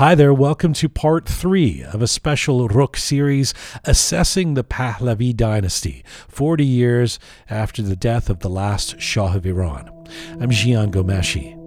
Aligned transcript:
Hi 0.00 0.14
there, 0.14 0.32
welcome 0.32 0.72
to 0.72 0.88
part 0.88 1.28
three 1.28 1.82
of 1.82 2.00
a 2.00 2.06
special 2.06 2.66
Rook 2.68 2.96
series 2.96 3.52
assessing 3.84 4.54
the 4.54 4.64
Pahlavi 4.64 5.36
dynasty, 5.36 6.02
40 6.26 6.64
years 6.64 7.18
after 7.50 7.82
the 7.82 7.96
death 7.96 8.30
of 8.30 8.38
the 8.38 8.48
last 8.48 8.98
Shah 8.98 9.34
of 9.36 9.44
Iran. 9.44 9.90
I'm 10.40 10.48
Jian 10.48 10.90
Ghomeshi. 10.90 11.59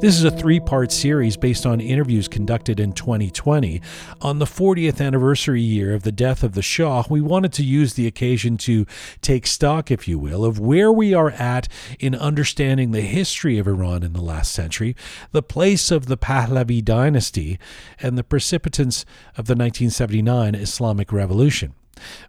This 0.00 0.16
is 0.16 0.24
a 0.24 0.30
three 0.30 0.60
part 0.60 0.92
series 0.92 1.36
based 1.36 1.66
on 1.66 1.78
interviews 1.78 2.26
conducted 2.26 2.80
in 2.80 2.94
2020. 2.94 3.82
On 4.22 4.38
the 4.38 4.46
40th 4.46 4.98
anniversary 4.98 5.60
year 5.60 5.92
of 5.92 6.04
the 6.04 6.10
death 6.10 6.42
of 6.42 6.54
the 6.54 6.62
Shah, 6.62 7.04
we 7.10 7.20
wanted 7.20 7.52
to 7.52 7.62
use 7.62 7.92
the 7.92 8.06
occasion 8.06 8.56
to 8.58 8.86
take 9.20 9.46
stock, 9.46 9.90
if 9.90 10.08
you 10.08 10.18
will, 10.18 10.42
of 10.42 10.58
where 10.58 10.90
we 10.90 11.12
are 11.12 11.32
at 11.32 11.68
in 11.98 12.14
understanding 12.14 12.92
the 12.92 13.02
history 13.02 13.58
of 13.58 13.68
Iran 13.68 14.02
in 14.02 14.14
the 14.14 14.22
last 14.22 14.52
century, 14.52 14.96
the 15.32 15.42
place 15.42 15.90
of 15.90 16.06
the 16.06 16.16
Pahlavi 16.16 16.82
dynasty, 16.82 17.58
and 18.00 18.16
the 18.16 18.24
precipitants 18.24 19.04
of 19.32 19.48
the 19.48 19.54
1979 19.54 20.54
Islamic 20.54 21.12
Revolution. 21.12 21.74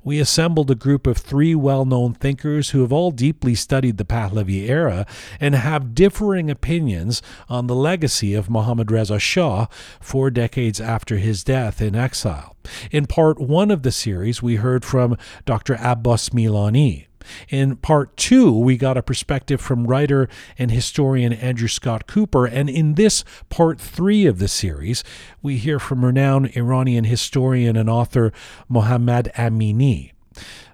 We 0.04 0.20
assembled 0.20 0.72
a 0.72 0.76
group 0.76 1.08
of 1.08 1.18
three 1.18 1.56
well 1.56 1.86
known 1.86 2.14
thinkers 2.14 2.72
who 2.72 2.82
have 2.82 2.92
all 2.92 3.12
deeply 3.12 3.56
studied 3.56 3.98
the 3.98 4.06
Pahlavi 4.06 4.70
era 4.70 5.06
and 5.40 5.56
have 5.56 5.96
differing 5.96 6.50
opinions 6.50 7.22
on 7.50 7.68
the 7.68 7.76
legacy 7.76 8.34
of 8.34 8.50
Mohammad 8.50 8.92
Reza 8.92 9.20
Shah 9.20 9.68
four 10.00 10.30
decades 10.30 10.82
after 10.82 11.18
his 11.18 11.44
death 11.44 11.82
in 11.82 11.96
exile. 11.96 12.56
In 12.92 13.06
part 13.06 13.40
one 13.40 13.72
of 13.72 13.84
the 13.84 13.92
series, 13.92 14.42
we 14.42 14.56
heard 14.56 14.86
from 14.86 15.18
Dr. 15.46 15.78
Abbas 15.80 16.30
Milani. 16.30 17.08
In 17.50 17.76
part 17.78 18.16
two, 18.18 18.52
we 18.52 18.78
got 18.78 18.98
a 18.98 19.04
perspective 19.04 19.62
from 19.62 19.88
writer 19.88 20.28
and 20.58 20.72
historian 20.72 21.34
Andrew 21.34 21.68
Scott 21.68 22.08
Cooper. 22.08 22.46
And 22.46 22.70
in 22.70 22.96
this 22.96 23.24
part 23.50 23.80
three 23.80 24.26
of 24.26 24.40
the 24.40 24.48
series, 24.48 25.04
we 25.42 25.58
hear 25.58 25.80
from 25.80 26.06
renowned 26.06 26.56
Iranian 26.56 27.06
historian 27.06 27.76
and 27.76 27.90
author 27.90 28.32
Mohammad 28.70 29.32
Amini. 29.36 30.12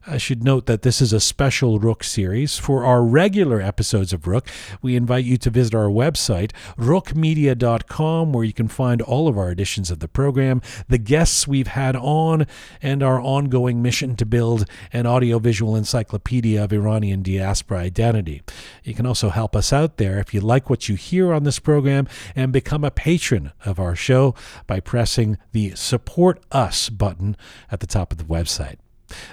I 0.10 0.18
should 0.18 0.42
note 0.42 0.68
that 0.68 0.84
this 0.84 1.02
is 1.02 1.12
a 1.12 1.20
special 1.20 1.80
Rook 1.80 2.02
series. 2.02 2.58
For 2.58 2.86
our 2.86 3.04
regular 3.04 3.60
episodes 3.60 4.14
of 4.14 4.26
Rook, 4.26 4.48
we 4.82 4.96
invite 4.96 5.26
you 5.26 5.36
to 5.38 5.50
visit 5.50 5.76
our 5.76 5.90
website, 5.90 6.52
rukhmedia.com, 6.78 8.32
where 8.32 8.46
you 8.46 8.54
can 8.54 8.70
find 8.70 9.02
all 9.02 9.28
of 9.28 9.38
our 9.38 9.52
editions 9.52 9.92
of 9.92 10.00
the 10.00 10.08
program, 10.08 10.62
the 10.88 10.98
guests 10.98 11.46
we've 11.46 11.68
had 11.68 11.98
on, 11.98 12.48
and 12.82 13.04
our 13.04 13.20
ongoing 13.20 13.82
mission 13.82 14.16
to 14.16 14.26
build 14.26 14.66
an 14.94 15.06
audiovisual 15.06 15.76
encyclopedia 15.76 16.64
of 16.64 16.72
Iranian 16.72 17.22
diaspora 17.22 17.80
identity. 17.80 18.44
You 18.86 18.94
can 18.94 19.06
also 19.06 19.28
help 19.28 19.58
us 19.58 19.74
out 19.74 19.98
there 19.98 20.20
if 20.20 20.34
you 20.34 20.40
like 20.40 20.70
what 20.70 20.88
you 20.88 20.96
hear 20.96 21.34
on 21.34 21.44
this 21.44 21.60
program 21.60 22.08
and 22.34 22.54
become 22.54 22.86
a 22.86 22.92
patron 22.92 23.52
of 23.66 23.78
our 23.78 23.96
show 23.96 24.36
by 24.68 24.80
pressing 24.80 25.38
the 25.52 25.72
Support 25.76 26.42
Us 26.50 26.88
button 26.88 27.36
at 27.70 27.82
the 27.82 27.88
top 27.88 28.14
of 28.14 28.18
the 28.18 28.24
website. 28.24 28.78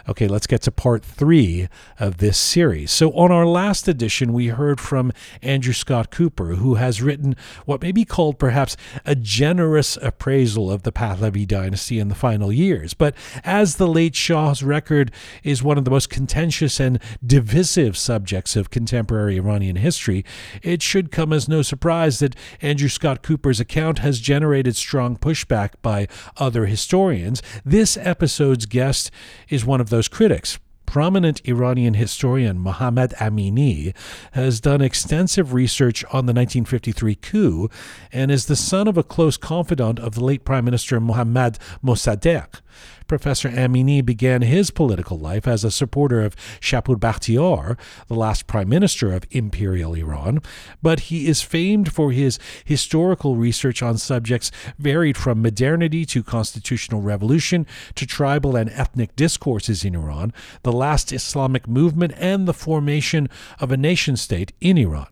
Okay, 0.08 0.28
let's 0.28 0.46
get 0.46 0.62
to 0.62 0.70
part 0.70 1.04
three 1.04 1.68
of 1.98 2.18
this 2.18 2.38
series. 2.38 2.90
So, 2.90 3.10
on 3.12 3.32
our 3.32 3.46
last 3.46 3.88
edition, 3.88 4.32
we 4.32 4.48
heard 4.48 4.80
from 4.80 5.12
Andrew 5.42 5.72
Scott 5.72 6.10
Cooper, 6.10 6.56
who 6.56 6.74
has 6.74 7.02
written 7.02 7.36
what 7.64 7.82
may 7.82 7.92
be 7.92 8.04
called 8.04 8.38
perhaps 8.38 8.76
a 9.04 9.14
generous 9.14 9.96
appraisal 10.00 10.70
of 10.70 10.82
the 10.82 10.92
Pahlavi 10.92 11.46
dynasty 11.46 11.98
in 11.98 12.08
the 12.08 12.14
final 12.14 12.52
years. 12.52 12.94
But 12.94 13.14
as 13.42 13.76
the 13.76 13.88
late 13.88 14.14
Shah's 14.14 14.62
record 14.62 15.10
is 15.42 15.62
one 15.62 15.78
of 15.78 15.84
the 15.84 15.90
most 15.90 16.10
contentious 16.10 16.80
and 16.80 17.00
divisive 17.24 17.96
subjects 17.96 18.56
of 18.56 18.70
contemporary 18.70 19.36
Iranian 19.36 19.76
history, 19.76 20.24
it 20.62 20.82
should 20.82 21.10
come 21.10 21.32
as 21.32 21.48
no 21.48 21.62
surprise 21.62 22.18
that 22.18 22.36
Andrew 22.60 22.88
Scott 22.88 23.22
Cooper's 23.22 23.60
account 23.60 23.98
has 24.00 24.20
generated 24.20 24.76
strong 24.76 25.16
pushback 25.16 25.70
by 25.82 26.08
other 26.36 26.66
historians. 26.66 27.42
This 27.64 27.96
episode's 27.96 28.66
guest 28.66 29.10
is 29.48 29.63
one 29.66 29.80
of 29.80 29.90
those 29.90 30.08
critics. 30.08 30.58
Prominent 30.86 31.40
Iranian 31.44 31.94
historian 31.94 32.58
Mohammad 32.58 33.12
Amini 33.18 33.94
has 34.32 34.60
done 34.60 34.80
extensive 34.80 35.52
research 35.52 36.04
on 36.04 36.26
the 36.26 36.32
1953 36.32 37.14
coup 37.16 37.68
and 38.12 38.30
is 38.30 38.46
the 38.46 38.54
son 38.54 38.86
of 38.86 38.96
a 38.96 39.02
close 39.02 39.36
confidant 39.36 39.98
of 39.98 40.14
the 40.14 40.24
late 40.24 40.44
Prime 40.44 40.64
Minister 40.64 41.00
Mohammad 41.00 41.58
Mossadegh. 41.82 42.60
Professor 43.06 43.48
Amini 43.48 44.04
began 44.04 44.42
his 44.42 44.70
political 44.70 45.18
life 45.18 45.46
as 45.46 45.64
a 45.64 45.70
supporter 45.70 46.22
of 46.22 46.36
Shapur 46.60 46.96
Bakhtiar, 46.96 47.78
the 48.08 48.14
last 48.14 48.46
prime 48.46 48.68
minister 48.68 49.12
of 49.12 49.24
Imperial 49.30 49.94
Iran, 49.94 50.40
but 50.82 51.00
he 51.00 51.28
is 51.28 51.42
famed 51.42 51.92
for 51.92 52.12
his 52.12 52.38
historical 52.64 53.36
research 53.36 53.82
on 53.82 53.98
subjects 53.98 54.50
varied 54.78 55.16
from 55.16 55.42
modernity 55.42 56.04
to 56.06 56.22
constitutional 56.22 57.02
revolution 57.02 57.66
to 57.94 58.06
tribal 58.06 58.56
and 58.56 58.70
ethnic 58.70 59.14
discourses 59.16 59.84
in 59.84 59.94
Iran, 59.94 60.32
the 60.62 60.72
last 60.72 61.12
Islamic 61.12 61.68
movement, 61.68 62.12
and 62.16 62.48
the 62.48 62.54
formation 62.54 63.28
of 63.60 63.70
a 63.70 63.76
nation 63.76 64.16
state 64.16 64.52
in 64.60 64.78
Iran. 64.78 65.06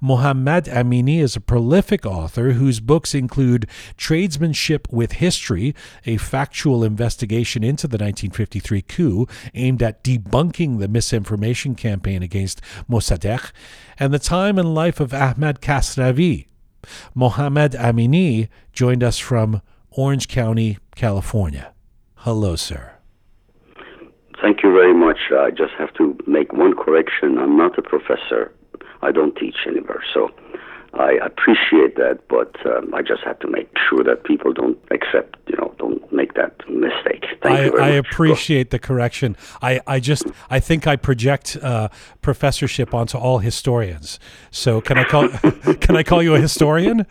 Mohammad 0.00 0.64
Amini 0.64 1.20
is 1.20 1.36
a 1.36 1.40
prolific 1.40 2.04
author 2.06 2.52
whose 2.52 2.80
books 2.80 3.14
include 3.14 3.66
Tradesmanship 3.96 4.90
with 4.90 5.12
History, 5.12 5.74
a 6.06 6.16
factual 6.16 6.84
investigation 6.84 7.62
into 7.62 7.86
the 7.86 7.98
1953 7.98 8.82
coup 8.82 9.26
aimed 9.54 9.82
at 9.82 10.02
debunking 10.04 10.78
the 10.78 10.88
misinformation 10.88 11.74
campaign 11.74 12.22
against 12.22 12.60
Mossadegh, 12.88 13.52
and 13.98 14.12
The 14.12 14.18
Time 14.18 14.58
and 14.58 14.74
Life 14.74 15.00
of 15.00 15.12
Ahmad 15.12 15.60
Kasravi. 15.60 16.46
Mohammad 17.14 17.72
Amini 17.72 18.48
joined 18.72 19.02
us 19.02 19.18
from 19.18 19.60
Orange 19.90 20.28
County, 20.28 20.78
California. 20.94 21.72
Hello, 22.16 22.56
sir. 22.56 22.92
Thank 24.40 24.62
you 24.62 24.72
very 24.72 24.94
much. 24.94 25.18
I 25.32 25.50
just 25.50 25.74
have 25.78 25.92
to 25.94 26.16
make 26.26 26.52
one 26.52 26.74
correction. 26.74 27.36
I'm 27.38 27.56
not 27.56 27.78
a 27.78 27.82
professor. 27.82 28.52
I 29.02 29.12
don't 29.12 29.36
teach 29.36 29.56
anywhere. 29.66 30.02
So 30.12 30.30
I 30.94 31.12
appreciate 31.24 31.96
that, 31.96 32.20
but 32.28 32.54
um, 32.66 32.92
I 32.94 33.02
just 33.02 33.22
have 33.22 33.38
to 33.40 33.48
make 33.48 33.70
sure 33.88 34.02
that 34.02 34.24
people 34.24 34.52
don't 34.52 34.78
accept, 34.90 35.36
you 35.46 35.56
know, 35.56 35.72
don't 35.78 36.12
make 36.12 36.34
that 36.34 36.52
mistake. 36.68 37.24
Thank 37.42 37.74
I, 37.76 37.86
I 37.86 37.88
appreciate 37.90 38.70
the 38.70 38.78
correction. 38.78 39.36
I, 39.62 39.80
I 39.86 40.00
just 40.00 40.26
I 40.50 40.58
think 40.58 40.86
I 40.86 40.96
project 40.96 41.56
uh, 41.62 41.88
professorship 42.22 42.92
onto 42.92 43.16
all 43.18 43.38
historians. 43.38 44.18
So 44.50 44.80
can 44.80 44.98
I 44.98 45.04
call 45.04 45.28
can 45.80 45.96
I 45.96 46.02
call 46.02 46.22
you 46.22 46.34
a 46.34 46.40
historian? 46.40 47.06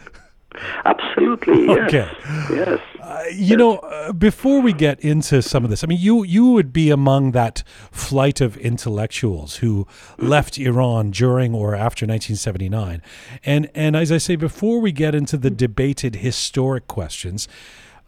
Absolutely. 0.84 1.68
Yes. 1.68 1.80
Okay. 1.88 2.12
Yes. 2.56 2.80
Uh, 3.10 3.24
you 3.34 3.58
know, 3.58 3.78
uh, 3.78 4.14
before 4.14 4.62
we 4.62 4.72
get 4.72 5.00
into 5.00 5.42
some 5.42 5.64
of 5.64 5.72
this, 5.72 5.84
I 5.84 5.88
mean, 5.88 5.98
you 6.00 6.22
you 6.22 6.52
would 6.52 6.72
be 6.72 6.92
among 6.92 7.32
that 7.32 7.64
flight 7.90 8.40
of 8.40 8.56
intellectuals 8.58 9.56
who 9.56 9.88
left 10.20 10.60
Iran 10.60 11.10
during 11.10 11.56
or 11.56 11.74
after 11.74 12.06
1979, 12.06 13.02
and 13.44 13.68
and 13.74 13.96
as 13.96 14.12
I 14.12 14.20
say, 14.20 14.36
before 14.36 14.80
we 14.80 14.92
get 14.92 15.16
into 15.16 15.38
the 15.38 15.50
debated 15.50 16.18
historic 16.18 16.86
questions. 16.86 17.48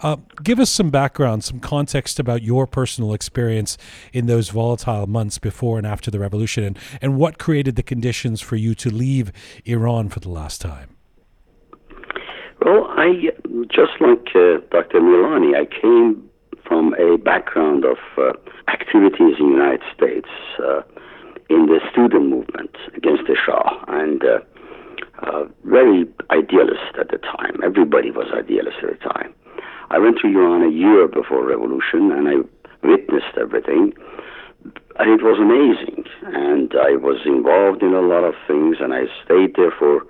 Uh, 0.02 0.18
give 0.42 0.60
us 0.60 0.72
some 0.72 0.90
background, 0.90 1.44
some 1.44 1.60
context 1.60 2.20
about 2.20 2.42
your 2.42 2.66
personal 2.66 3.14
experience 3.14 3.78
in 4.14 4.26
those 4.26 4.50
volatile 4.50 5.06
months 5.06 5.38
before 5.38 5.78
and 5.78 5.86
after 5.86 6.10
the 6.10 6.18
revolution, 6.18 6.64
and, 6.64 6.80
and 7.04 7.18
what 7.18 7.38
created 7.38 7.76
the 7.76 7.84
conditions 7.84 8.42
for 8.42 8.56
you 8.56 8.74
to 8.74 8.90
leave 8.90 9.32
Iran 9.64 10.10
for 10.10 10.20
the 10.20 10.30
last 10.30 10.60
time. 10.60 10.96
Well, 12.64 12.86
I 12.90 13.34
just 13.74 13.98
like 14.00 14.36
uh, 14.36 14.62
Dr. 14.70 15.02
Milani, 15.02 15.58
I 15.58 15.66
came 15.66 16.30
from 16.64 16.94
a 16.94 17.18
background 17.18 17.86
of 17.86 17.98
uh, 18.18 18.34
activities 18.68 19.40
in 19.40 19.50
the 19.50 19.58
United 19.58 19.82
States 19.96 20.30
uh, 20.60 20.82
in 21.50 21.66
the 21.66 21.80
student 21.92 22.30
movement 22.30 22.76
against 22.96 23.24
the 23.26 23.36
Shah, 23.36 23.84
and 23.88 24.24
uh, 24.24 24.40
uh, 25.24 25.46
very 25.66 26.06
idealist 26.30 26.94
at 27.00 27.10
the 27.10 27.18
time. 27.18 27.58
Everybody 27.66 28.12
was 28.12 28.28
idealist 28.32 28.78
at 28.84 29.00
the 29.00 29.10
time. 29.10 29.34
I 29.90 29.98
went 29.98 30.20
to 30.22 30.28
Iran 30.28 30.62
a 30.62 30.70
year 30.70 31.08
before 31.08 31.44
revolution, 31.44 32.12
and 32.12 32.28
I 32.30 32.88
witnessed 32.88 33.38
everything. 33.42 33.94
And 35.00 35.10
it 35.10 35.24
was 35.26 35.42
amazing, 35.42 36.06
and 36.30 36.72
I 36.78 36.94
was 36.96 37.26
involved 37.26 37.82
in 37.82 37.96
a 37.96 38.02
lot 38.02 38.24
of 38.24 38.36
things, 38.46 38.78
and 38.80 38.94
I 38.94 39.10
stayed 39.26 39.56
there 39.56 39.72
for 39.72 40.06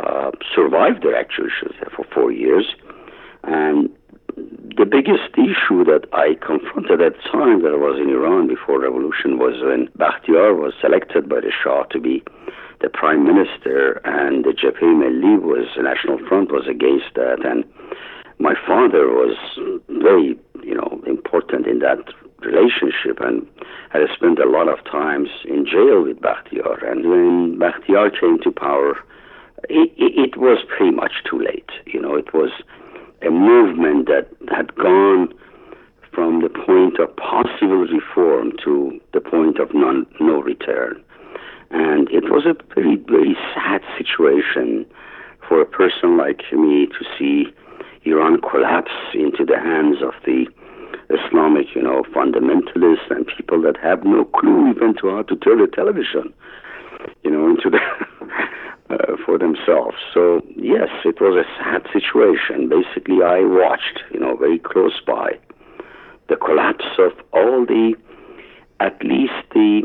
uh, 0.00 0.30
survived 0.54 1.02
there 1.02 1.16
actually 1.16 1.50
for 1.94 2.04
four 2.14 2.32
years. 2.32 2.74
And 3.44 3.90
the 4.76 4.86
biggest 4.86 5.34
issue 5.34 5.82
that 5.84 6.06
I 6.12 6.36
confronted 6.44 7.00
at 7.02 7.14
the 7.16 7.22
time 7.30 7.62
that 7.62 7.74
I 7.74 7.80
was 7.80 7.98
in 7.98 8.10
Iran 8.10 8.46
before 8.46 8.80
revolution 8.80 9.38
was 9.38 9.58
when 9.62 9.88
Bakhtiar 9.98 10.54
was 10.54 10.74
selected 10.80 11.28
by 11.28 11.40
the 11.40 11.50
Shah 11.50 11.84
to 11.90 11.98
be 11.98 12.22
the 12.80 12.88
prime 12.88 13.26
minister, 13.26 14.00
and 14.04 14.44
the 14.44 14.54
Jabhat 14.54 14.94
Milli 15.02 15.42
was 15.42 15.66
the 15.76 15.82
National 15.82 16.18
Front 16.28 16.52
was 16.52 16.68
against 16.68 17.10
that, 17.16 17.44
and 17.44 17.64
my 18.38 18.54
father 18.54 19.08
was 19.08 19.34
very, 19.88 20.38
you 20.62 20.74
know, 20.74 21.02
important 21.06 21.66
in 21.66 21.80
that 21.80 21.98
relationship 22.38 23.18
and 23.20 23.44
had 23.90 24.02
spent 24.14 24.38
a 24.38 24.48
lot 24.48 24.68
of 24.68 24.84
times 24.84 25.28
in 25.44 25.66
jail 25.66 26.02
with 26.02 26.20
Bakhtiar. 26.20 26.88
And 26.88 27.10
when 27.10 27.58
Bakhtiar 27.58 28.14
came 28.14 28.38
to 28.44 28.52
power, 28.52 28.96
it, 29.68 29.90
it, 29.98 30.36
was 30.36 30.58
pretty 30.68 30.94
much 30.94 31.12
too 31.28 31.38
late. 31.38 31.70
You 31.86 32.00
know, 32.00 32.14
it 32.16 32.32
was 32.32 32.50
a 33.22 33.30
movement 33.30 34.06
that 34.06 34.28
had 34.54 34.74
gone 34.74 35.32
from 36.12 36.42
the 36.42 36.48
point 36.48 36.98
of 36.98 37.14
possible 37.16 37.86
reform 37.86 38.52
to 38.64 39.00
the 39.12 39.20
point 39.20 39.58
of 39.58 39.74
non, 39.74 40.06
no 40.20 40.40
return. 40.40 41.02
And 41.70 42.08
it 42.10 42.24
was 42.30 42.46
a 42.46 42.56
very, 42.74 42.96
very 42.96 43.36
sad 43.54 43.82
situation 43.96 44.86
for 45.46 45.60
a 45.60 45.66
person 45.66 46.16
like 46.16 46.42
me 46.52 46.86
to 46.86 47.04
see 47.18 47.46
Iran 48.04 48.40
collapse 48.40 48.92
into 49.14 49.44
the 49.44 49.58
hands 49.58 49.96
of 50.02 50.14
the 50.24 50.46
Islamic, 51.10 51.66
you 51.74 51.82
know, 51.82 52.02
fundamentalists 52.14 53.10
and 53.10 53.26
people 53.36 53.62
that 53.62 53.76
have 53.82 54.04
no 54.04 54.24
clue 54.24 54.70
even 54.70 54.94
to 55.00 55.10
how 55.10 55.22
to 55.22 55.36
turn 55.36 55.60
the 55.60 55.66
television, 55.66 56.32
you 57.22 57.30
know, 57.30 57.48
into 57.48 57.70
the 57.70 57.80
uh, 58.90 59.16
for 59.24 59.38
themselves. 59.38 59.96
So 60.12 60.42
yes, 60.56 60.88
it 61.04 61.20
was 61.20 61.44
a 61.44 61.46
sad 61.58 61.86
situation. 61.92 62.68
Basically, 62.68 63.22
I 63.22 63.40
watched, 63.40 64.00
you 64.12 64.20
know, 64.20 64.36
very 64.36 64.58
close 64.58 65.00
by 65.06 65.38
the 66.28 66.36
collapse 66.36 66.84
of 66.98 67.12
all 67.32 67.64
the, 67.64 67.94
at 68.80 69.02
least 69.02 69.32
the 69.54 69.82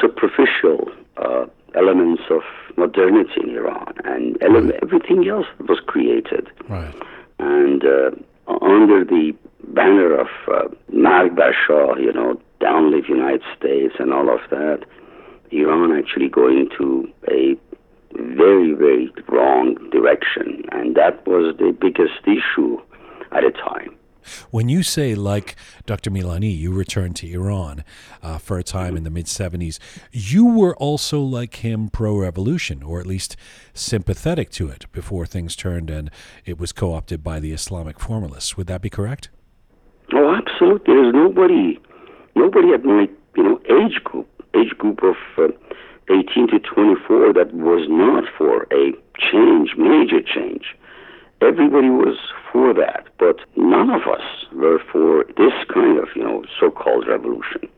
superficial 0.00 0.90
uh, 1.16 1.46
elements 1.74 2.22
of 2.30 2.42
modernity 2.76 3.40
in 3.42 3.50
Iran 3.50 3.94
and 4.04 4.36
ele- 4.42 4.72
everything 4.82 5.28
else 5.28 5.46
that 5.58 5.68
was 5.68 5.80
created. 5.86 6.50
Right. 6.68 6.94
And 7.38 7.84
uh, 7.84 8.10
under 8.62 9.04
the 9.04 9.34
banner 9.68 10.14
of 10.18 10.28
uh, 10.48 10.68
Shah, 10.92 11.96
you 11.96 12.12
know, 12.12 12.40
down 12.60 12.90
live 12.90 13.08
United 13.08 13.42
States 13.56 13.94
and 13.98 14.12
all 14.12 14.32
of 14.32 14.40
that, 14.50 14.84
Iran 15.50 15.96
actually 15.96 16.28
going 16.28 16.68
to 16.78 17.08
a 17.28 17.56
very, 18.16 18.72
very 18.72 19.12
wrong 19.28 19.74
direction. 19.90 20.62
And 20.72 20.94
that 20.96 21.26
was 21.26 21.56
the 21.58 21.76
biggest 21.78 22.20
issue 22.24 22.78
at 23.32 23.42
the 23.42 23.52
time. 23.52 23.96
When 24.50 24.68
you 24.68 24.82
say, 24.82 25.14
like 25.14 25.56
Dr. 25.86 26.10
Milani, 26.10 26.56
you 26.56 26.72
returned 26.72 27.16
to 27.16 27.30
Iran 27.30 27.84
uh, 28.22 28.38
for 28.38 28.58
a 28.58 28.64
time 28.64 28.96
in 28.96 29.04
the 29.04 29.10
mid 29.10 29.26
70s, 29.26 29.78
you 30.12 30.44
were 30.44 30.76
also 30.76 31.20
like 31.20 31.56
him 31.56 31.88
pro 31.88 32.16
revolution, 32.16 32.82
or 32.82 33.00
at 33.00 33.06
least 33.06 33.36
sympathetic 33.72 34.50
to 34.52 34.68
it 34.68 34.90
before 34.92 35.26
things 35.26 35.54
turned 35.54 35.90
and 35.90 36.10
it 36.44 36.58
was 36.58 36.72
co 36.72 36.92
opted 36.92 37.22
by 37.22 37.40
the 37.40 37.52
Islamic 37.52 38.00
formalists. 38.00 38.56
Would 38.56 38.66
that 38.66 38.82
be 38.82 38.90
correct? 38.90 39.28
Oh, 40.12 40.34
absolutely. 40.34 40.94
There's 40.94 41.14
nobody, 41.14 41.78
nobody 42.34 42.72
at 42.72 42.84
my 42.84 43.08
you 43.36 43.42
know 43.42 43.60
age 43.68 44.02
group, 44.04 44.28
age 44.54 44.76
group 44.78 45.02
of 45.02 45.16
uh, 45.38 45.48
18 46.08 46.48
to 46.48 46.58
24 46.60 47.32
that 47.32 47.52
was 47.52 47.86
not 47.88 48.24
for 48.36 48.66
a 48.72 48.92
change, 49.18 49.74
major 49.76 50.22
change. 50.22 50.76
Everybody 51.40 51.90
was 51.90 52.16
for 52.52 52.72
that, 52.74 53.06
but 53.18 53.40
none 53.56 53.90
of 53.90 54.02
us 54.06 54.24
were 54.52 54.80
for 54.90 55.24
this 55.36 55.52
kind 55.72 55.98
of, 55.98 56.08
you 56.14 56.22
know, 56.22 56.44
so-called 56.58 57.06
revolution. 57.06 57.68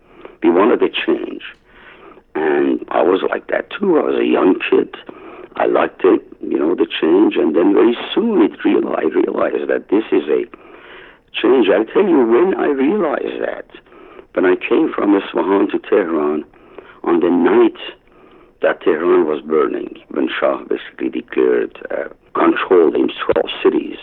We 0.43 0.51
wanted 0.51 0.83
a 0.83 0.89
change. 0.89 1.43
And 2.35 2.85
I 2.91 3.03
was 3.03 3.23
like 3.29 3.49
that 3.49 3.71
too. 3.71 3.99
I 3.99 4.03
was 4.03 4.21
a 4.21 4.27
young 4.27 4.61
kid. 4.71 4.95
I 5.57 5.67
liked 5.67 6.05
it, 6.05 6.23
you 6.41 6.59
know, 6.59 6.77
the 6.77 6.87
change. 6.87 7.35
And 7.35 7.57
then 7.57 7.75
very 7.75 7.97
soon 8.15 8.43
it 8.43 8.63
real, 8.65 8.95
I 8.95 9.11
realized 9.11 9.69
that 9.69 9.89
this 9.91 10.05
is 10.13 10.29
a 10.29 10.47
change. 11.35 11.67
I'll 11.69 11.85
tell 11.87 12.07
you 12.07 12.23
when 12.25 12.55
I 12.55 12.69
realized 12.69 13.43
that. 13.43 13.67
When 14.35 14.45
I 14.45 14.55
came 14.55 14.93
from 14.95 15.17
Isfahan 15.17 15.69
to 15.73 15.79
Tehran 15.81 16.45
on 17.03 17.19
the 17.19 17.31
night 17.31 17.81
that 18.63 18.81
Tehran 18.83 19.27
was 19.27 19.41
burning, 19.43 19.99
when 20.09 20.29
Shah 20.29 20.65
basically 20.65 21.11
declared 21.11 21.79
uh, 21.91 22.09
control 22.35 22.95
in 22.95 23.09
12 23.09 23.47
cities. 23.63 23.99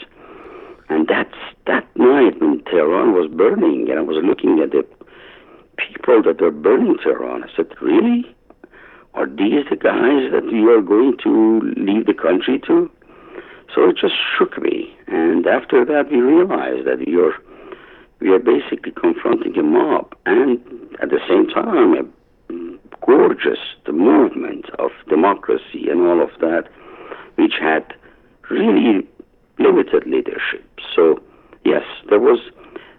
And 0.89 1.07
that's 1.07 1.35
that 1.67 1.87
night 1.95 2.39
when 2.39 2.63
Tehran 2.65 3.13
was 3.13 3.29
burning, 3.31 3.89
and 3.89 3.99
I 3.99 4.03
was 4.03 4.23
looking 4.23 4.59
at 4.59 4.71
the 4.71 4.85
people 5.77 6.21
that 6.23 6.39
were 6.39 6.51
burning 6.51 6.97
Tehran. 7.03 7.43
I 7.43 7.47
said, 7.55 7.67
really? 7.81 8.25
Are 9.13 9.27
these 9.27 9.65
the 9.69 9.77
guys 9.77 10.31
that 10.31 10.43
you 10.51 10.69
are 10.71 10.81
going 10.81 11.17
to 11.23 11.61
leave 11.77 12.05
the 12.05 12.13
country 12.13 12.59
to? 12.67 12.91
So 13.73 13.89
it 13.89 13.97
just 13.97 14.13
shook 14.37 14.61
me. 14.61 14.95
And 15.07 15.47
after 15.47 15.83
that, 15.85 16.11
we 16.11 16.19
realized 16.19 16.85
that 16.85 16.99
we 16.99 17.15
are, 17.15 17.33
we 18.19 18.29
are 18.29 18.39
basically 18.39 18.91
confronting 18.91 19.57
a 19.57 19.63
mob 19.63 20.13
and 20.25 20.59
at 21.01 21.09
the 21.09 21.19
same 21.27 21.47
time 21.47 21.95
a 21.95 22.03
gorgeous 23.05 23.59
the 23.85 23.91
movement 23.91 24.65
of 24.79 24.91
democracy 25.07 25.89
and 25.89 26.01
all 26.01 26.21
of 26.21 26.29
that, 26.39 26.63
which 27.35 27.53
had 27.59 27.93
really 28.49 29.07
limited 29.59 30.05
leadership. 30.05 30.65
So 30.95 31.21
yes, 31.63 31.83
there 32.09 32.19
was 32.19 32.39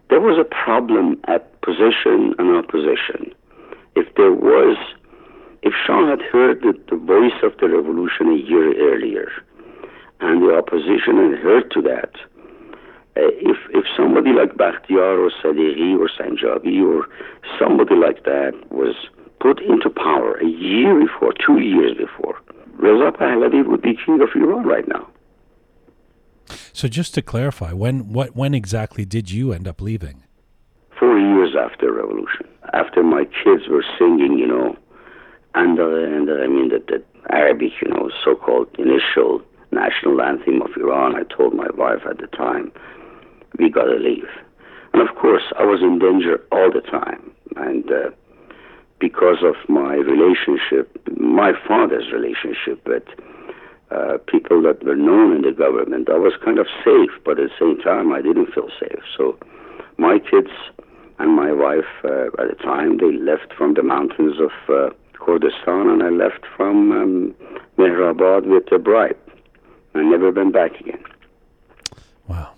there 0.09 0.21
was 0.21 0.39
a 0.39 0.45
problem 0.45 1.21
at 1.27 1.61
position 1.63 2.35
and 2.39 2.57
opposition. 2.57 3.35
If 3.97 4.15
there 4.15 4.33
was, 4.33 4.77
if 5.63 5.73
Shah 5.85 6.07
had 6.09 6.23
heard 6.23 6.61
the, 6.61 6.75
the 6.91 6.97
voice 6.97 7.43
of 7.43 7.59
the 7.59 7.69
revolution 7.69 8.31
a 8.31 8.37
year 8.37 8.71
earlier, 8.79 9.29
and 10.21 10.43
the 10.43 10.55
opposition 10.55 11.19
had 11.19 11.41
heard 11.41 11.71
to 11.73 11.83
that, 11.83 12.15
uh, 13.17 13.33
if 13.41 13.57
if 13.71 13.85
somebody 13.97 14.31
like 14.33 14.55
Bakhtiar 14.55 15.19
or 15.19 15.31
Sadeghi 15.43 15.99
or 15.99 16.09
Sanjabi 16.09 16.85
or 16.85 17.09
somebody 17.59 17.97
like 17.97 18.25
that 18.25 18.53
was 18.71 18.95
put 19.41 19.61
into 19.61 19.91
power 19.91 20.35
a 20.37 20.47
year 20.47 20.99
before, 20.99 21.33
two 21.45 21.61
years 21.61 21.97
before, 21.97 22.41
Reza 22.77 23.13
Pahlavi 23.13 23.67
would 23.67 23.83
be 23.83 23.97
king 24.05 24.21
of 24.21 24.29
Iran 24.35 24.67
right 24.67 24.87
now. 24.89 25.09
So 26.73 26.89
just 26.89 27.15
to 27.15 27.23
clarify, 27.23 27.73
when 27.73 28.13
what 28.13 28.37
when 28.37 28.55
exactly 28.55 29.05
did 29.05 29.31
you 29.31 29.53
end 29.53 29.67
up 29.67 29.81
leaving? 29.81 30.23
Four 30.99 31.19
years 31.19 31.55
after 31.59 31.93
revolution, 31.93 32.47
after 32.73 33.03
my 33.03 33.25
kids 33.25 33.69
were 33.69 33.85
singing, 33.99 34.39
you 34.39 34.47
know, 34.47 34.77
and 35.55 35.79
and 35.79 36.31
I 36.31 36.47
mean 36.47 36.69
the, 36.69 36.83
the 36.87 37.03
Arabic, 37.31 37.73
you 37.83 37.89
know, 37.89 38.11
so-called 38.25 38.69
initial 38.79 39.43
national 39.73 40.21
anthem 40.21 40.63
of 40.63 40.71
Iran. 40.77 41.17
I 41.17 41.23
told 41.35 41.55
my 41.55 41.69
wife 41.77 42.03
at 42.09 42.19
the 42.19 42.29
time, 42.29 42.71
we 43.59 43.71
gotta 43.71 43.97
leave, 43.97 44.29
and 44.93 45.03
of 45.07 45.15
course 45.17 45.45
I 45.59 45.65
was 45.65 45.81
in 45.83 45.99
danger 45.99 46.43
all 46.53 46.71
the 46.71 46.83
time, 46.83 47.33
and. 47.57 47.91
Uh, 47.91 48.11
because 48.99 49.39
of 49.43 49.57
my 49.69 49.95
relationship, 49.95 50.91
my 51.19 51.53
father's 51.67 52.11
relationship 52.13 52.87
with 52.87 53.05
uh, 53.91 54.19
people 54.27 54.63
that 54.63 54.83
were 54.85 54.97
known 54.97 55.37
in 55.37 55.43
the 55.43 55.53
government, 55.53 56.09
I 56.09 56.19
was 56.19 56.33
kind 56.45 56.59
of 56.59 56.67
safe, 56.85 57.11
but 57.25 57.39
at 57.39 57.51
the 57.51 57.55
same 57.59 57.79
time, 57.81 58.13
I 58.13 58.23
didn't 58.23 58.53
feel 58.53 58.69
safe. 58.81 59.03
So 59.17 59.39
my 59.99 60.19
kids 60.19 60.51
and 61.19 61.35
my 61.35 61.53
wife 61.53 61.85
uh, 62.05 62.27
at 62.43 62.49
the 62.49 62.57
time, 62.63 62.99
they 62.99 63.13
left 63.13 63.53
from 63.57 63.75
the 63.75 63.83
mountains 63.83 64.37
of 64.41 64.51
uh, 64.69 64.91
Kurdistan, 65.15 65.89
and 65.89 66.03
I 66.03 66.11
left 66.11 66.45
from 66.57 66.93
um, 66.93 67.35
Mehrabad 67.79 68.47
with 68.47 68.71
a 68.73 68.79
bride. 68.79 69.17
I 69.95 70.03
never 70.03 70.31
went 70.31 70.53
back 70.53 70.79
again. 70.81 71.03
Wow. 72.29 72.53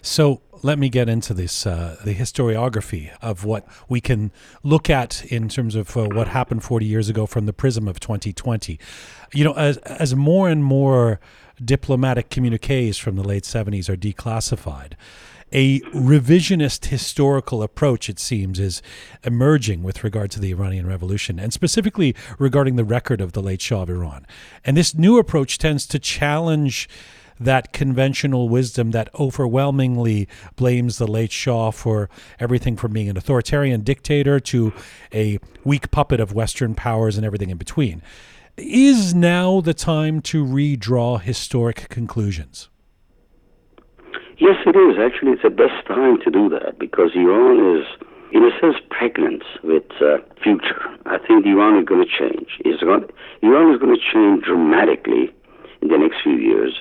So 0.00 0.40
let 0.66 0.78
me 0.80 0.88
get 0.88 1.08
into 1.08 1.32
this 1.32 1.64
uh, 1.64 1.96
the 2.04 2.14
historiography 2.14 3.16
of 3.22 3.44
what 3.44 3.66
we 3.88 4.00
can 4.00 4.32
look 4.64 4.90
at 4.90 5.24
in 5.26 5.48
terms 5.48 5.76
of 5.76 5.96
uh, 5.96 6.08
what 6.08 6.28
happened 6.28 6.64
40 6.64 6.84
years 6.84 7.08
ago 7.08 7.24
from 7.24 7.46
the 7.46 7.52
prism 7.52 7.86
of 7.86 8.00
2020 8.00 8.78
you 9.32 9.44
know 9.44 9.52
as 9.52 9.78
as 9.78 10.14
more 10.16 10.48
and 10.48 10.64
more 10.64 11.20
diplomatic 11.64 12.30
communiques 12.30 12.98
from 12.98 13.14
the 13.14 13.22
late 13.22 13.44
70s 13.44 13.88
are 13.88 13.96
declassified 13.96 14.94
a 15.52 15.78
revisionist 15.92 16.86
historical 16.86 17.62
approach, 17.62 18.08
it 18.08 18.18
seems, 18.18 18.58
is 18.58 18.82
emerging 19.22 19.84
with 19.84 20.02
regard 20.02 20.32
to 20.32 20.40
the 20.40 20.50
Iranian 20.50 20.88
Revolution, 20.88 21.38
and 21.38 21.52
specifically 21.52 22.16
regarding 22.36 22.74
the 22.74 22.84
record 22.84 23.20
of 23.20 23.30
the 23.30 23.40
late 23.40 23.62
Shah 23.62 23.82
of 23.82 23.88
Iran. 23.88 24.26
And 24.64 24.76
this 24.76 24.92
new 24.92 25.18
approach 25.18 25.56
tends 25.56 25.86
to 25.86 26.00
challenge 26.00 26.88
that 27.38 27.72
conventional 27.72 28.48
wisdom 28.48 28.90
that 28.92 29.08
overwhelmingly 29.18 30.28
blames 30.56 30.98
the 30.98 31.06
late 31.06 31.32
Shah 31.32 31.70
for 31.70 32.08
everything 32.38 32.76
from 32.76 32.92
being 32.92 33.08
an 33.08 33.16
authoritarian 33.16 33.82
dictator 33.82 34.40
to 34.40 34.72
a 35.12 35.38
weak 35.64 35.90
puppet 35.90 36.20
of 36.20 36.32
Western 36.32 36.74
powers 36.74 37.16
and 37.16 37.26
everything 37.26 37.50
in 37.50 37.58
between. 37.58 38.02
Is 38.56 39.14
now 39.14 39.60
the 39.60 39.74
time 39.74 40.22
to 40.22 40.44
redraw 40.44 41.20
historic 41.20 41.88
conclusions? 41.90 42.70
Yes, 44.38 44.56
it 44.66 44.76
is. 44.76 44.96
Actually, 44.98 45.32
it's 45.32 45.42
the 45.42 45.50
best 45.50 45.86
time 45.86 46.18
to 46.22 46.30
do 46.30 46.48
that 46.50 46.78
because 46.78 47.10
Iran 47.14 47.76
is, 47.76 47.86
in 48.32 48.44
a 48.44 48.50
sense, 48.60 48.76
pregnant 48.90 49.42
with 49.62 49.84
uh, 50.00 50.18
future. 50.42 50.80
I 51.04 51.18
think 51.18 51.44
Iran 51.44 51.78
is 51.78 51.84
going 51.84 52.04
to 52.04 52.10
change. 52.10 52.60
Iran 52.64 53.74
is 53.74 53.80
going 53.80 53.94
to 53.94 54.00
change 54.12 54.44
dramatically 54.44 55.32
in 55.82 55.88
the 55.88 55.98
next 55.98 56.22
few 56.22 56.36
years 56.36 56.80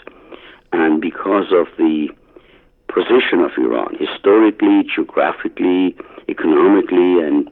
and 0.75 0.99
because 0.99 1.51
of 1.51 1.67
the 1.77 2.09
position 2.91 3.39
of 3.39 3.51
Iran, 3.57 3.95
historically, 3.99 4.83
geographically, 4.83 5.95
economically, 6.27 7.19
and 7.23 7.49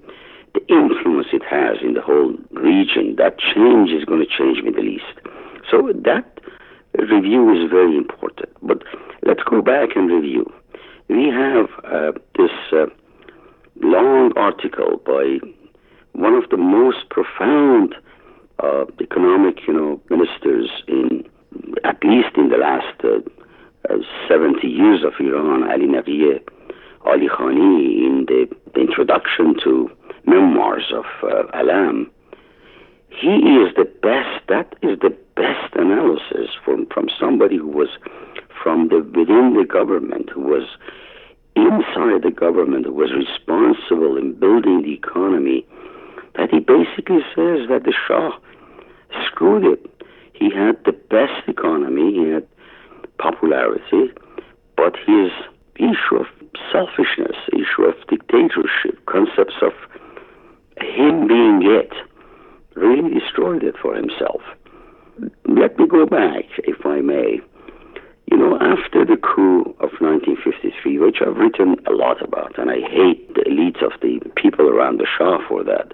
the 0.53 0.61
influence 0.67 1.27
it 1.33 1.43
has 1.49 1.77
in 1.81 1.93
the 1.93 2.01
whole 2.01 2.35
region. 2.51 3.15
That 3.17 3.39
change 3.39 3.89
is 3.91 4.03
going 4.05 4.19
to 4.19 4.29
change 4.29 4.63
Middle 4.63 4.87
East. 4.87 5.15
So 5.69 5.91
that 5.93 6.39
review 6.97 7.51
is 7.51 7.69
very 7.69 7.97
important. 7.97 8.49
But 8.61 8.83
let's 9.23 9.43
go 9.43 9.61
back 9.61 9.95
and 9.95 10.11
review. 10.11 10.51
We 11.07 11.29
have 11.29 11.67
uh, 11.83 12.11
this 12.37 12.51
uh, 12.71 12.85
long 13.81 14.31
article 14.35 15.01
by 15.05 15.39
one 16.13 16.35
of 16.35 16.49
the 16.49 16.57
most 16.57 17.09
profound 17.09 17.95
uh, 18.59 18.85
economic, 19.01 19.67
you 19.67 19.73
know, 19.73 20.01
ministers 20.09 20.69
in 20.87 21.27
at 21.83 22.03
least 22.03 22.35
in 22.37 22.49
the 22.49 22.57
last 22.57 22.97
uh, 23.03 23.19
uh, 23.89 23.97
70 24.27 24.67
years 24.67 25.03
of 25.03 25.13
Iran, 25.19 25.69
Ali 25.69 25.87
Naqi 25.87 26.39
Ali 27.05 27.27
Khani, 27.27 28.05
in 28.07 28.25
the, 28.27 28.47
introduction 28.79 29.55
to 29.63 29.89
memoirs 30.25 30.91
of 30.93 31.05
uh, 31.23 31.43
Alam, 31.53 32.09
he 33.09 33.35
is 33.35 33.75
the 33.75 33.85
best. 34.01 34.47
That 34.47 34.73
is 34.81 34.99
the 34.99 35.15
best 35.35 35.75
analysis 35.75 36.49
from 36.63 36.87
from 36.87 37.09
somebody 37.19 37.57
who 37.57 37.67
was 37.67 37.89
from 38.63 38.87
the 38.89 38.99
within 38.99 39.55
the 39.57 39.65
government, 39.65 40.29
who 40.29 40.41
was 40.41 40.67
inside 41.55 42.23
the 42.23 42.33
government, 42.35 42.85
who 42.85 42.93
was 42.93 43.11
responsible 43.13 44.17
in 44.17 44.33
building 44.39 44.81
the 44.81 44.93
economy. 44.93 45.65
That 46.35 46.49
he 46.49 46.59
basically 46.59 47.21
says 47.35 47.69
that 47.69 47.83
the 47.85 47.93
Shah 47.93 48.31
screwed 49.27 49.65
it. 49.65 50.02
He 50.33 50.49
had 50.49 50.83
the 50.85 50.91
best 50.91 51.47
economy. 51.47 52.13
He 52.13 52.29
had 52.29 52.47
popularity, 53.17 54.11
but 54.75 54.95
his 55.05 55.31
issue 55.75 56.17
of 56.19 56.27
selfishness, 56.71 57.37
issue 57.51 57.83
of 57.83 57.95
dictatorship, 58.07 59.03
concepts 59.05 59.55
of 59.61 59.73
him 60.77 61.27
being 61.27 61.61
it, 61.63 61.93
really 62.75 63.19
destroyed 63.19 63.63
it 63.63 63.75
for 63.81 63.95
himself. 63.95 64.41
Let 65.45 65.77
me 65.77 65.87
go 65.87 66.05
back, 66.05 66.45
if 66.59 66.85
I 66.85 67.01
may. 67.01 67.39
You 68.31 68.37
know, 68.37 68.57
after 68.59 69.05
the 69.05 69.17
coup 69.17 69.61
of 69.79 69.91
1953, 70.01 70.97
which 70.97 71.17
I've 71.21 71.37
written 71.37 71.75
a 71.85 71.91
lot 71.91 72.21
about, 72.23 72.57
and 72.57 72.71
I 72.71 72.79
hate 72.79 73.33
the 73.35 73.41
elites 73.41 73.83
of 73.85 73.99
the 74.01 74.19
people 74.35 74.67
around 74.69 74.99
the 74.99 75.05
Shah 75.05 75.37
for 75.47 75.63
that. 75.63 75.93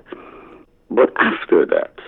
But 0.89 1.11
after 1.17 1.65
that, 1.65 1.99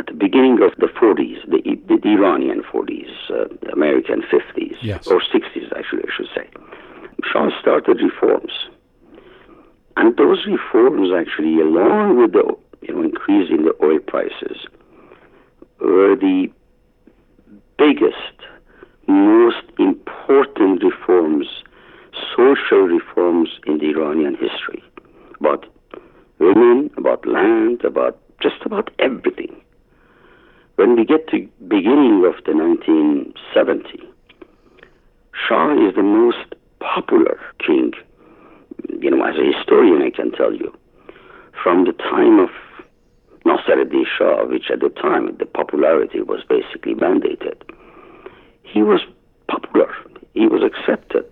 at 0.00 0.06
the 0.06 0.12
beginning 0.14 0.60
of 0.62 0.72
the 0.78 0.86
40s, 0.86 1.38
the, 1.48 1.62
the, 1.86 2.08
Iranian 2.08 2.62
40s, 2.62 3.10
uh, 3.30 3.48
the 3.62 3.72
American 3.72 4.22
50s, 4.22 4.76
yes. 4.82 5.06
or 5.06 5.20
60s, 5.20 5.72
actually, 5.76 6.02
I 6.02 6.12
should 6.16 6.28
say, 6.34 6.48
Shah 7.22 7.50
started 7.60 8.00
reforms. 8.00 8.52
And 9.96 10.16
those 10.16 10.44
reforms, 10.46 11.10
actually, 11.16 11.60
along 11.60 12.20
with 12.20 12.32
the 12.32 12.56
you 12.82 12.94
know, 12.94 13.02
increase 13.02 13.50
in 13.50 13.64
the 13.64 13.74
oil 13.82 14.00
prices, 14.00 14.66
were 15.80 16.16
the 16.16 16.50
biggest, 17.78 18.36
most 19.06 19.64
important 19.78 20.82
reforms, 20.82 21.46
social 22.36 22.82
reforms 22.82 23.50
in 23.66 23.78
the 23.78 23.90
Iranian 23.90 24.34
history. 24.34 24.82
About 25.38 25.66
women, 26.38 26.90
about 26.96 27.26
land, 27.26 27.84
about 27.84 28.18
just 28.40 28.56
about 28.64 28.90
everything. 28.98 29.60
When 30.76 30.96
we 30.96 31.04
get 31.04 31.28
to 31.28 31.48
beginning 31.68 32.24
of 32.26 32.42
the 32.44 32.52
1970, 32.52 34.02
Shah 35.32 35.72
is 35.88 35.94
the 35.94 36.02
most 36.02 36.54
popular 36.80 37.38
king. 37.64 37.92
You 39.00 39.10
know, 39.10 39.24
as 39.24 39.36
a 39.36 39.56
historian, 39.56 40.02
I 40.02 40.10
can 40.10 40.32
tell 40.32 40.52
you, 40.52 40.74
from 41.62 41.84
the 41.84 41.92
time 41.92 42.40
of 42.40 42.50
Nasser 43.44 43.78
al-Din 43.78 44.04
Shah, 44.18 44.46
which 44.46 44.70
at 44.72 44.80
the 44.80 44.88
time 44.88 45.36
the 45.38 45.46
popularity 45.46 46.22
was 46.22 46.40
basically 46.48 46.94
mandated, 46.94 47.54
he 48.62 48.82
was 48.82 49.00
popular. 49.48 49.94
He 50.34 50.48
was 50.48 50.62
accepted, 50.62 51.26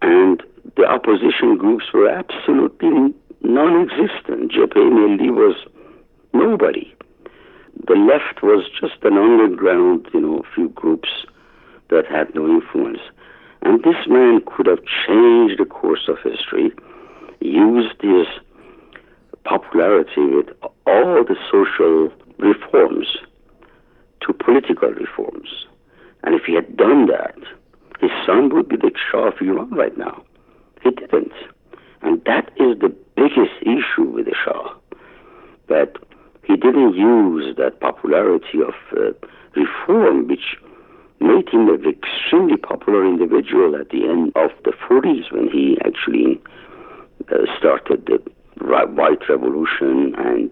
and 0.00 0.42
the 0.76 0.84
opposition 0.84 1.56
groups 1.56 1.84
were 1.94 2.08
absolutely 2.08 3.14
non-existent. 3.42 4.50
Jabhat 4.50 5.30
was 5.30 5.56
nobody 6.32 6.92
the 7.86 7.94
left 7.94 8.42
was 8.42 8.64
just 8.80 9.02
an 9.02 9.16
underground, 9.18 10.06
you 10.12 10.20
know, 10.20 10.38
a 10.38 10.54
few 10.54 10.68
groups 10.70 11.08
that 11.90 12.06
had 12.06 12.34
no 12.34 12.46
influence. 12.46 13.00
And 13.62 13.82
this 13.82 14.06
man 14.08 14.40
could 14.46 14.66
have 14.66 14.80
changed 15.06 15.58
the 15.58 15.64
course 15.64 16.08
of 16.08 16.18
history, 16.22 16.72
used 17.40 18.00
his 18.00 18.26
popularity 19.44 20.26
with 20.26 20.48
all 20.86 21.24
the 21.24 21.36
social 21.50 22.12
reforms 22.38 23.16
to 24.20 24.32
political 24.32 24.90
reforms. 24.90 25.66
And 26.24 26.34
if 26.34 26.42
he 26.44 26.54
had 26.54 26.76
done 26.76 27.06
that, 27.06 27.36
his 28.00 28.10
son 28.26 28.54
would 28.54 28.68
be 28.68 28.76
the 28.76 28.92
Shah 29.10 29.28
of 29.28 29.34
Iran 29.40 29.70
right 29.70 29.96
now. 29.96 30.24
He 30.82 30.90
didn't. 30.90 31.32
And 32.02 32.22
that 32.24 32.50
is 32.56 32.78
the 32.80 32.94
biggest 33.16 33.54
issue 33.62 34.08
with 34.10 34.26
the 34.26 34.34
Shah. 34.44 34.74
That 35.68 35.96
he 36.44 36.56
didn't 36.56 36.94
use 36.94 37.56
that 37.56 37.80
popularity 37.80 38.60
of 38.66 38.74
uh, 38.96 39.12
reform, 39.54 40.28
which 40.28 40.56
made 41.20 41.48
him 41.48 41.68
an 41.68 41.84
extremely 41.86 42.56
popular 42.56 43.06
individual 43.06 43.76
at 43.76 43.90
the 43.90 44.04
end 44.08 44.32
of 44.34 44.50
the 44.64 44.72
40s 44.88 45.32
when 45.32 45.48
he 45.48 45.78
actually 45.84 46.40
uh, 47.30 47.46
started 47.58 48.06
the 48.06 48.18
white 48.64 49.28
revolution 49.28 50.14
and 50.18 50.50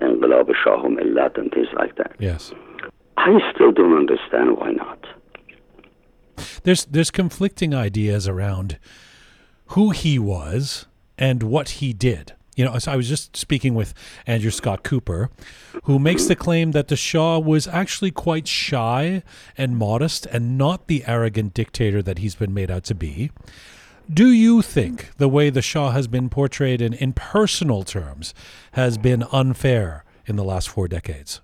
Enqilab 0.00 0.50
Shah 0.62 0.82
Millat 0.82 1.38
and 1.38 1.50
things 1.50 1.68
like 1.76 1.96
that. 1.96 2.14
Yes. 2.18 2.52
I 3.16 3.38
still 3.54 3.72
don't 3.72 3.96
understand 3.96 4.56
why 4.56 4.72
not. 4.72 5.04
There's 6.64 6.84
there's 6.84 7.10
conflicting 7.10 7.74
ideas 7.74 8.28
around 8.28 8.78
who 9.68 9.90
he 9.90 10.18
was 10.18 10.86
and 11.18 11.42
what 11.42 11.68
he 11.80 11.92
did. 11.92 12.35
You 12.56 12.64
know, 12.64 12.76
I 12.86 12.96
was 12.96 13.06
just 13.06 13.36
speaking 13.36 13.74
with 13.74 13.92
Andrew 14.26 14.50
Scott 14.50 14.82
Cooper, 14.82 15.30
who 15.84 15.98
makes 15.98 16.24
the 16.24 16.34
claim 16.34 16.72
that 16.72 16.88
the 16.88 16.96
Shah 16.96 17.38
was 17.38 17.68
actually 17.68 18.10
quite 18.10 18.48
shy 18.48 19.22
and 19.58 19.76
modest 19.76 20.24
and 20.24 20.56
not 20.56 20.86
the 20.86 21.04
arrogant 21.06 21.52
dictator 21.52 22.02
that 22.02 22.18
he's 22.18 22.34
been 22.34 22.54
made 22.54 22.70
out 22.70 22.84
to 22.84 22.94
be. 22.94 23.30
Do 24.12 24.30
you 24.30 24.62
think 24.62 25.10
the 25.18 25.28
way 25.28 25.50
the 25.50 25.60
Shah 25.60 25.90
has 25.90 26.08
been 26.08 26.30
portrayed 26.30 26.80
in, 26.80 26.94
in 26.94 27.12
personal 27.12 27.82
terms 27.82 28.32
has 28.72 28.96
been 28.96 29.24
unfair 29.32 30.04
in 30.24 30.36
the 30.36 30.44
last 30.44 30.70
four 30.70 30.88
decades? 30.88 31.42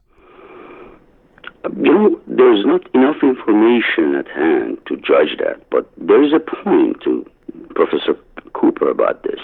You 1.77 1.93
know, 1.93 2.21
there's 2.27 2.65
not 2.65 2.89
enough 2.95 3.23
information 3.23 4.15
at 4.15 4.29
hand 4.29 4.79
to 4.87 4.97
judge 4.97 5.37
that, 5.41 5.69
but 5.71 5.91
there 5.99 6.23
is 6.23 6.33
a 6.33 6.41
point 6.41 7.03
to 7.03 7.27
Professor 7.75 8.17
Cooper 8.55 8.89
about 8.89 9.25
this. 9.25 9.41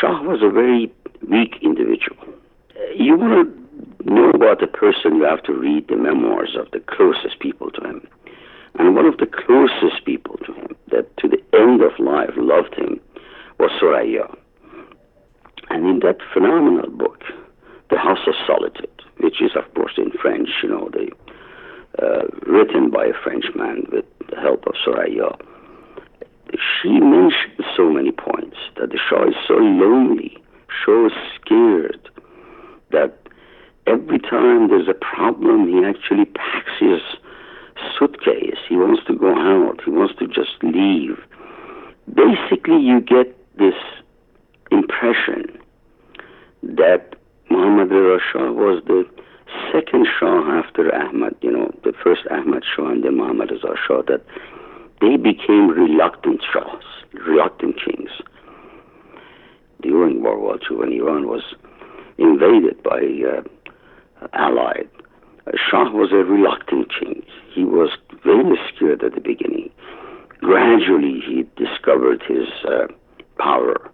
Shah 0.00 0.22
was 0.22 0.42
a 0.42 0.50
very 0.50 0.92
weak 1.28 1.56
individual. 1.62 2.24
You 2.96 3.16
want 3.16 3.48
to 3.48 4.12
know 4.12 4.30
about 4.30 4.62
a 4.62 4.66
person, 4.66 5.16
you 5.16 5.24
have 5.24 5.42
to 5.44 5.52
read 5.52 5.88
the 5.88 5.96
memoirs 5.96 6.56
of 6.58 6.70
the 6.72 6.80
closest 6.80 7.38
people 7.40 7.70
to 7.72 7.80
him. 7.86 8.06
And 8.78 8.94
one 8.96 9.06
of 9.06 9.18
the 9.18 9.26
closest 9.26 10.04
people 10.04 10.36
to 10.38 10.52
him, 10.52 10.76
that 10.90 11.16
to 11.18 11.28
the 11.28 11.42
end 11.56 11.82
of 11.82 11.92
life 11.98 12.30
loved 12.36 12.74
him, 12.74 13.00
was 13.58 13.70
Soraya. 13.80 14.34
And 15.70 15.86
in 15.86 16.00
that 16.00 16.18
phenomenal 16.32 16.90
book, 16.90 17.22
The 17.90 17.98
House 17.98 18.26
of 18.26 18.34
Solitude, 18.46 18.90
which 19.18 19.40
is, 19.40 19.52
of 19.54 19.72
course, 19.74 19.94
in 19.96 20.10
French, 20.20 20.48
you 20.62 20.68
know, 20.68 20.90
the, 20.92 21.10
uh, 22.02 22.26
written 22.46 22.90
by 22.90 23.06
a 23.06 23.14
Frenchman 23.22 23.86
with 23.92 24.04
the 24.28 24.40
help 24.40 24.66
of 24.66 24.74
Soraya, 24.84 25.38
she 26.58 26.88
mentioned 27.00 27.64
so 27.76 27.90
many 27.90 28.12
points 28.12 28.56
that 28.76 28.90
the 28.90 28.98
Shah 28.98 29.28
is 29.28 29.34
so 29.46 29.54
lonely, 29.54 30.36
so 30.84 31.10
scared 31.34 32.08
that 32.90 33.18
every 33.86 34.18
time 34.18 34.68
there's 34.68 34.88
a 34.88 34.94
problem, 34.94 35.68
he 35.68 35.84
actually 35.84 36.26
packs 36.26 36.72
his 36.78 37.00
suitcase. 37.98 38.58
He 38.68 38.76
wants 38.76 39.02
to 39.06 39.14
go 39.14 39.34
out. 39.34 39.80
He 39.84 39.90
wants 39.90 40.14
to 40.18 40.26
just 40.26 40.62
leave. 40.62 41.18
Basically, 42.12 42.80
you 42.80 43.00
get 43.00 43.34
this 43.56 43.74
impression 44.70 45.58
that 46.62 47.16
Muhammad 47.50 47.90
Reza 47.90 48.22
Shah 48.32 48.52
was 48.52 48.82
the 48.86 49.04
second 49.72 50.06
Shah 50.18 50.62
after 50.62 50.94
Ahmad, 50.94 51.34
you 51.40 51.50
know, 51.50 51.70
the 51.84 51.92
first 52.02 52.22
Ahmad 52.30 52.62
Shah 52.64 52.88
and 52.88 53.04
then 53.04 53.16
Muhammad 53.16 53.50
Reza 53.50 53.74
Shah, 53.86 54.02
that 54.08 54.24
they 55.00 55.16
became 55.16 55.68
reluctant 55.68 56.40
Shahs, 56.52 56.84
reluctant 57.12 57.76
kings. 57.84 58.10
During 59.82 60.22
World 60.22 60.40
War 60.40 60.58
II, 60.70 60.76
when 60.78 60.92
Iran 60.92 61.28
was 61.28 61.42
invaded 62.18 62.82
by 62.82 63.00
uh, 63.28 64.26
Allied, 64.32 64.88
Shah 65.54 65.90
was 65.90 66.10
a 66.12 66.24
reluctant 66.24 66.90
king. 66.98 67.22
He 67.52 67.64
was 67.64 67.90
very 68.24 68.56
scared 68.74 69.02
at 69.02 69.14
the 69.14 69.20
beginning. 69.20 69.70
gradually 70.40 71.20
he 71.26 71.44
discovered 71.56 72.22
his 72.26 72.48
uh, 72.68 72.86
power. 73.38 73.90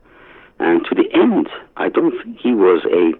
And 0.59 0.85
to 0.85 0.95
the 0.95 1.09
end, 1.14 1.49
I 1.76 1.88
don't 1.88 2.12
think 2.23 2.38
he 2.38 2.52
was 2.52 2.85
a 2.92 3.12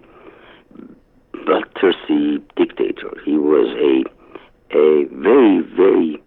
bloodthirsty 1.45 2.39
dictator. 2.55 3.11
He 3.25 3.37
was 3.37 3.67
a 3.77 4.09
a 4.73 5.05
very, 5.11 5.59
very 5.75 6.21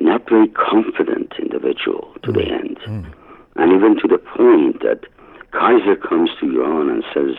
not 0.00 0.28
very 0.28 0.48
confident 0.48 1.32
individual 1.38 2.14
to 2.22 2.32
mm. 2.32 2.34
the 2.34 2.52
end. 2.52 2.78
Mm. 2.86 3.12
And 3.56 3.72
even 3.72 3.96
to 4.00 4.08
the 4.08 4.18
point 4.18 4.82
that 4.82 5.06
Kaiser 5.52 5.96
comes 5.96 6.30
to 6.40 6.46
Iran 6.46 6.90
and 6.90 7.04
says, 7.12 7.36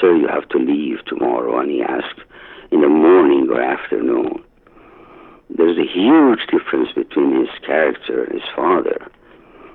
Sir, 0.00 0.16
you 0.16 0.28
have 0.28 0.48
to 0.50 0.58
leave 0.58 1.04
tomorrow. 1.04 1.60
And 1.60 1.70
he 1.70 1.82
asks, 1.82 2.20
in 2.72 2.80
the 2.80 2.88
morning 2.88 3.48
or 3.50 3.60
afternoon. 3.60 4.42
There's 5.50 5.76
a 5.76 5.86
huge 5.86 6.40
difference 6.50 6.88
between 6.94 7.38
his 7.38 7.50
character 7.64 8.24
and 8.24 8.40
his 8.40 8.48
father 8.56 9.06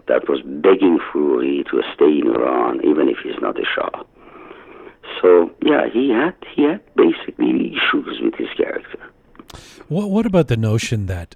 that 0.08 0.28
was 0.28 0.42
begging 0.42 1.00
Foroughi 1.12 1.64
to 1.70 1.84
stay 1.94 2.20
in 2.20 2.28
Iran, 2.28 2.82
even 2.84 3.08
if 3.08 3.18
he's 3.24 3.40
not 3.40 3.60
a 3.60 3.64
Shah. 3.64 4.04
So 5.22 5.52
yeah, 5.62 5.88
he 5.94 6.10
had 6.10 6.34
he 6.56 6.64
had 6.64 6.82
basically 6.96 7.78
issues 7.78 8.20
with 8.20 8.36
his 8.36 8.50
character. 8.58 9.00
What 9.88 10.10
what 10.10 10.26
about 10.26 10.48
the 10.48 10.58
notion 10.58 11.06
that 11.06 11.36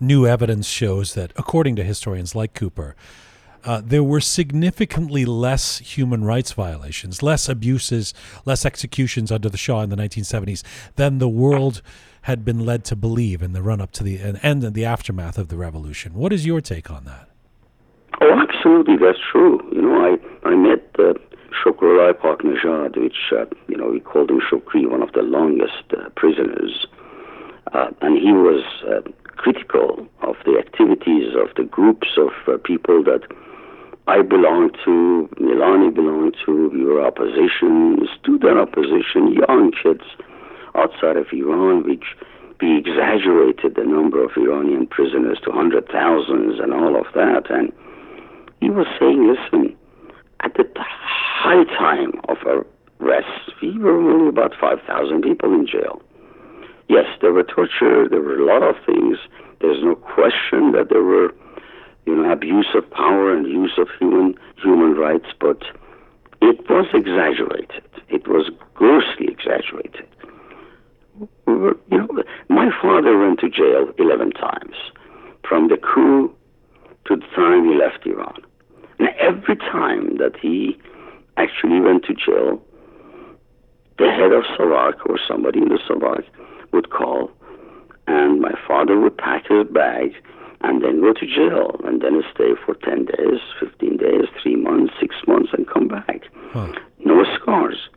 new 0.00 0.26
evidence 0.26 0.66
shows 0.66 1.14
that, 1.14 1.32
according 1.36 1.76
to 1.76 1.84
historians 1.84 2.34
like 2.34 2.54
Cooper, 2.54 2.94
uh, 3.64 3.82
there 3.84 4.04
were 4.04 4.20
significantly 4.20 5.24
less 5.24 5.78
human 5.78 6.22
rights 6.22 6.52
violations, 6.52 7.22
less 7.22 7.48
abuses, 7.48 8.14
less 8.44 8.64
executions 8.64 9.32
under 9.32 9.48
the 9.48 9.56
Shah 9.56 9.80
in 9.80 9.90
the 9.90 9.96
1970s 9.96 10.62
than 10.94 11.18
the 11.18 11.28
world 11.28 11.82
had 12.22 12.44
been 12.44 12.64
led 12.64 12.84
to 12.84 12.96
believe 12.96 13.42
in 13.42 13.52
the 13.52 13.62
run 13.62 13.80
up 13.80 13.90
to 13.92 14.04
the 14.04 14.18
and, 14.18 14.38
and 14.42 14.62
the 14.74 14.84
aftermath 14.84 15.36
of 15.36 15.48
the 15.48 15.56
revolution. 15.56 16.14
What 16.14 16.32
is 16.32 16.46
your 16.46 16.60
take 16.60 16.90
on 16.90 17.04
that? 17.04 17.28
Oh, 18.20 18.40
absolutely, 18.40 18.96
that's 18.96 19.18
true. 19.32 19.60
You 19.72 19.82
know, 19.82 20.16
I 20.44 20.48
I 20.48 20.54
met 20.54 20.84
uh, 20.98 21.14
Shokrullah 21.62 22.14
Paknejad, 22.14 22.96
which 23.00 23.32
uh, 23.32 23.46
you 23.68 23.76
know 23.76 23.88
we 23.88 24.00
called 24.00 24.30
him 24.30 24.40
Shokri, 24.40 24.88
one 24.88 25.02
of 25.02 25.12
the 25.12 25.22
longest 25.22 25.84
uh, 25.96 26.08
prisoners, 26.16 26.86
uh, 27.72 27.90
and 28.00 28.16
he 28.16 28.32
was 28.32 28.62
uh, 28.88 29.02
critical 29.36 30.06
of 30.22 30.36
the 30.44 30.58
activities 30.58 31.34
of 31.34 31.54
the 31.56 31.64
groups 31.64 32.08
of 32.16 32.30
uh, 32.46 32.58
people 32.62 33.02
that 33.04 33.22
I 34.08 34.22
belong 34.22 34.70
to, 34.84 35.28
Milani 35.40 35.92
belonged 35.92 36.36
to, 36.46 36.68
were 36.68 37.04
opposition, 37.04 38.06
student 38.20 38.58
opposition, 38.58 39.34
young 39.34 39.72
kids 39.72 40.04
outside 40.74 41.16
of 41.16 41.26
Iran, 41.32 41.82
which 41.84 42.04
we 42.60 42.78
exaggerated 42.78 43.74
the 43.74 43.84
number 43.84 44.22
of 44.24 44.30
Iranian 44.36 44.86
prisoners 44.86 45.38
to 45.44 45.50
hundred 45.50 45.88
thousands 45.88 46.60
and 46.60 46.72
all 46.72 46.96
of 46.96 47.06
that. 47.14 47.50
And 47.50 47.72
he 48.60 48.70
was 48.70 48.86
saying, 48.98 49.26
listen, 49.26 49.76
at 50.40 50.54
the 50.54 50.64
high 50.78 51.64
time 51.64 52.12
of 52.28 52.38
arrest, 52.46 53.52
we 53.60 53.76
were 53.78 53.98
only 53.98 54.28
about 54.28 54.52
5,000 54.60 55.22
people 55.22 55.52
in 55.52 55.66
jail. 55.66 56.00
Yes, 56.88 57.06
there 57.20 57.32
were 57.32 57.42
torture, 57.42 58.08
there 58.08 58.20
were 58.20 58.38
a 58.38 58.44
lot 58.44 58.62
of 58.62 58.76
things. 58.84 59.18
There's 59.60 59.82
no 59.82 59.94
question 59.96 60.72
that 60.72 60.88
there 60.90 61.02
were 61.02 61.34
you 62.06 62.14
know, 62.14 62.30
abuse 62.30 62.68
of 62.74 62.88
power 62.90 63.34
and 63.34 63.46
use 63.46 63.72
of 63.78 63.88
human 63.98 64.34
human 64.62 64.94
rights, 64.94 65.26
but 65.40 65.62
it 66.40 66.68
was 66.70 66.86
exaggerated. 66.94 67.82
It 68.08 68.28
was 68.28 68.50
grossly 68.74 69.26
exaggerated. 69.28 70.06
You 71.46 71.76
know, 71.90 72.08
my 72.48 72.70
father 72.80 73.18
went 73.18 73.40
to 73.40 73.48
jail 73.48 73.92
11 73.98 74.32
times, 74.32 74.76
from 75.48 75.68
the 75.68 75.76
coup 75.76 76.32
to 77.06 77.16
the 77.16 77.26
time 77.34 77.68
he 77.68 77.74
left 77.76 78.06
Iran. 78.06 78.42
And 78.98 79.08
every 79.18 79.56
time 79.56 80.18
that 80.18 80.36
he 80.40 80.78
actually 81.36 81.80
went 81.80 82.04
to 82.04 82.14
jail, 82.14 82.62
the 83.98 84.10
head 84.10 84.32
of 84.32 84.44
Savak 84.58 85.06
or 85.06 85.18
somebody 85.26 85.60
in 85.60 85.68
the 85.68 85.78
Savak 85.88 86.24
would 86.72 86.90
call, 86.90 87.30
and 88.06 88.40
my 88.40 88.52
father 88.66 88.98
would 88.98 89.16
pack 89.18 89.48
his 89.48 89.66
bag 89.68 90.14
and 90.62 90.82
then 90.82 91.00
go 91.00 91.12
to 91.12 91.26
jail 91.26 91.80
and 91.84 92.00
then 92.00 92.22
stay 92.34 92.52
for 92.64 92.74
10 92.74 93.06
days, 93.06 93.40
15 93.60 93.96
days, 93.96 94.24
3 94.42 94.56
months, 94.56 94.94
6 95.00 95.14
months 95.26 95.50
and 95.52 95.68
come 95.68 95.88
back. 95.88 96.22
Huh. 96.52 96.72
No 97.04 97.24
scars. 97.34 97.88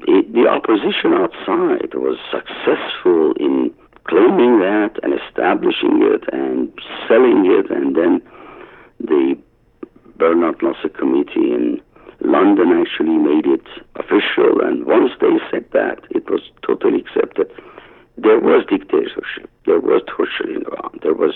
The, 0.00 0.22
the 0.32 0.46
opposition 0.48 1.14
outside 1.14 1.94
was 1.94 2.18
successful 2.30 3.32
in 3.38 3.72
claiming 4.04 4.58
that 4.60 4.98
and 5.02 5.14
establishing 5.14 6.02
it 6.02 6.24
and 6.32 6.72
selling 7.08 7.46
it 7.46 7.70
and 7.70 7.96
then 7.96 8.20
the 9.00 9.38
Bernard 10.16 10.62
Nasser 10.62 10.90
Committee 10.90 11.52
in 11.54 11.80
London 12.20 12.72
actually 12.72 13.16
made 13.16 13.46
it 13.46 13.66
official 13.96 14.60
and 14.60 14.84
once 14.84 15.12
they 15.20 15.38
said 15.50 15.64
that 15.72 16.00
it 16.10 16.28
was 16.28 16.42
totally 16.66 17.00
accepted. 17.00 17.50
There 18.16 18.38
was 18.38 18.64
dictatorship. 18.68 19.50
There 19.66 19.80
was 19.80 20.02
torture 20.06 20.48
in 20.48 20.62
Iran. 20.66 20.98
There 21.02 21.14
was 21.14 21.34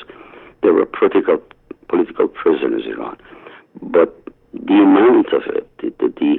there 0.62 0.72
were 0.72 0.86
political 0.86 1.42
political 1.88 2.28
prisoners 2.28 2.84
in 2.84 2.92
Iran, 2.92 3.16
but 3.82 4.14
the 4.52 4.74
amount 4.74 5.32
of 5.32 5.42
it, 5.54 5.68
the, 5.78 5.92
the, 5.98 6.08
the 6.18 6.38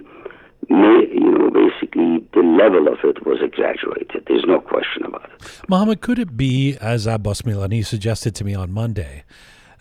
you 0.70 1.32
know, 1.32 1.50
basically 1.50 2.26
the 2.34 2.42
level 2.42 2.88
of 2.88 3.00
it 3.04 3.26
was 3.26 3.40
exaggerated. 3.42 4.26
There's 4.28 4.46
no 4.46 4.60
question 4.60 5.04
about 5.06 5.30
it. 5.34 5.62
Mohammed, 5.68 6.02
could 6.02 6.20
it 6.20 6.38
be, 6.38 6.78
as 6.80 7.08
Abbas 7.08 7.42
Milani 7.42 7.86
suggested 7.86 8.36
to 8.36 8.44
me 8.44 8.54
on 8.54 8.72
Monday, 8.72 9.24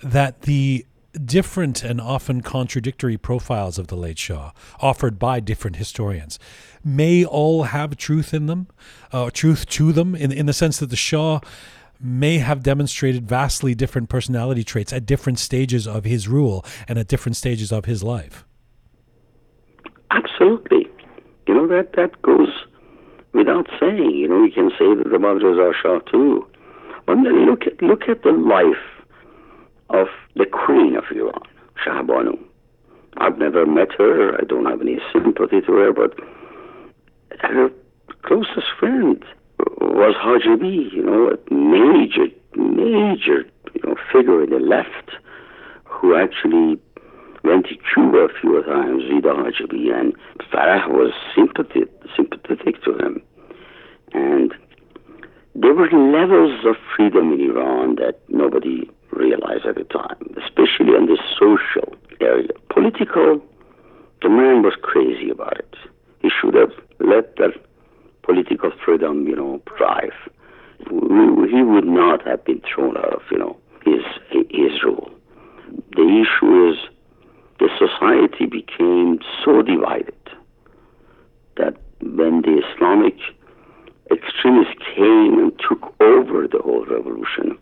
that 0.02 0.42
the 0.42 0.86
different 1.24 1.82
and 1.82 2.00
often 2.00 2.40
contradictory 2.40 3.16
profiles 3.16 3.78
of 3.78 3.88
the 3.88 3.96
late 3.96 4.18
Shah, 4.18 4.52
offered 4.80 5.18
by 5.18 5.40
different 5.40 5.76
historians, 5.76 6.38
may 6.84 7.24
all 7.24 7.64
have 7.64 7.96
truth 7.96 8.32
in 8.32 8.46
them, 8.46 8.68
uh, 9.12 9.30
truth 9.32 9.66
to 9.66 9.92
them, 9.92 10.14
in 10.14 10.32
in 10.32 10.46
the 10.46 10.52
sense 10.52 10.78
that 10.78 10.90
the 10.90 10.96
Shah 10.96 11.40
may 12.00 12.38
have 12.38 12.62
demonstrated 12.62 13.26
vastly 13.26 13.74
different 13.74 14.08
personality 14.08 14.62
traits 14.62 14.92
at 14.92 15.04
different 15.04 15.38
stages 15.38 15.86
of 15.86 16.04
his 16.04 16.28
rule 16.28 16.64
and 16.86 16.98
at 16.98 17.08
different 17.08 17.36
stages 17.36 17.72
of 17.72 17.86
his 17.86 18.02
life. 18.02 18.44
Absolutely. 20.10 20.86
You 21.46 21.54
know, 21.54 21.66
that, 21.66 21.94
that 21.96 22.20
goes 22.22 22.48
without 23.32 23.66
saying. 23.80 24.12
You 24.14 24.28
know, 24.28 24.40
we 24.40 24.50
can 24.50 24.70
say 24.78 24.94
that 24.94 25.12
about 25.12 25.42
Reza 25.42 25.72
Shah 25.82 25.98
too. 26.10 26.46
But 27.06 27.16
then 27.16 27.46
look 27.46 27.62
at, 27.66 27.82
look 27.82 28.02
at 28.08 28.22
the 28.22 28.30
life 28.30 28.97
of 29.90 30.08
the 30.36 30.46
Queen 30.46 30.96
of 30.96 31.04
Iran, 31.14 31.42
Shahbanu. 31.84 32.38
I've 33.18 33.38
never 33.38 33.66
met 33.66 33.88
her. 33.98 34.34
I 34.34 34.44
don't 34.44 34.66
have 34.66 34.80
any 34.80 34.98
sympathy 35.12 35.60
to 35.62 35.72
her, 35.72 35.92
but 35.92 36.14
her 37.40 37.70
closest 38.22 38.68
friend 38.78 39.24
was 39.80 40.14
Hajibi, 40.16 40.92
you 40.92 41.02
know, 41.02 41.30
a 41.30 41.54
major, 41.54 42.26
major, 42.56 43.44
you 43.74 43.80
know, 43.84 43.96
figure 44.12 44.44
in 44.44 44.50
the 44.50 44.58
left 44.58 45.10
who 45.84 46.14
actually 46.14 46.78
went 47.44 47.66
to 47.66 47.76
Cuba 47.92 48.18
a 48.18 48.40
few 48.40 48.62
times, 48.62 49.04
Rida 49.04 49.34
Hajibi, 49.34 49.92
and 49.92 50.14
Farah 50.52 50.88
was 50.88 51.12
sympathetic, 51.34 51.90
sympathetic 52.16 52.82
to 52.84 52.92
him. 52.98 53.22
And 54.12 54.54
there 55.54 55.74
were 55.74 55.90
levels 55.90 56.64
of 56.64 56.76
freedom 56.94 57.32
in 57.32 57.50
Iran 57.50 57.96
that 57.96 58.20
nobody 58.28 58.88
realized 59.18 59.66
at 59.66 59.74
the 59.74 59.84
time, 59.84 60.34
especially 60.42 60.94
in 60.94 61.06
the 61.06 61.18
social 61.38 61.94
area. 62.20 62.48
Political, 62.70 63.42
the 64.22 64.28
man 64.28 64.62
was 64.62 64.74
crazy 64.80 65.30
about 65.30 65.58
it. 65.58 65.74
He 66.20 66.30
should 66.30 66.54
have 66.54 66.72
let 67.00 67.36
that 67.36 67.52
political 68.22 68.70
freedom, 68.84 69.26
you 69.26 69.36
know, 69.36 69.60
drive. 69.76 70.12
He 70.78 71.62
would 71.62 71.86
not 71.86 72.26
have 72.26 72.44
been 72.44 72.62
thrown 72.72 72.96
out 72.96 73.12
of, 73.14 73.22
you 73.30 73.38
know, 73.38 73.56
his 73.84 74.02
his 74.30 74.82
rule. 74.84 75.10
The 75.96 76.24
issue 76.24 76.70
is 76.70 76.76
the 77.58 77.68
society 77.78 78.46
became 78.46 79.18
so 79.44 79.62
divided 79.62 80.14
that 81.56 81.74
when 82.00 82.42
the 82.42 82.62
Islamic 82.64 83.16
extremists 84.10 84.74
came 84.94 85.38
and 85.38 85.52
took 85.68 85.94
over 86.00 86.46
the 86.46 86.60
whole 86.62 86.84
revolution, 86.86 87.58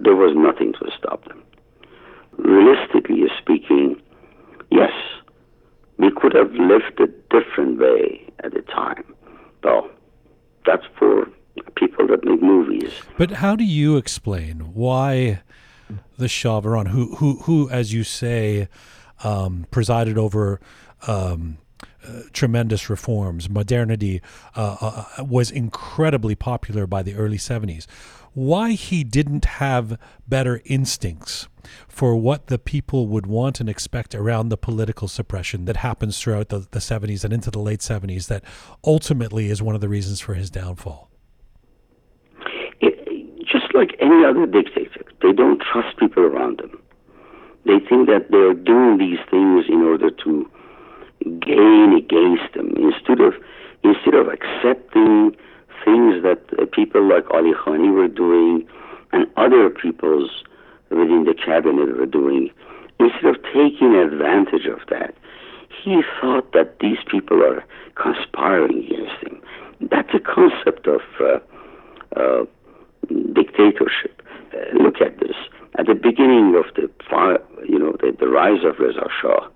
there 0.00 0.16
was 0.16 0.34
nothing 0.34 0.72
to 0.74 0.90
stop 0.98 1.24
them. 1.28 1.42
Realistically 2.36 3.22
speaking, 3.38 4.00
yes, 4.70 4.92
we 5.98 6.10
could 6.10 6.34
have 6.34 6.52
lived 6.52 6.98
a 7.00 7.06
different 7.30 7.78
way 7.78 8.20
at 8.42 8.52
the 8.52 8.62
time. 8.62 9.04
Well, 9.62 9.88
that's 10.66 10.84
for 10.98 11.28
people 11.76 12.06
that 12.08 12.24
make 12.24 12.42
movies. 12.42 12.92
But 13.16 13.30
how 13.30 13.51
do 13.62 13.68
you 13.68 13.96
explain 13.96 14.74
why 14.74 15.40
the 16.18 16.26
Shah 16.26 16.58
of 16.58 16.66
Iran, 16.66 16.86
who, 16.86 17.14
who, 17.16 17.36
who, 17.42 17.70
as 17.70 17.92
you 17.92 18.02
say, 18.02 18.66
um, 19.22 19.66
presided 19.70 20.18
over 20.18 20.60
um, 21.06 21.58
uh, 22.04 22.22
tremendous 22.32 22.90
reforms. 22.90 23.48
Modernity 23.48 24.20
uh, 24.56 25.04
uh, 25.18 25.24
was 25.24 25.52
incredibly 25.52 26.34
popular 26.34 26.88
by 26.88 27.04
the 27.04 27.14
early 27.14 27.36
70s. 27.36 27.86
Why 28.34 28.72
he 28.72 29.04
didn't 29.04 29.44
have 29.44 29.96
better 30.26 30.60
instincts 30.64 31.46
for 31.86 32.16
what 32.16 32.48
the 32.48 32.58
people 32.58 33.06
would 33.06 33.26
want 33.26 33.60
and 33.60 33.68
expect 33.68 34.12
around 34.12 34.48
the 34.48 34.56
political 34.56 35.06
suppression 35.06 35.66
that 35.66 35.76
happens 35.76 36.20
throughout 36.20 36.48
the, 36.48 36.66
the 36.72 36.80
70s 36.80 37.22
and 37.22 37.32
into 37.32 37.52
the 37.52 37.60
late 37.60 37.80
70s 37.80 38.26
that 38.26 38.42
ultimately 38.84 39.50
is 39.50 39.62
one 39.62 39.76
of 39.76 39.80
the 39.80 39.88
reasons 39.88 40.18
for 40.18 40.34
his 40.34 40.50
downfall. 40.50 41.11
Like 43.74 43.96
any 44.00 44.24
other 44.24 44.46
dictator, 44.46 45.04
they 45.22 45.32
don't 45.32 45.60
trust 45.60 45.96
people 45.98 46.22
around 46.24 46.58
them. 46.58 46.78
They 47.64 47.78
think 47.78 48.08
that 48.08 48.26
they're 48.30 48.54
doing 48.54 48.98
these 48.98 49.20
things 49.30 49.66
in 49.68 49.82
order 49.82 50.10
to 50.10 50.50
gain 51.40 51.94
against 51.96 52.52
them 52.54 52.74
instead 52.76 53.20
of 53.20 53.34
instead 53.84 54.14
of 54.14 54.28
accepting 54.28 55.34
things 55.84 56.22
that 56.22 56.42
uh, 56.58 56.66
people 56.72 57.02
like 57.08 57.24
Ali 57.30 57.52
Khani 57.52 57.92
were 57.92 58.08
doing 58.08 58.66
and 59.12 59.26
other 59.36 59.70
peoples 59.70 60.30
within 60.90 61.24
the 61.24 61.34
cabinet 61.34 61.96
were 61.96 62.06
doing. 62.06 62.50
Instead 63.00 63.24
of 63.24 63.36
taking 63.52 63.94
advantage 63.94 64.66
of 64.66 64.78
that, 64.88 65.14
he 65.82 66.02
thought 66.20 66.52
that 66.52 66.78
these 66.80 66.98
people 67.10 67.42
are 67.42 67.64
conspiring 67.96 68.84
against 68.84 69.22
him. 69.22 69.42
That's 69.90 70.14
a 70.14 70.20
concept 70.20 70.86
of 70.86 71.00
uh, 71.20 71.38
uh, 72.16 72.44
dictatorship. 73.62 74.22
Uh, 74.52 74.82
look 74.82 75.00
at 75.00 75.18
this. 75.20 75.36
At 75.78 75.86
the 75.86 75.94
beginning 75.94 76.54
of 76.56 76.74
the, 76.74 76.90
you 77.68 77.78
know, 77.78 77.92
the, 78.00 78.14
the 78.18 78.28
rise 78.28 78.64
of 78.64 78.78
Reza 78.78 79.08
Shah, 79.20 79.48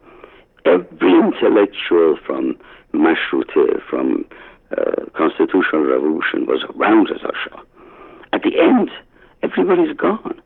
every 0.64 1.12
intellectual 1.12 2.18
from 2.24 2.56
Mashrute, 2.94 3.82
from 3.88 4.24
uh, 4.70 5.04
constitutional 5.14 5.84
revolution 5.84 6.46
was 6.46 6.64
around 6.74 7.08
Reza 7.10 7.32
Shah. 7.44 7.60
At 8.32 8.42
the 8.42 8.58
end, 8.58 8.90
everybody's 9.42 9.96
gone. 9.96 10.40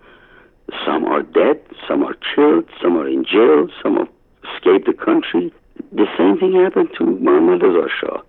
Some 0.84 1.04
are 1.04 1.22
dead, 1.22 1.60
some 1.88 2.02
are 2.04 2.14
killed, 2.34 2.68
some 2.80 2.96
are 2.96 3.08
in 3.08 3.24
jail, 3.24 3.68
some 3.82 3.96
have 3.96 4.08
escaped 4.54 4.86
the 4.86 4.92
country. 4.92 5.52
The 5.92 6.06
same 6.18 6.38
thing 6.38 6.52
happened 6.52 6.90
to 6.98 7.04
Mohammad 7.04 7.62
Reza 7.62 7.88
Shah. 8.00 8.22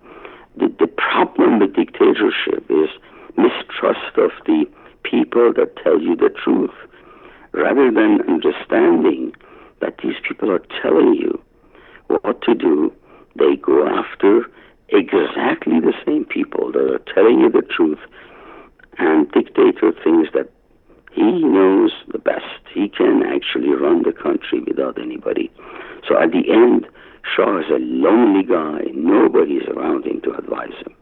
The, 0.56 0.68
the 0.78 0.86
problem 0.86 1.60
with 1.60 1.74
dictatorship 1.74 2.70
is 2.70 2.90
mistrust 3.36 4.16
of 4.16 4.30
the 4.46 4.66
people 5.02 5.52
that 5.54 5.76
tell 5.82 6.00
you 6.00 6.16
the 6.16 6.30
truth 6.30 6.74
rather 7.52 7.90
than 7.90 8.20
understanding 8.28 9.32
that 9.80 9.96
these 10.02 10.16
people 10.26 10.50
are 10.50 10.62
telling 10.80 11.14
you 11.14 11.40
what 12.08 12.40
to 12.42 12.54
do, 12.54 12.92
they 13.36 13.56
go 13.56 13.86
after 13.86 14.46
exactly 14.88 15.80
the 15.80 15.94
same 16.04 16.24
people 16.24 16.70
that 16.72 16.90
are 16.92 17.14
telling 17.14 17.40
you 17.40 17.50
the 17.50 17.62
truth 17.62 17.98
and 18.98 19.30
dictator 19.32 19.92
things 20.04 20.28
that 20.34 20.50
he 21.12 21.42
knows 21.44 21.92
the 22.12 22.18
best. 22.18 22.44
He 22.72 22.88
can 22.88 23.22
actually 23.22 23.70
run 23.70 24.02
the 24.02 24.12
country 24.12 24.60
without 24.66 25.00
anybody. 25.00 25.50
So 26.08 26.20
at 26.20 26.32
the 26.32 26.44
end, 26.50 26.86
Shah 27.24 27.60
is 27.60 27.70
a 27.70 27.78
lonely 27.78 28.44
guy. 28.44 28.90
Nobody's 28.94 29.68
around 29.68 30.06
him 30.06 30.20
to 30.22 30.34
advise 30.34 30.76
him. 30.84 30.94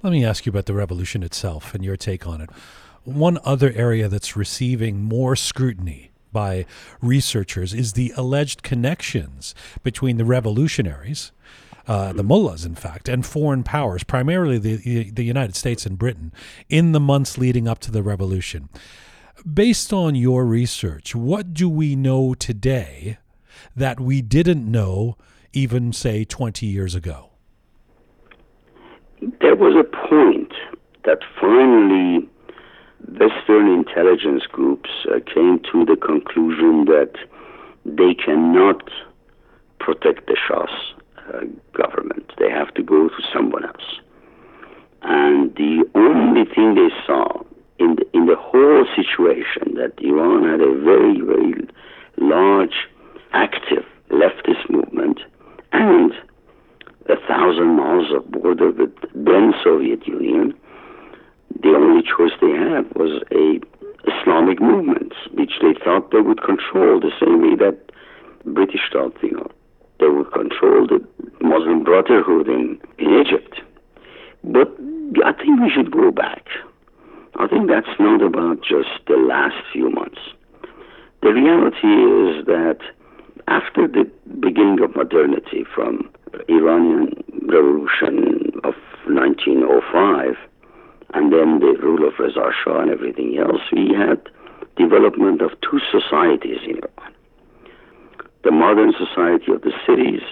Let 0.00 0.12
me 0.12 0.24
ask 0.24 0.46
you 0.46 0.50
about 0.50 0.66
the 0.66 0.74
revolution 0.74 1.24
itself 1.24 1.74
and 1.74 1.84
your 1.84 1.96
take 1.96 2.24
on 2.24 2.40
it. 2.40 2.50
One 3.02 3.38
other 3.44 3.72
area 3.74 4.08
that's 4.08 4.36
receiving 4.36 5.02
more 5.02 5.34
scrutiny 5.34 6.12
by 6.32 6.66
researchers 7.02 7.74
is 7.74 7.94
the 7.94 8.12
alleged 8.16 8.62
connections 8.62 9.56
between 9.82 10.16
the 10.16 10.24
revolutionaries, 10.24 11.32
uh, 11.88 12.12
the 12.12 12.22
mullahs, 12.22 12.64
in 12.64 12.76
fact, 12.76 13.08
and 13.08 13.26
foreign 13.26 13.64
powers, 13.64 14.04
primarily 14.04 14.56
the, 14.56 15.10
the 15.10 15.24
United 15.24 15.56
States 15.56 15.84
and 15.84 15.98
Britain, 15.98 16.32
in 16.68 16.92
the 16.92 17.00
months 17.00 17.36
leading 17.36 17.66
up 17.66 17.80
to 17.80 17.90
the 17.90 18.02
revolution. 18.02 18.68
Based 19.52 19.92
on 19.92 20.14
your 20.14 20.44
research, 20.44 21.16
what 21.16 21.52
do 21.52 21.68
we 21.68 21.96
know 21.96 22.34
today 22.34 23.18
that 23.74 23.98
we 23.98 24.22
didn't 24.22 24.70
know 24.70 25.16
even, 25.52 25.92
say, 25.92 26.24
20 26.24 26.66
years 26.66 26.94
ago? 26.94 27.27
There 29.40 29.56
was 29.56 29.74
a 29.74 29.84
point 30.08 30.52
that 31.04 31.18
finally 31.40 32.28
Western 33.08 33.68
intelligence 33.68 34.44
groups 34.46 34.90
uh, 35.10 35.18
came 35.32 35.60
to 35.72 35.84
the 35.84 35.96
conclusion 35.96 36.84
that 36.86 37.12
they 37.84 38.14
cannot 38.14 38.90
protect 39.80 40.26
the 40.26 40.36
Shah's 40.36 40.94
uh, 41.16 41.40
government. 41.72 42.32
They 42.38 42.50
have 42.50 42.72
to 42.74 42.82
go 42.82 43.08
to 43.08 43.22
someone 43.32 43.64
else. 43.64 44.00
And 45.02 45.54
the 45.54 45.84
only 45.94 46.44
thing 46.44 46.74
they 46.74 46.94
saw 47.06 47.42
in 47.78 47.96
the, 47.96 48.04
in 48.12 48.26
the 48.26 48.36
whole 48.36 48.86
situation 48.94 49.74
that 49.76 49.94
Iran 49.98 50.48
had 50.48 50.60
a 50.60 50.74
very, 50.78 51.20
very 51.20 51.54
large, 52.18 52.88
active 53.32 53.84
leftist 54.10 54.68
movement 54.68 55.20
and 55.72 56.12
thousand 57.38 57.76
miles 57.76 58.10
of 58.12 58.30
border 58.32 58.70
with 58.70 58.94
then 59.14 59.54
Soviet 59.62 60.06
Union 60.06 60.54
the 61.62 61.74
only 61.74 62.02
choice 62.02 62.32
they 62.40 62.52
had 62.52 62.86
was 62.94 63.22
a 63.32 63.60
Islamic 64.06 64.60
movement, 64.60 65.12
which 65.34 65.52
they 65.60 65.74
thought 65.84 66.10
they 66.12 66.20
would 66.20 66.42
control 66.42 67.00
the 67.00 67.12
same 67.20 67.42
way 67.42 67.56
that 67.56 67.78
British 68.44 68.80
thought, 68.92 69.14
you 69.22 69.32
know, 69.32 69.50
they 70.00 70.06
would 70.06 70.32
control 70.32 70.86
the 70.86 71.04
Muslim 71.40 71.82
Brotherhood 71.82 72.48
in, 72.48 72.78
in 72.98 73.20
Egypt. 73.20 73.60
But 74.44 74.68
I 75.24 75.32
think 75.32 75.60
we 75.60 75.70
should 75.70 75.90
go 75.90 76.10
back. 76.10 76.46
I 77.36 77.46
think 77.48 77.68
that's 77.68 77.98
not 77.98 78.22
about 78.22 78.62
just 78.62 79.04
the 79.06 79.16
last 79.16 79.56
few 79.72 79.90
months. 79.90 80.20
The 81.22 81.32
reality 81.32 81.88
is 81.88 82.46
that 82.46 82.78
after 83.48 83.88
the 83.88 84.04
beginning 84.40 84.80
of 84.82 84.94
modernity 84.94 85.64
from 85.74 86.10
Iranian 86.48 87.24
Revolution 87.48 88.52
of 88.62 88.74
1905, 89.06 90.36
and 91.14 91.32
then 91.32 91.58
the 91.60 91.74
rule 91.82 92.06
of 92.06 92.18
Reza 92.18 92.50
Shah 92.62 92.80
and 92.80 92.90
everything 92.90 93.38
else, 93.38 93.62
we 93.72 93.94
had 93.94 94.20
development 94.76 95.40
of 95.40 95.50
two 95.62 95.80
societies 95.90 96.58
in 96.64 96.76
Iran. 96.76 97.14
The 98.44 98.50
modern 98.50 98.92
society 98.92 99.50
of 99.50 99.62
the 99.62 99.72
cities 99.86 100.22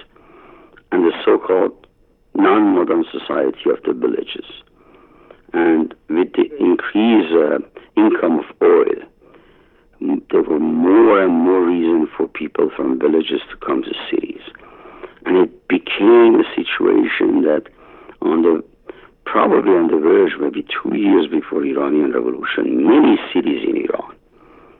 and 0.92 1.05
the 1.05 1.12
so-called 1.24 1.87
non-modern 2.35 3.05
society 3.11 3.70
of 3.70 3.83
the 3.85 3.94
villages. 3.94 4.44
And 5.55 5.94
with 6.09 6.33
the 6.35 6.48
increased 6.61 7.33
uh, 7.33 7.59
income 7.96 8.40
of 8.40 8.44
oil, 8.62 9.00
there 10.01 10.43
were 10.43 10.59
more 10.59 11.23
and 11.23 11.33
more 11.33 11.65
reason 11.65 12.09
for 12.17 12.29
people 12.29 12.71
from 12.75 12.99
villages 12.99 13.41
to 13.51 13.57
come 13.57 13.83
to 13.83 13.93
cities. 14.11 14.43
And 15.25 15.37
it 15.37 15.69
became 15.69 16.41
a 16.41 16.45
situation 16.55 17.43
that 17.43 17.65
on 18.21 18.43
the 18.43 18.65
probably 19.25 19.73
on 19.73 19.89
the 19.89 19.99
verge, 19.99 20.33
maybe 20.39 20.65
two 20.65 20.97
years 20.97 21.27
before 21.27 21.65
Iranian 21.65 22.13
Revolution, 22.13 22.87
many 22.87 23.19
cities 23.35 23.67
in 23.69 23.77
Iran 23.77 24.15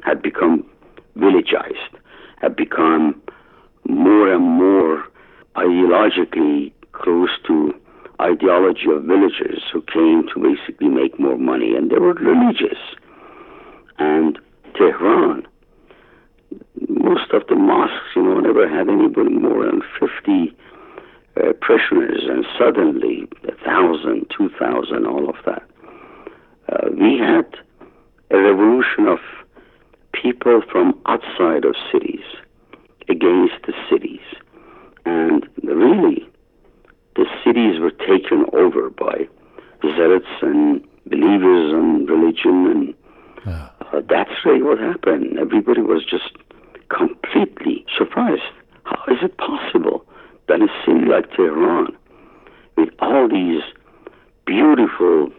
had 0.05 0.23
become 0.23 0.65
villagized, 1.17 1.99
had 2.41 2.55
become 2.55 3.21
more 3.89 4.33
and 4.33 4.43
more 4.43 5.05
ideologically 5.57 6.73
close 6.93 7.31
to 7.47 7.75
ideology 8.21 8.87
of 8.91 9.03
villagers 9.03 9.63
who 9.73 9.83
came 9.83 10.27
to 10.33 10.41
basically 10.41 10.89
make 10.89 11.19
more 11.19 11.37
money, 11.37 11.75
and 11.75 11.91
they 11.91 11.99
were 11.99 12.15
religious. 12.15 12.79
And 13.99 14.39
Tehran, 14.77 15.47
most 16.89 17.31
of 17.33 17.47
the 17.49 17.55
mosques, 17.55 18.15
you 18.15 18.23
know, 18.23 18.41
never 18.41 18.69
had 18.69 18.89
anybody 18.89 19.31
more 19.31 19.65
than 19.65 19.83
50 19.99 20.57
uh, 21.37 21.53
prisoners, 21.61 22.23
and 22.29 22.45
suddenly 22.59 23.29
a 23.47 23.53
thousand, 23.65 24.27
two 24.37 24.49
thousand, 24.59 25.07
all 25.07 25.29
of 25.29 25.37
that. 25.45 25.63
Uh, 26.69 26.89
we 26.93 27.19
had 27.19 27.47
a 28.31 28.39
revolution 28.39 29.07
of 29.07 29.19
people 30.13 30.63
from 30.71 30.99
outside 31.07 31.65
of 31.65 31.75
cities 31.93 32.25
against 33.09 33.55
the 33.67 33.75
cities, 33.91 34.25
and 35.05 35.47
really, 35.63 36.27
the 37.17 37.27
cities 37.45 37.79
were 37.81 37.91
taken 37.91 38.47
over 38.53 38.91
by 38.91 39.29
zealots 39.83 40.27
and 40.43 40.83
believers 41.07 41.73
in 41.73 42.07
religion, 42.07 42.67
and 42.67 42.95
uh, 43.47 43.69
that's 44.09 44.31
really 44.45 44.63
what 44.63 44.79
happened. 44.79 45.39
Everybody 45.39 45.81
was 45.81 46.05
just 46.05 46.37
completely 46.89 47.85
surprised. 47.97 48.43
How 48.85 49.03
is 49.13 49.19
it 49.23 49.37
possible? 49.39 50.07
that 50.49 50.61
a 50.61 50.69
city 50.85 51.07
like 51.07 51.31
Tehran, 51.33 51.97
with 52.77 52.91
all 53.01 53.29
these 53.29 53.63
beautiful 54.45 55.33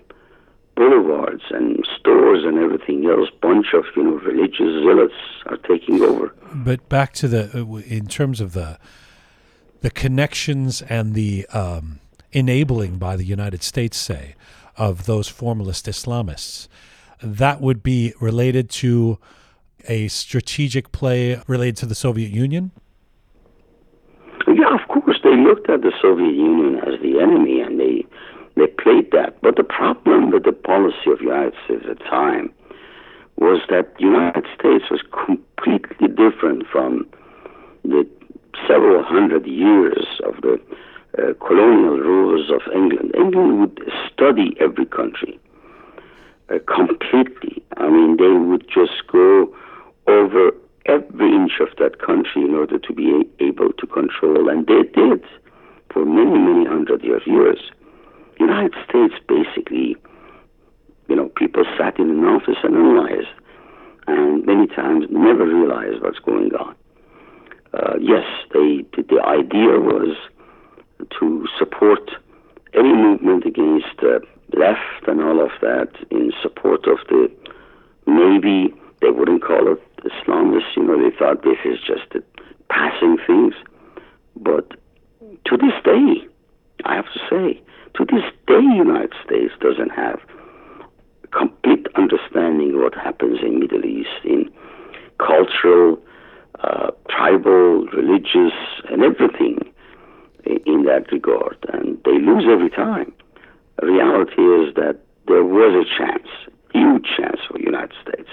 boulevards 0.76 1.44
and 1.50 1.86
stores 2.00 2.44
and 2.44 2.58
everything 2.58 3.06
else, 3.06 3.30
bunch 3.42 3.68
of 3.74 3.86
you 3.96 4.04
know 4.04 4.18
religious 4.20 4.84
zealots 4.84 5.14
are 5.46 5.58
taking 5.58 6.02
over. 6.02 6.34
But 6.54 6.88
back 6.90 7.14
to 7.14 7.28
the 7.28 7.52
uh, 7.54 7.78
in 7.88 8.08
terms 8.08 8.42
of 8.42 8.54
the 8.54 8.80
the 9.82 9.92
connections 9.92 10.82
and 10.84 11.14
the 11.14 11.46
um, 11.48 12.00
enabling 12.32 12.98
by 12.98 13.16
the 13.16 13.26
United 13.26 13.64
States, 13.64 13.98
say, 13.98 14.36
of 14.76 15.06
those 15.06 15.28
formalist 15.28 15.86
Islamists, 15.86 16.68
that 17.22 17.62
would 17.62 17.84
be 17.84 18.14
related 18.20 18.70
to 18.70 19.18
a 19.88 20.08
strategic 20.08 20.92
play 20.92 21.42
related 21.48 21.78
to 21.78 21.86
the 21.86 21.96
Soviet 21.96 22.32
Union? 22.32 22.72
Yeah, 24.48 24.74
of 24.74 24.88
course, 24.88 25.20
they 25.24 25.36
looked 25.36 25.70
at 25.70 25.82
the 25.82 25.92
Soviet 26.02 26.34
Union 26.34 26.80
as 26.80 27.00
the 27.02 27.20
enemy 27.20 27.62
and 27.62 27.80
they, 27.80 28.06
they 28.56 28.68
played 28.68 29.12
that. 29.12 29.42
But 29.42 29.56
the 29.56 29.64
problem 29.64 30.32
with 30.32 30.44
the 30.44 30.52
policy 30.52 31.12
of 31.12 31.20
the 31.20 31.26
United 31.26 31.54
States 31.66 31.86
at 31.90 31.98
the 31.98 32.04
time 32.04 32.54
was 33.38 33.62
that 33.70 33.96
the 33.98 34.04
United 34.04 34.46
States 34.58 34.86
was 34.90 35.02
completely 35.12 36.08
different 36.08 36.66
from 36.72 37.06
the 37.84 38.08
several 38.68 39.04
hundred 39.04 39.46
years 39.46 40.06
of 40.26 40.42
the 40.42 40.60
uh, 41.18 41.34
colonial 41.46 41.98
rulers 41.98 42.50
of 42.50 42.62
England. 42.74 43.14
England 43.16 43.60
would 43.60 43.80
study 44.12 44.56
every 44.60 44.86
country 44.86 45.40
uh, 46.50 46.60
completely. 46.68 47.64
I 47.78 47.90
mean, 47.90 48.18
they 48.18 48.32
would 48.32 48.68
just 48.68 49.08
go 49.12 49.54
over 50.08 50.52
every 50.86 51.36
inch 51.36 51.60
of 51.60 51.70
that 51.78 52.00
country 52.00 52.44
in 52.44 52.54
order 52.56 52.80
to 52.80 52.94
be 52.94 53.26
able 53.40 53.74
to 53.74 53.88
control, 53.88 54.50
and 54.50 54.66
they 54.68 54.84
did 54.84 55.24
for 55.92 56.06
many, 56.06 56.38
many 56.38 56.66
hundred 56.66 57.04
years. 57.04 57.24
years. 57.26 57.60
United 58.40 58.74
States 58.88 59.16
basically, 59.28 59.96
you 61.08 61.16
know, 61.16 61.30
people 61.36 61.66
sat 61.78 61.98
in 62.00 62.10
an 62.10 62.24
office 62.24 62.58
and 62.64 62.76
analyzed, 62.76 63.34
and 64.08 64.46
many 64.46 64.68
times 64.68 65.06
never 65.10 65.46
realized 65.46 66.02
what's 66.02 66.20
going 66.20 66.54
on. 66.54 66.76
Uh, 67.74 67.96
yes, 68.00 68.24
they, 68.54 68.86
the 68.96 69.22
idea 69.26 69.80
was 69.80 70.16
to 71.20 71.46
support 71.60 72.10
any 72.74 72.94
movement 72.94 73.46
against 73.46 74.00
uh, 74.04 74.20
left 74.54 75.08
and 75.08 75.22
all 75.22 75.44
of 75.44 75.52
that 75.62 75.90
in 76.12 76.32
support 76.42 76.86
of 76.88 76.98
the 77.10 77.30
maybe 78.06 78.74
they 79.02 79.10
wouldn't 79.10 79.44
call 79.44 79.72
it 79.72 79.82
Islamists. 80.04 80.76
You 80.76 80.84
know, 80.84 80.98
they 80.98 81.16
thought 81.16 81.44
this 81.44 81.58
is 81.66 81.80
just 81.80 82.24
passing 82.70 83.18
things. 83.26 83.54
But 84.36 84.70
to 85.46 85.58
this 85.58 85.74
day, 85.84 86.28
I 86.86 86.96
have 86.96 87.06
to 87.14 87.20
say, 87.30 87.62
to 87.96 88.06
this 88.06 88.24
day, 88.48 88.62
United 88.62 89.14
States 89.26 89.54
doesn't 89.60 89.90
have 89.90 90.20
complete 91.32 91.88
understanding 91.96 92.74
of 92.74 92.82
what 92.82 92.96
happens 92.96 93.40
in 93.42 93.60
Middle 93.60 93.86
East 93.86 94.24
in 94.24 94.50
cultural, 95.20 96.00
uh, 96.64 96.92
tribal, 97.10 97.86
religious, 97.88 98.54
and 98.90 99.04
everything 99.04 99.60
in 100.66 100.84
that 100.84 101.12
regard, 101.12 101.58
and 101.74 101.98
they 102.06 102.18
lose 102.20 102.46
every 102.50 102.70
time. 102.70 103.14
Reality 103.82 104.42
is 104.42 104.74
that 104.76 105.00
there 105.28 105.44
was 105.44 105.86
a 105.86 105.98
chance, 105.98 106.28
huge 106.74 107.06
chance 107.18 107.40
for 107.48 107.58
the 107.58 107.64
United 107.64 107.94
States 108.02 108.30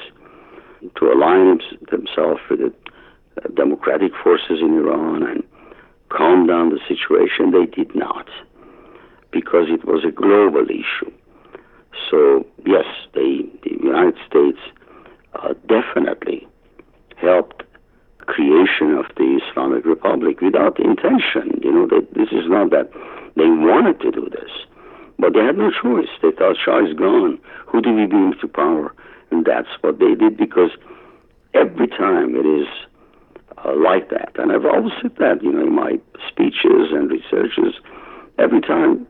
to 0.96 1.12
align 1.12 1.60
themselves 1.90 2.40
with 2.48 2.60
the 2.60 2.72
uh, 3.42 3.48
democratic 3.54 4.12
forces 4.22 4.60
in 4.60 4.78
Iran 4.78 5.22
and 5.22 5.42
calm 6.08 6.46
down 6.46 6.70
the 6.70 6.80
situation. 6.86 7.50
They 7.50 7.66
did 7.66 7.94
not, 7.94 8.28
because 9.30 9.66
it 9.68 9.84
was 9.84 10.04
a 10.04 10.12
global 10.12 10.64
issue. 10.64 11.12
So 12.10 12.46
yes, 12.64 12.86
they, 13.14 13.44
the 13.62 13.76
United 13.82 14.16
States 14.26 14.58
uh, 15.34 15.54
definitely 15.66 16.46
helped 17.16 17.63
creation 18.24 18.96
of 18.96 19.06
the 19.16 19.40
Islamic 19.40 19.84
Republic 19.84 20.40
without 20.40 20.78
intention. 20.80 21.60
You 21.62 21.72
know, 21.72 21.86
that 21.88 22.08
this 22.14 22.28
is 22.32 22.48
not 22.48 22.70
that 22.70 22.90
they 23.36 23.46
wanted 23.46 24.00
to 24.00 24.10
do 24.10 24.28
this, 24.30 24.50
but 25.18 25.34
they 25.34 25.40
had 25.40 25.58
no 25.58 25.70
choice. 25.70 26.08
They 26.22 26.30
thought 26.32 26.56
Shah 26.62 26.84
is 26.84 26.94
gone. 26.94 27.38
Who 27.66 27.80
do 27.80 27.92
we 27.92 28.06
bring 28.06 28.34
to 28.40 28.48
power? 28.48 28.94
And 29.30 29.44
that's 29.44 29.68
what 29.80 29.98
they 29.98 30.14
did 30.14 30.36
because 30.36 30.70
every 31.54 31.88
time 31.88 32.36
it 32.36 32.46
is 32.46 32.68
uh, 33.64 33.72
like 33.76 34.10
that. 34.10 34.32
And 34.36 34.52
I've 34.52 34.64
always 34.64 34.92
said 35.00 35.16
that, 35.18 35.42
you 35.42 35.52
know, 35.52 35.66
in 35.66 35.74
my 35.74 35.98
speeches 36.28 36.92
and 36.92 37.10
researches, 37.10 37.74
every 38.38 38.60
time 38.60 39.06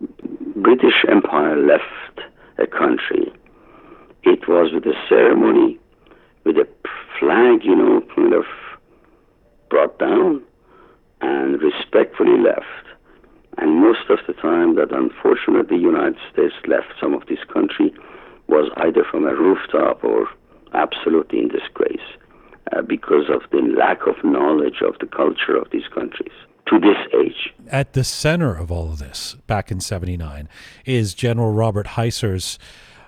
British 0.57 1.05
Empire 1.09 1.57
left 1.57 2.21
a 2.59 2.67
country, 2.67 3.33
it 4.23 4.49
was 4.49 4.73
with 4.73 4.87
a 4.87 4.95
ceremony, 5.09 5.79
with 6.45 6.57
a 6.57 6.67
flag, 7.19 7.65
you 7.65 7.77
know, 7.77 8.03
kind 8.15 8.33
of 8.33 8.45
brought 9.75 9.99
down 9.99 10.41
and 11.21 11.61
respectfully 11.61 12.39
left. 12.39 12.87
And 13.59 13.81
most 13.81 14.09
of 14.09 14.21
the 14.29 14.35
time 14.35 14.77
that 14.77 14.93
unfortunately 14.93 15.79
the 15.79 15.83
United 15.83 16.17
States 16.33 16.55
left 16.69 16.93
some 17.01 17.13
of 17.13 17.27
this 17.27 17.43
country 17.53 17.93
was 18.47 18.71
either 18.77 19.03
from 19.11 19.25
a 19.25 19.35
rooftop 19.35 20.05
or 20.05 20.29
absolutely 20.75 21.41
in 21.41 21.49
disgrace 21.49 22.07
uh, 22.71 22.83
because 22.83 23.29
of 23.29 23.43
the 23.51 23.63
lack 23.77 24.07
of 24.07 24.15
knowledge 24.23 24.81
of 24.81 24.95
the 25.01 25.07
culture 25.07 25.57
of 25.57 25.69
these 25.73 25.89
countries 25.93 26.37
to 26.69 26.79
this 26.79 26.99
age. 27.21 27.53
At 27.67 27.95
the 27.95 28.05
center 28.05 28.55
of 28.55 28.71
all 28.71 28.93
of 28.93 28.99
this, 29.01 29.35
back 29.49 29.73
in 29.73 29.81
79, 29.81 30.49
is 30.85 31.15
General 31.15 31.53
Robert 31.53 31.89
Huyser's 31.89 32.61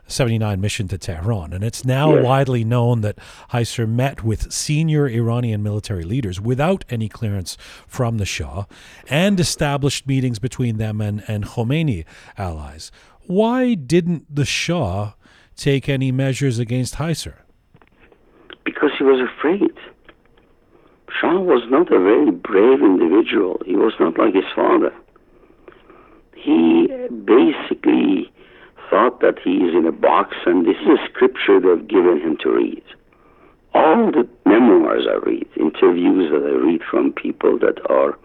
79 0.06 0.60
mission 0.60 0.88
to 0.88 0.98
Tehran. 0.98 1.52
And 1.52 1.64
it's 1.64 1.84
now 1.84 2.22
widely 2.22 2.64
known 2.64 3.00
that 3.00 3.18
Huyser 3.50 3.88
met 3.88 4.22
with 4.22 4.52
senior 4.52 5.08
Iranian 5.08 5.62
military 5.62 6.04
leaders 6.04 6.40
without 6.40 6.84
any 6.88 7.08
clearance 7.08 7.56
from 7.86 8.18
the 8.18 8.26
Shah 8.26 8.64
and 9.08 9.40
established 9.40 10.06
meetings 10.06 10.38
between 10.38 10.78
them 10.78 11.00
and, 11.00 11.24
and 11.28 11.44
Khomeini 11.44 12.04
allies. 12.38 12.92
Why 13.26 13.74
didn't 13.74 14.34
the 14.34 14.44
Shah 14.44 15.12
take 15.56 15.88
any 15.88 16.12
measures 16.12 16.58
against 16.58 16.96
Huyser? 16.96 17.38
Because 18.64 18.90
he 18.98 19.04
was 19.04 19.20
afraid. 19.20 19.72
Shah 21.20 21.40
was 21.40 21.62
not 21.70 21.92
a 21.92 21.98
very 21.98 22.30
brave 22.30 22.80
individual. 22.80 23.60
He 23.64 23.74
was 23.74 23.94
not 23.98 24.18
like 24.18 24.34
his 24.34 24.44
father. 24.54 24.92
He 26.34 26.88
basically 27.24 28.30
thought 28.90 29.20
that 29.20 29.38
he 29.42 29.56
is 29.56 29.74
in 29.74 29.86
a 29.86 29.92
box 29.92 30.36
and 30.46 30.66
this 30.66 30.76
is 30.82 30.98
a 30.98 31.08
scripture 31.08 31.60
they've 31.60 31.88
given 31.88 32.20
him 32.20 32.36
to 32.42 32.50
read. 32.50 32.82
All 33.74 34.10
the 34.10 34.28
memoirs 34.44 35.06
I 35.08 35.16
read, 35.16 35.46
interviews 35.56 36.30
that 36.30 36.46
I 36.46 36.54
read 36.54 36.80
from 36.90 37.12
people 37.12 37.58
that 37.58 37.78
are 37.90 38.18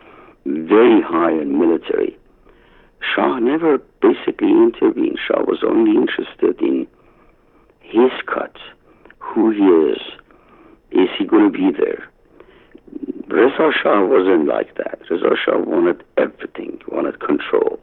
very 0.45 1.01
high 1.01 1.31
in 1.31 1.59
military, 1.59 2.17
Shah 3.01 3.39
never 3.39 3.79
basically 4.01 4.51
intervened. 4.51 5.19
Shah 5.27 5.41
was 5.41 5.63
only 5.63 5.97
interested 5.97 6.61
in 6.61 6.87
his 7.81 8.11
cut, 8.25 8.55
who 9.19 9.51
he 9.51 9.91
is, 9.91 10.01
is 10.91 11.09
he 11.17 11.25
going 11.25 11.51
to 11.51 11.57
be 11.57 11.71
there? 11.77 12.07
Reza 13.27 13.71
Shah 13.81 14.05
wasn't 14.05 14.47
like 14.47 14.75
that. 14.75 14.99
Reza 15.09 15.35
Shah 15.43 15.57
wanted 15.57 16.03
everything, 16.17 16.79
wanted 16.87 17.19
control. 17.19 17.79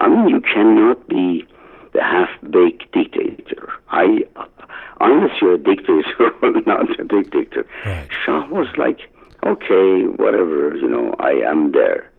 I 0.00 0.08
mean, 0.08 0.28
you 0.28 0.40
cannot 0.40 1.08
be 1.08 1.46
the 1.92 2.02
half-baked 2.02 2.90
dictator. 2.92 3.72
I, 3.90 4.24
unless 5.00 5.40
you're 5.40 5.54
a 5.54 5.58
dictator 5.58 6.30
or 6.42 6.60
not 6.66 6.98
a 6.98 7.04
dictator. 7.04 7.66
Right. 7.84 8.08
Shah 8.24 8.46
was 8.48 8.68
like, 8.76 9.00
okay, 9.44 10.02
whatever, 10.04 10.76
you 10.76 10.88
know, 10.88 11.14
I 11.18 11.32
am 11.32 11.72
there. 11.72 12.10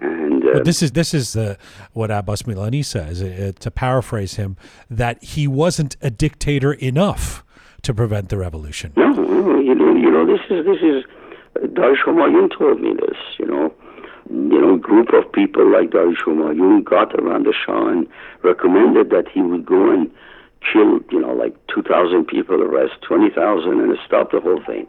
And 0.00 0.42
uh, 0.44 0.62
this 0.62 0.82
is 0.82 0.92
this 0.92 1.12
is 1.12 1.36
uh, 1.36 1.56
what 1.92 2.10
Abbas 2.10 2.44
Milani 2.44 2.82
says. 2.82 3.22
Uh, 3.22 3.52
to 3.60 3.70
paraphrase 3.70 4.36
him, 4.36 4.56
that 4.88 5.22
he 5.22 5.46
wasn't 5.46 5.96
a 6.00 6.08
dictator 6.10 6.72
enough 6.72 7.44
to 7.82 7.92
prevent 7.92 8.30
the 8.30 8.38
revolution. 8.38 8.94
No, 8.96 9.12
you 9.58 9.74
know, 9.74 9.94
you 9.94 10.10
know, 10.10 10.26
this 10.26 10.40
is 10.48 10.64
this 10.64 10.80
is. 10.82 11.04
Dariush 11.74 12.04
Humayun 12.06 12.56
told 12.56 12.80
me 12.80 12.94
this. 12.94 13.18
You 13.38 13.46
know, 13.46 13.74
you 14.30 14.60
know, 14.60 14.76
group 14.76 15.08
of 15.12 15.30
people 15.32 15.70
like 15.70 15.90
Dariush 15.90 16.22
Humayun 16.24 16.84
got 16.84 17.14
around 17.14 17.46
the 17.46 17.54
Shah 17.54 17.88
and 17.88 18.06
recommended 18.42 19.10
that 19.10 19.28
he 19.28 19.42
would 19.42 19.66
go 19.66 19.90
and 19.90 20.10
kill, 20.72 21.00
you 21.10 21.20
know, 21.20 21.32
like 21.32 21.54
2,000 21.74 22.26
people, 22.26 22.62
arrest 22.62 22.94
20,000, 23.02 23.80
and 23.80 23.98
stop 24.06 24.30
the 24.30 24.40
whole 24.40 24.62
thing. 24.64 24.86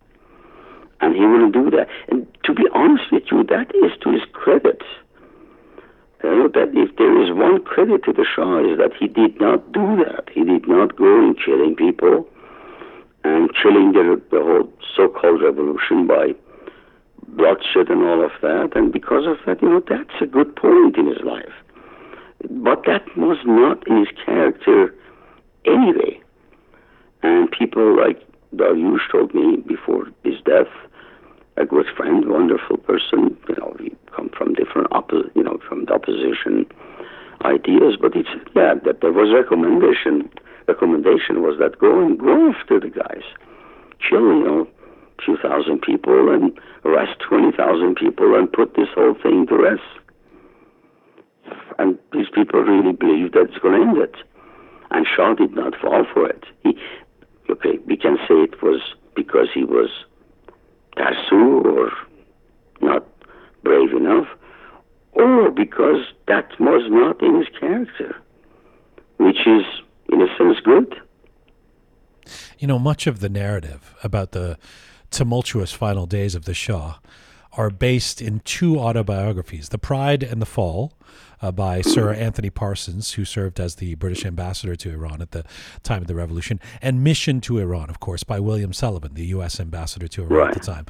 And 1.00 1.16
he 1.16 1.26
wouldn't 1.26 1.54
do 1.54 1.72
that. 1.72 1.88
And 2.10 2.28
to 2.44 2.54
be 2.54 2.64
honest 2.74 3.12
with 3.12 3.24
you, 3.32 3.44
that 3.46 3.74
is 3.84 3.92
to 4.02 4.12
his 4.12 4.22
credit. 4.34 4.84
You 6.24 6.30
know, 6.30 6.48
that 6.50 6.70
if 6.74 6.96
there 6.98 7.24
is 7.24 7.32
one 7.32 7.64
credit 7.64 8.04
to 8.04 8.14
the 8.14 8.26
Shah 8.26 8.60
is 8.60 8.78
that 8.78 8.94
he 8.94 9.08
did 9.08 9.42
not 9.42 9.72
do 9.72 9.98
that. 10.06 10.30
He 10.32 10.44
did 10.44 10.68
not 10.68 10.96
go 10.96 11.18
in 11.18 11.36
killing 11.44 11.76
people 11.76 12.28
and 13.24 13.50
killing 13.56 13.94
the, 13.94 14.22
the 14.30 14.38
whole 14.38 14.72
so-called 14.96 15.42
revolution 15.42 16.06
by 16.06 16.36
bloodshed 17.36 17.90
and 17.90 18.04
all 18.04 18.24
of 18.24 18.32
that. 18.42 18.72
And 18.76 18.92
because 18.92 19.26
of 19.26 19.38
that, 19.46 19.62
you 19.62 19.70
know, 19.70 19.84
that's 19.88 20.22
a 20.22 20.26
good 20.26 20.56
point 20.56 20.98
in 20.98 21.08
his 21.08 21.22
life. 21.24 21.54
But 22.50 22.84
that 22.86 23.06
was 23.18 23.38
not 23.46 23.88
in 23.88 23.98
his 23.98 24.10
character 24.26 24.94
anyway. 25.66 26.20
And 27.24 27.52
people 27.52 27.96
like 27.96 28.20
Dariush 28.56 29.12
told 29.12 29.34
me 29.34 29.58
before 29.58 30.08
his 30.24 30.42
death 30.46 30.72
a 31.58 31.66
good 31.66 31.86
friend, 31.96 32.28
wonderful 32.28 32.78
person. 32.78 33.38
You 33.48 33.56
know, 33.58 33.76
we 33.80 33.96
come 34.16 34.30
from 34.36 34.54
different 34.54 34.90
oppo- 34.92 35.30
you 35.36 35.44
know, 35.44 35.60
from 35.68 35.86
the 35.86 35.94
opposition 35.94 36.66
ideas, 37.44 37.96
but 38.00 38.16
it's 38.16 38.30
yeah, 38.56 38.76
that 38.86 39.02
there 39.02 39.12
was 39.12 39.34
recommendation. 39.34 40.30
Recommendation 40.68 41.42
was 41.42 41.58
that 41.60 41.80
go 41.80 42.00
and 42.00 42.20
go 42.20 42.52
after 42.52 42.80
the 42.80 42.90
guys, 42.90 43.24
kill 44.08 44.22
you 44.22 44.44
know, 44.44 44.68
few 45.26 45.38
thousand 45.38 45.82
people 45.82 46.34
and 46.34 46.58
arrest 46.86 47.20
twenty 47.20 47.56
thousand 47.56 47.96
people 47.96 48.36
and 48.36 48.52
put 48.52 48.76
this 48.76 48.90
whole 48.96 49.16
thing 49.22 49.48
to 49.48 49.58
rest. 49.58 49.82
And 51.80 51.98
these 52.14 52.28
people 52.34 52.62
really 52.62 52.94
believe 52.94 53.32
that 53.34 53.50
it's 53.50 53.58
going 53.58 53.82
to 53.82 53.88
end 53.88 53.98
it. 53.98 54.16
And 54.92 55.08
Shah 55.08 55.34
did 55.34 55.54
not 55.56 55.74
fall 55.82 56.06
for 56.14 56.28
it. 56.28 56.44
He, 56.64 56.78
okay, 57.50 57.80
we 57.86 57.98
can 57.98 58.18
say 58.28 58.36
it 58.36 58.62
was 58.62 58.82
because 59.16 59.48
he 59.54 59.64
was 59.64 59.90
tarsu 60.98 61.66
or 61.66 61.92
not 62.82 63.08
brave 63.64 63.92
enough, 63.94 64.28
or 65.14 65.52
because 65.52 66.06
that 66.28 66.60
was 66.60 66.84
not 66.90 67.22
in 67.22 67.38
his 67.38 67.48
character, 67.60 68.16
which 69.18 69.48
is, 69.48 69.64
in 70.12 70.22
a 70.22 70.28
sense, 70.38 70.60
good. 70.64 70.96
You 72.60 72.68
know, 72.68 72.80
much 72.80 73.08
of 73.08 73.20
the 73.20 73.30
narrative 73.30 73.96
about 74.04 74.32
the 74.32 74.58
tumultuous 75.12 75.72
final 75.72 76.06
days 76.06 76.36
of 76.36 76.46
the 76.46 76.54
Shah 76.54 76.96
are 77.54 77.70
based 77.70 78.22
in 78.22 78.40
two 78.40 78.80
autobiographies 78.80 79.70
The 79.70 79.78
Pride 79.78 80.24
and 80.24 80.42
the 80.42 80.46
Fall 80.46 80.94
uh, 81.42 81.52
by 81.52 81.82
Sir 81.82 82.14
Anthony 82.14 82.50
Parsons, 82.50 83.14
who 83.14 83.26
served 83.26 83.60
as 83.60 83.76
the 83.76 83.96
British 83.96 84.26
ambassador 84.26 84.76
to 84.78 84.92
Iran 84.92 85.22
at 85.22 85.32
the 85.32 85.44
time 85.84 86.02
of 86.02 86.08
the 86.08 86.16
revolution, 86.16 86.60
and 86.82 87.04
Mission 87.04 87.42
to 87.42 87.58
Iran, 87.58 87.90
of 87.90 88.00
course, 88.00 88.24
by 88.24 88.40
William 88.40 88.72
Sullivan, 88.72 89.16
the 89.16 89.26
U.S. 89.28 89.60
ambassador 89.60 90.08
to 90.08 90.24
Iran 90.24 90.34
right. 90.34 90.56
at 90.56 90.62
the 90.62 90.72
time. 90.72 90.86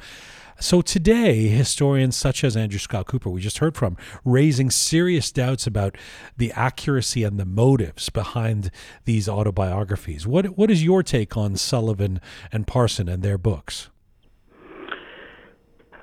So 0.60 0.80
today, 0.80 1.48
historians 1.48 2.14
such 2.14 2.44
as 2.44 2.56
Andrew 2.56 2.78
Scott 2.78 3.06
Cooper, 3.06 3.30
we 3.30 3.40
just 3.40 3.58
heard 3.58 3.74
from, 3.74 3.96
raising 4.24 4.70
serious 4.70 5.32
doubts 5.32 5.66
about 5.66 5.96
the 6.36 6.52
accuracy 6.52 7.24
and 7.24 7.40
the 7.40 7.44
motives 7.44 8.10
behind 8.10 8.70
these 9.04 9.28
autobiographies. 9.28 10.24
What 10.24 10.56
what 10.58 10.70
is 10.70 10.84
your 10.84 11.02
take 11.02 11.36
on 11.36 11.56
Sullivan 11.56 12.20
and 12.52 12.66
Parson 12.66 13.08
and 13.08 13.24
their 13.24 13.38
books? 13.38 13.88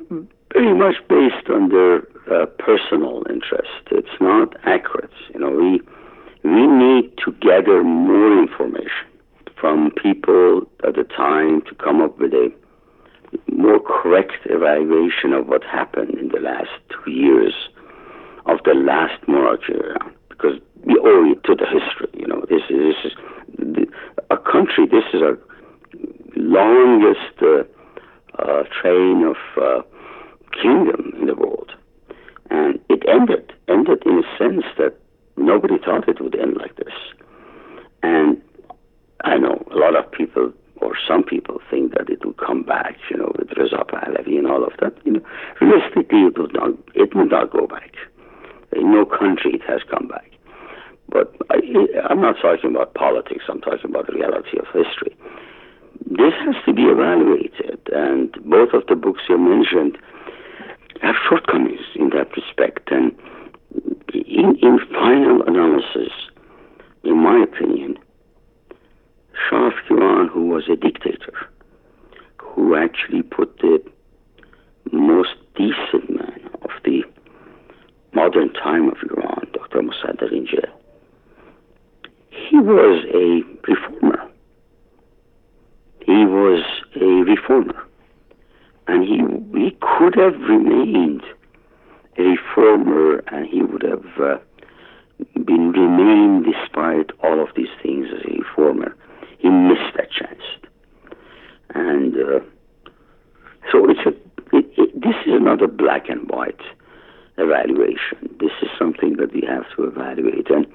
Very 0.10 0.74
much 0.74 0.96
based 1.08 1.50
on 1.50 1.70
their 1.70 2.00
uh, 2.32 2.46
personal 2.58 3.24
interest. 3.30 3.70
It's 3.92 4.20
not 4.20 4.56
accurate. 4.64 5.12
You 5.34 5.40
know, 5.40 5.52
we 5.52 5.82
we 6.44 6.66
need 6.68 7.14
to 7.26 7.32
gather 7.42 7.84
more 7.84 8.40
information 8.42 9.06
from 9.60 9.92
people 9.92 10.62
at 10.88 10.96
the 10.96 11.04
time 11.04 11.62
to 11.64 11.76
come 11.76 12.02
up 12.02 12.18
with 12.18 12.34
a 12.34 12.52
more 13.52 13.80
correct 13.80 14.34
evaluation 14.46 15.34
of 15.34 15.48
what 15.48 15.64
happened 15.64 16.18
in 16.18 16.30
the 16.30 16.40
last 16.40 16.72
two 16.90 17.12
years 17.12 17.54
of 18.46 18.60
the 18.66 18.74
last 18.74 19.22
monarchy 19.28 19.74
because 20.30 20.60
we 20.86 20.98
owe 21.04 21.32
it 21.32 21.44
to 21.44 21.56
the 21.56 21.66
history. 21.66 22.10
You 22.14 22.28
know, 22.28 22.46
this 22.50 22.64
is, 22.70 22.96
this 23.58 23.78
is 23.84 23.88
a 24.32 24.38
country. 24.38 24.88
This 24.90 25.04
is 25.14 25.22
a 25.22 25.38
longest 26.36 27.36
uh, 27.42 27.64
uh, 28.42 28.64
train 28.82 29.24
of 29.26 29.36
uh, 29.62 29.82
kingdom 30.52 31.14
in 31.20 31.28
the 31.28 31.36
world, 31.36 31.72
and 32.50 32.80
it 32.90 33.04
ended 33.08 33.54
ended 33.68 34.04
in 34.06 34.24
a 34.24 34.38
sense 34.38 34.66
that 34.78 34.96
nobody 35.38 35.78
thought 35.78 36.08
it 36.08 36.22
would 36.22 36.36
end 36.40 36.58
like 36.58 36.76
this. 36.76 36.94
And 38.04 38.42
I 39.24 39.38
know 39.38 39.64
a 39.72 39.78
lot 39.78 39.96
of 39.96 40.12
people 40.12 40.54
or 40.82 40.94
some 41.08 41.24
people 41.24 41.60
think 41.70 41.94
that 41.94 42.10
it 42.10 42.24
will 42.26 42.34
come 42.34 42.64
back, 42.64 42.96
you 43.10 43.18
know, 43.18 43.34
with 43.38 43.50
Reza 43.58 43.84
Pahlavi 43.88 44.38
and 44.38 44.48
all 44.48 44.64
of 44.64 44.74
that. 44.80 44.94
You 45.06 45.14
know, 45.14 45.22
realistically, 45.60 46.24
it 46.24 46.38
would 46.38 46.54
not. 46.54 46.72
It 46.96 47.14
would 47.16 47.30
not 47.30 47.52
go 47.52 47.68
back. 47.68 47.94
In 48.76 48.92
no 48.92 49.06
country 49.06 49.52
it 49.54 49.62
has 49.68 49.82
come 49.90 50.08
back. 50.08 50.30
But 51.10 51.36
I, 51.50 51.58
I'm 52.10 52.22
not 52.22 52.36
talking 52.42 52.70
about 52.70 52.94
politics. 52.94 53.44
I'm 53.50 53.62
talking 53.62 53.90
about 53.90 54.08
the 54.08 54.14
reality 54.14 54.58
of 54.60 54.66
history. 54.68 55.18
This 56.06 56.34
has 56.46 56.56
to 56.66 56.74
be 56.74 56.84
evaluated, 56.84 57.82
and 57.92 58.32
both 58.46 58.74
of 58.74 58.86
the 58.88 58.96
books 58.96 59.24
you 59.28 59.38
mentioned 59.38 59.98
have 61.02 61.16
shortcomings 61.28 61.82
in 61.96 62.10
that 62.10 62.36
respect. 62.36 62.92
And 62.92 63.16
in, 64.14 64.58
in 64.62 64.80
final 64.92 65.44
analysis, 65.44 66.12
in 67.04 67.18
my 67.18 67.44
opinion, 67.44 67.98
Shah 69.50 69.72
Iran, 69.90 70.28
who 70.28 70.48
was 70.48 70.64
a 70.70 70.76
dictator, 70.76 71.34
who 72.38 72.76
actually 72.76 73.22
put 73.24 73.58
the 73.60 73.80
most 74.92 75.36
decent 75.56 76.10
man 76.10 76.50
of 76.62 76.72
the 76.84 77.04
modern 78.14 78.52
time 78.54 78.90
of 78.90 78.98
Iran, 79.12 79.48
Dr. 79.54 79.82
Mossadegh, 79.82 80.32
in 80.32 80.46
jail. 80.46 80.80
He 82.30 82.58
was 82.58 83.06
a 83.14 83.42
reformer. 83.70 84.30
He 86.06 86.26
was 86.26 86.64
a 86.96 87.06
reformer. 87.06 87.89
And 88.90 89.04
he, 89.04 89.18
he 89.60 89.78
could 89.82 90.16
have 90.16 90.40
remained 90.42 91.22
a 92.18 92.22
reformer 92.22 93.24
and 93.28 93.48
he 93.48 93.62
would 93.62 93.84
have 93.84 94.06
uh, 94.20 94.38
been 95.46 95.72
remained 95.72 96.46
despite 96.46 97.12
all 97.24 97.42
of 97.42 97.50
these 97.56 97.74
things 97.82 98.08
as 98.14 98.26
a 98.26 98.38
reformer 98.40 98.96
he 99.40 99.50
missed 99.50 99.96
that 99.96 100.12
chance. 100.12 100.44
And 101.74 102.16
uh, 102.16 102.40
so 103.72 103.90
it's 103.90 104.06
a 104.06 104.10
it, 104.56 104.66
it, 104.78 105.02
this 105.02 105.16
is 105.26 105.42
not 105.42 105.62
a 105.62 105.68
black 105.68 106.10
and 106.10 106.30
white 106.30 106.62
evaluation. 107.38 108.36
This 108.40 108.52
is 108.62 108.70
something 108.78 109.18
that 109.18 109.34
we 109.34 109.44
have 109.48 109.64
to 109.76 109.84
evaluate. 109.86 110.50
And 110.50 110.66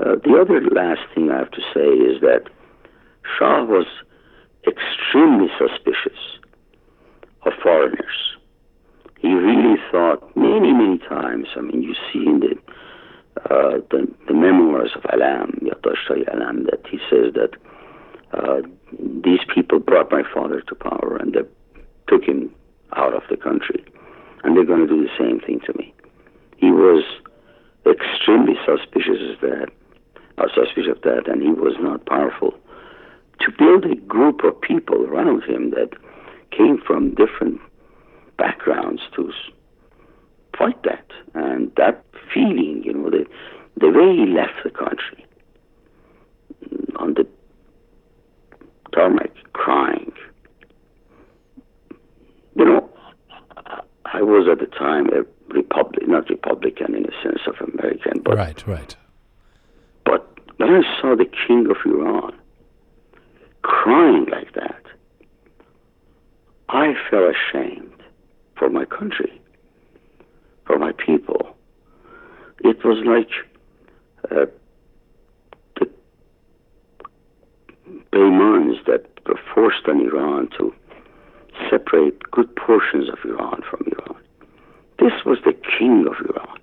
uh, 0.00 0.16
the 0.24 0.38
other 0.40 0.60
last 0.62 1.02
thing 1.14 1.30
I 1.30 1.38
have 1.38 1.50
to 1.52 1.60
say 1.74 1.86
is 1.86 2.20
that 2.22 2.44
Shah 3.38 3.64
was 3.64 3.86
extremely 4.66 5.48
suspicious 5.58 6.18
of 7.44 7.52
foreigners. 7.62 8.34
He 9.18 9.32
really 9.32 9.76
thought 9.92 10.36
many, 10.36 10.72
many 10.72 10.98
times. 11.36 11.48
I 11.56 11.60
mean, 11.60 11.82
you 11.82 11.94
see 12.12 12.26
in 12.26 12.40
the 12.40 12.56
uh, 13.50 13.78
the, 13.90 14.08
the 14.28 14.34
memoirs 14.34 14.92
of 14.96 15.04
Alam, 15.12 15.60
Yadashtay 15.62 16.24
Alam, 16.34 16.64
that 16.64 16.80
he 16.90 16.98
says 17.10 17.34
that 17.34 17.50
uh, 18.32 18.62
these 19.22 19.40
people 19.54 19.78
brought 19.78 20.10
my 20.10 20.22
father 20.32 20.62
to 20.62 20.74
power 20.74 21.18
and 21.20 21.34
they 21.34 21.42
took 22.08 22.24
him 22.24 22.50
out 22.96 23.12
of 23.12 23.22
the 23.28 23.36
country. 23.36 23.84
And 24.42 24.56
they're 24.56 24.64
going 24.64 24.86
to 24.86 24.94
do 24.94 25.02
the 25.02 25.10
same 25.18 25.40
thing 25.40 25.60
to 25.66 25.76
me. 25.76 25.92
He 26.56 26.70
was 26.70 27.04
extremely 27.86 28.54
suspicious 28.64 29.20
of 29.34 29.40
that, 29.42 29.68
uh, 30.38 30.46
suspicious 30.54 30.96
of 30.96 31.02
that, 31.02 31.28
and 31.28 31.42
he 31.42 31.50
was 31.50 31.74
not 31.78 32.06
powerful. 32.06 32.54
To 33.40 33.52
build 33.58 33.84
a 33.84 33.96
group 33.96 34.44
of 34.44 34.58
people 34.62 35.04
around 35.04 35.44
him 35.44 35.72
that 35.72 35.90
came 36.50 36.80
from 36.86 37.14
different 37.14 37.60
backgrounds 38.38 39.02
to 39.14 39.30
fight 40.58 40.82
that, 40.84 41.06
and 41.34 41.72
that 41.76 42.04
feeling, 42.32 42.82
you 42.84 42.92
know, 42.92 43.10
the 43.10 43.26
the 43.78 43.90
way 43.90 44.16
he 44.16 44.26
left 44.26 44.54
the 44.64 44.70
country 44.70 45.26
mm, 46.68 47.00
on 47.00 47.14
the 47.14 47.26
tarmac 48.94 49.30
crying. 49.52 50.12
You 52.54 52.64
know, 52.64 52.90
I 54.06 54.22
was 54.22 54.48
at 54.50 54.60
the 54.60 54.74
time 54.74 55.08
a 55.12 55.24
Republican, 55.52 56.10
not 56.10 56.28
Republican 56.30 56.94
in 56.94 57.02
the 57.02 57.12
sense 57.22 57.40
of 57.46 57.54
American, 57.68 58.22
but 58.22 58.36
right, 58.36 58.66
right. 58.66 58.96
But 60.04 60.26
when 60.56 60.70
I 60.70 61.00
saw 61.00 61.14
the 61.14 61.26
king 61.46 61.66
of 61.70 61.76
Iran 61.84 62.32
crying 63.62 64.26
like 64.30 64.54
that, 64.54 64.82
I 66.68 66.94
felt 67.10 67.34
ashamed 67.34 68.02
for 68.56 68.70
my 68.70 68.84
country, 68.84 69.40
for 70.66 70.78
my 70.78 70.92
people. 70.92 71.56
It 72.60 72.84
was 72.84 72.98
like 73.06 73.30
uh, 74.30 74.46
payments 78.12 78.80
that 78.86 79.04
were 79.26 79.38
forced 79.54 79.86
on 79.88 80.00
Iran 80.00 80.48
to 80.58 80.74
separate 81.70 82.30
good 82.30 82.54
portions 82.56 83.08
of 83.08 83.18
Iran 83.24 83.62
from 83.68 83.86
Iran. 83.86 84.22
This 84.98 85.12
was 85.24 85.38
the 85.44 85.54
king 85.78 86.06
of 86.06 86.14
Iran. 86.28 86.58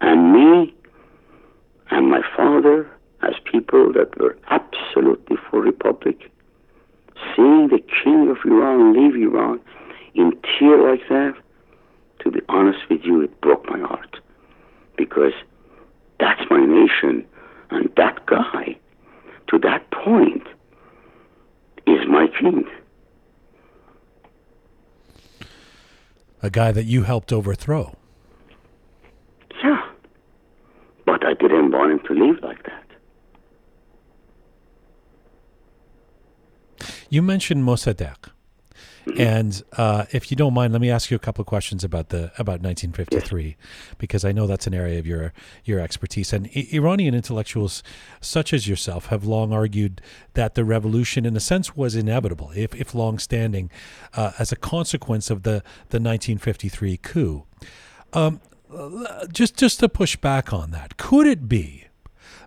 And 0.00 0.32
me 0.32 0.74
and 1.90 2.10
my 2.10 2.22
father, 2.36 2.90
as 3.22 3.34
people 3.44 3.92
that 3.92 4.18
were 4.18 4.36
absolutely 4.48 5.36
for 5.50 5.60
republic, 5.60 6.30
seeing 7.34 7.68
the 7.68 7.82
king 8.02 8.30
of 8.30 8.38
Iran 8.44 8.94
leave 8.94 9.16
Iran 9.16 9.60
in 10.14 10.32
tear 10.58 10.90
like 10.90 11.06
that, 11.08 11.34
to 12.20 12.30
be 12.30 12.40
honest 12.48 12.78
with 12.88 13.00
you, 13.04 13.20
it 13.22 13.40
broke 13.40 13.68
my 13.68 13.78
heart. 13.78 14.16
Because 14.96 15.32
that's 16.18 16.42
my 16.50 16.64
nation, 16.64 17.26
and 17.70 17.90
that 17.96 18.26
guy 18.26 18.76
to 19.48 19.58
that 19.58 19.90
point 19.90 20.46
is 21.86 22.06
my 22.08 22.28
king. 22.40 22.64
A 26.42 26.50
guy 26.50 26.72
that 26.72 26.84
you 26.84 27.02
helped 27.02 27.32
overthrow. 27.32 27.96
Yeah. 29.62 29.82
But 31.04 31.26
I 31.26 31.34
didn't 31.34 31.72
want 31.72 31.92
him 31.92 32.00
to 32.06 32.14
leave 32.14 32.42
like 32.42 32.62
that. 32.64 32.86
You 37.10 37.22
mentioned 37.22 37.64
Mossadegh. 37.64 38.30
And 39.18 39.62
uh, 39.76 40.06
if 40.12 40.30
you 40.30 40.36
don't 40.36 40.54
mind, 40.54 40.72
let 40.72 40.80
me 40.80 40.90
ask 40.90 41.10
you 41.10 41.16
a 41.16 41.20
couple 41.20 41.42
of 41.42 41.46
questions 41.46 41.84
about 41.84 42.08
the 42.10 42.32
about 42.38 42.60
1953, 42.62 43.56
because 43.98 44.24
I 44.24 44.32
know 44.32 44.46
that's 44.46 44.66
an 44.66 44.74
area 44.74 44.98
of 44.98 45.06
your 45.06 45.32
your 45.64 45.80
expertise. 45.80 46.32
And 46.32 46.48
I- 46.54 46.68
Iranian 46.72 47.14
intellectuals, 47.14 47.82
such 48.20 48.52
as 48.52 48.68
yourself, 48.68 49.06
have 49.06 49.24
long 49.24 49.52
argued 49.52 50.00
that 50.34 50.54
the 50.54 50.64
revolution, 50.64 51.26
in 51.26 51.36
a 51.36 51.40
sense, 51.40 51.76
was 51.76 51.94
inevitable, 51.94 52.52
if 52.54 52.74
if 52.74 52.94
long-standing, 52.94 53.70
uh, 54.14 54.32
as 54.38 54.52
a 54.52 54.56
consequence 54.56 55.30
of 55.30 55.42
the 55.42 55.62
the 55.90 56.00
1953 56.00 56.96
coup. 56.98 57.44
Um, 58.12 58.40
just 59.32 59.56
just 59.56 59.80
to 59.80 59.88
push 59.88 60.16
back 60.16 60.52
on 60.52 60.70
that, 60.70 60.96
could 60.96 61.26
it 61.26 61.48
be 61.48 61.86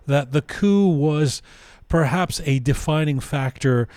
that 0.06 0.32
the 0.32 0.42
coup 0.42 0.88
was 0.88 1.42
perhaps 1.88 2.40
a 2.44 2.58
defining 2.58 3.20
factor? 3.20 3.88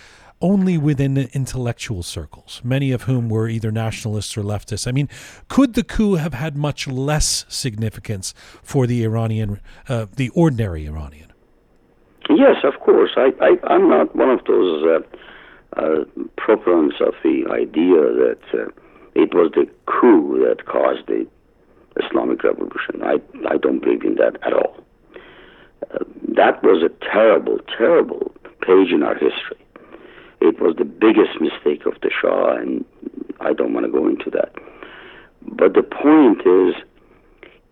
Only 0.41 0.77
within 0.77 1.17
intellectual 1.33 2.03
circles, 2.03 2.61
many 2.63 2.91
of 2.91 3.03
whom 3.03 3.29
were 3.29 3.47
either 3.47 3.71
nationalists 3.71 4.37
or 4.37 4.43
leftists. 4.43 4.87
I 4.87 4.91
mean, 4.91 5.09
could 5.47 5.73
the 5.73 5.83
coup 5.83 6.15
have 6.15 6.33
had 6.33 6.55
much 6.55 6.87
less 6.87 7.45
significance 7.49 8.33
for 8.61 8.85
the 8.85 9.03
Iranian, 9.03 9.59
uh, 9.89 10.05
the 10.15 10.29
ordinary 10.29 10.85
Iranian? 10.85 11.33
Yes, 12.29 12.57
of 12.63 12.79
course. 12.81 13.11
I, 13.15 13.31
am 13.69 13.89
not 13.89 14.15
one 14.15 14.29
of 14.29 14.43
those 14.45 14.83
uh, 14.83 15.79
uh, 15.79 16.03
proponents 16.37 16.97
of 16.99 17.13
the 17.23 17.45
idea 17.51 17.95
that 17.95 18.39
uh, 18.53 18.69
it 19.15 19.33
was 19.33 19.51
the 19.55 19.67
coup 19.85 20.45
that 20.45 20.65
caused 20.65 21.07
the 21.07 21.25
Islamic 22.03 22.43
Revolution. 22.43 23.01
I, 23.01 23.19
I 23.49 23.57
don't 23.57 23.79
believe 23.79 24.03
in 24.03 24.15
that 24.15 24.35
at 24.45 24.53
all. 24.53 24.75
Uh, 25.91 26.03
that 26.35 26.61
was 26.63 26.83
a 26.83 26.89
terrible, 27.05 27.59
terrible 27.75 28.31
page 28.61 28.91
in 28.91 29.03
our 29.03 29.15
history 29.15 29.57
it 30.41 30.59
was 30.61 30.75
the 30.77 30.85
biggest 30.85 31.41
mistake 31.41 31.85
of 31.85 31.99
the 32.01 32.09
Shah, 32.09 32.55
and 32.55 32.85
I 33.39 33.53
don't 33.53 33.73
want 33.73 33.85
to 33.85 33.91
go 33.91 34.07
into 34.07 34.29
that. 34.31 34.53
But 35.41 35.73
the 35.73 35.83
point 35.83 36.41
is, 36.45 36.75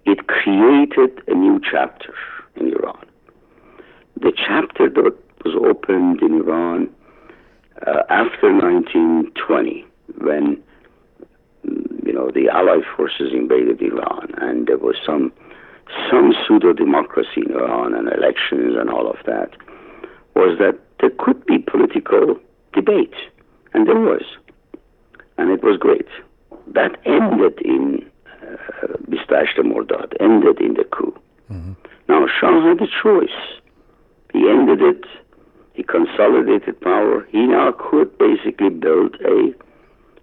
it 0.06 0.28
created 0.28 1.22
a 1.28 1.34
new 1.34 1.60
chapter 1.60 2.14
in 2.56 2.74
Iran. 2.74 3.06
The 4.20 4.32
chapter 4.36 4.90
that 4.90 5.18
was 5.44 5.56
opened 5.56 6.22
in 6.22 6.36
Iran 6.36 6.90
uh, 7.86 8.04
after 8.10 8.54
1920, 8.54 9.86
when 10.22 10.62
you 11.64 12.14
know 12.14 12.32
the 12.32 12.50
Allied 12.50 12.86
forces 12.96 13.34
invaded 13.34 13.82
Iran, 13.82 14.34
and 14.38 14.68
there 14.68 14.78
was 14.78 14.96
some 15.06 15.32
some 16.10 16.34
pseudo 16.48 16.74
democracy 16.74 17.44
in 17.46 17.52
Iran 17.52 17.94
and 17.94 18.08
elections 18.08 18.76
and 18.80 18.90
all 18.90 19.10
of 19.10 19.18
that, 19.26 19.52
was 20.36 20.58
that 20.60 20.80
there 21.00 21.12
could 21.20 21.46
be 21.46 21.60
political 21.60 22.40
debate, 22.76 23.16
and 23.74 23.88
there 23.88 24.00
was, 24.00 24.24
and 25.38 25.50
it 25.50 25.64
was 25.64 25.78
great. 25.78 26.08
That 26.68 26.98
ended 27.06 27.60
in 27.64 28.06
uh, 28.44 28.88
Bistash 29.10 29.56
Mordad, 29.58 30.14
ended 30.20 30.60
in 30.60 30.74
the 30.76 30.84
coup. 30.84 31.18
Mm-hmm. 31.52 31.74
Now 32.08 32.28
Shah 32.28 32.62
had 32.68 32.82
a 32.82 32.88
choice. 33.02 33.40
He 34.34 34.50
ended 34.50 34.82
it. 34.82 35.06
He 35.74 35.84
consolidated 35.84 36.80
power. 36.82 37.26
He 37.30 37.48
now 37.48 37.72
could 37.72 38.18
basically 38.18 38.70
build 38.70 39.16
a 39.22 39.54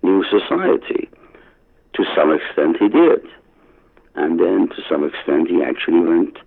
new 0.02 0.24
society. 0.24 1.08
To 1.94 2.04
some 2.16 2.32
extent, 2.32 2.76
he 2.78 2.88
did. 2.88 3.22
And 4.14 4.38
then, 4.40 4.68
to 4.68 4.82
some 4.88 5.04
extent, 5.04 5.48
he 5.48 5.62
actually 5.62 6.00
went 6.00 6.38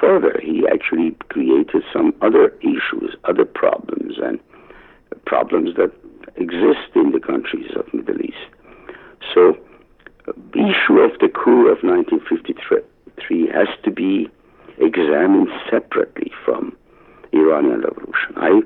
further. 0.00 0.40
He 0.42 0.66
actually 0.72 1.16
created 1.28 1.82
some 1.92 2.14
other 2.22 2.48
issues, 2.60 3.14
other 3.24 3.44
problems, 3.44 4.14
and 4.22 4.40
problems 5.26 5.76
that 5.76 5.92
exist 6.36 6.90
in 6.94 7.12
the 7.12 7.20
countries 7.20 7.70
of 7.76 7.92
Middle 7.92 8.20
East. 8.20 8.46
So 9.34 9.56
the 10.26 10.68
issue 10.68 10.98
of 10.98 11.18
the 11.20 11.28
coup 11.28 11.68
of 11.68 11.82
1953 11.82 13.48
has 13.48 13.68
to 13.84 13.90
be 13.90 14.28
examined 14.78 15.48
separately 15.70 16.30
from 16.44 16.76
Iranian 17.32 17.82
revolution. 17.82 18.34
I 18.36 18.60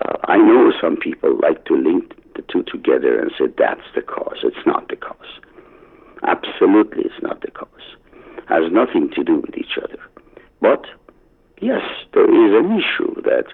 uh, 0.00 0.16
I 0.24 0.38
know 0.38 0.72
some 0.80 0.96
people 0.96 1.38
like 1.40 1.64
to 1.66 1.76
link 1.76 2.14
the 2.34 2.42
two 2.42 2.64
together 2.64 3.18
and 3.20 3.30
say 3.38 3.46
that's 3.56 3.86
the 3.94 4.02
cause. 4.02 4.38
It's 4.42 4.66
not 4.66 4.88
the 4.88 4.96
cause. 4.96 5.38
Absolutely, 6.26 7.04
it's 7.04 7.22
not 7.22 7.40
the 7.42 7.50
cause. 7.50 7.68
Has 8.48 8.72
nothing 8.72 9.10
to 9.10 9.22
do 9.22 9.36
with 9.36 9.56
each 9.56 9.78
other. 9.82 10.02
But 10.60 10.86
yes, 11.60 11.82
there 12.12 12.24
is 12.24 12.52
an 12.58 12.76
issue 12.76 13.14
that 13.22 13.46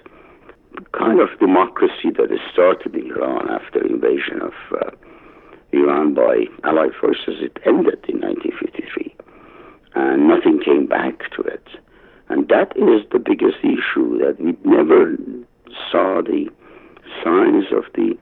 kind 0.93 1.19
of 1.19 1.29
democracy 1.39 2.09
that 2.17 2.29
started 2.51 2.95
in 2.95 3.11
Iran 3.11 3.49
after 3.49 3.85
invasion 3.85 4.41
of 4.41 4.53
uh, 4.73 4.91
Iran 5.71 6.13
by 6.13 6.45
Allied 6.63 6.93
forces, 6.99 7.41
it 7.41 7.57
ended 7.65 8.03
in 8.07 8.19
1953, 8.19 9.15
and 9.95 10.27
nothing 10.27 10.59
came 10.59 10.85
back 10.85 11.31
to 11.35 11.41
it. 11.43 11.67
And 12.29 12.47
that 12.49 12.75
is 12.75 13.03
the 13.11 13.19
biggest 13.19 13.57
issue 13.59 14.17
that 14.19 14.37
we 14.39 14.55
never 14.63 15.15
saw 15.91 16.21
the 16.21 16.49
signs 17.23 17.65
of 17.71 17.83
the 17.95 18.17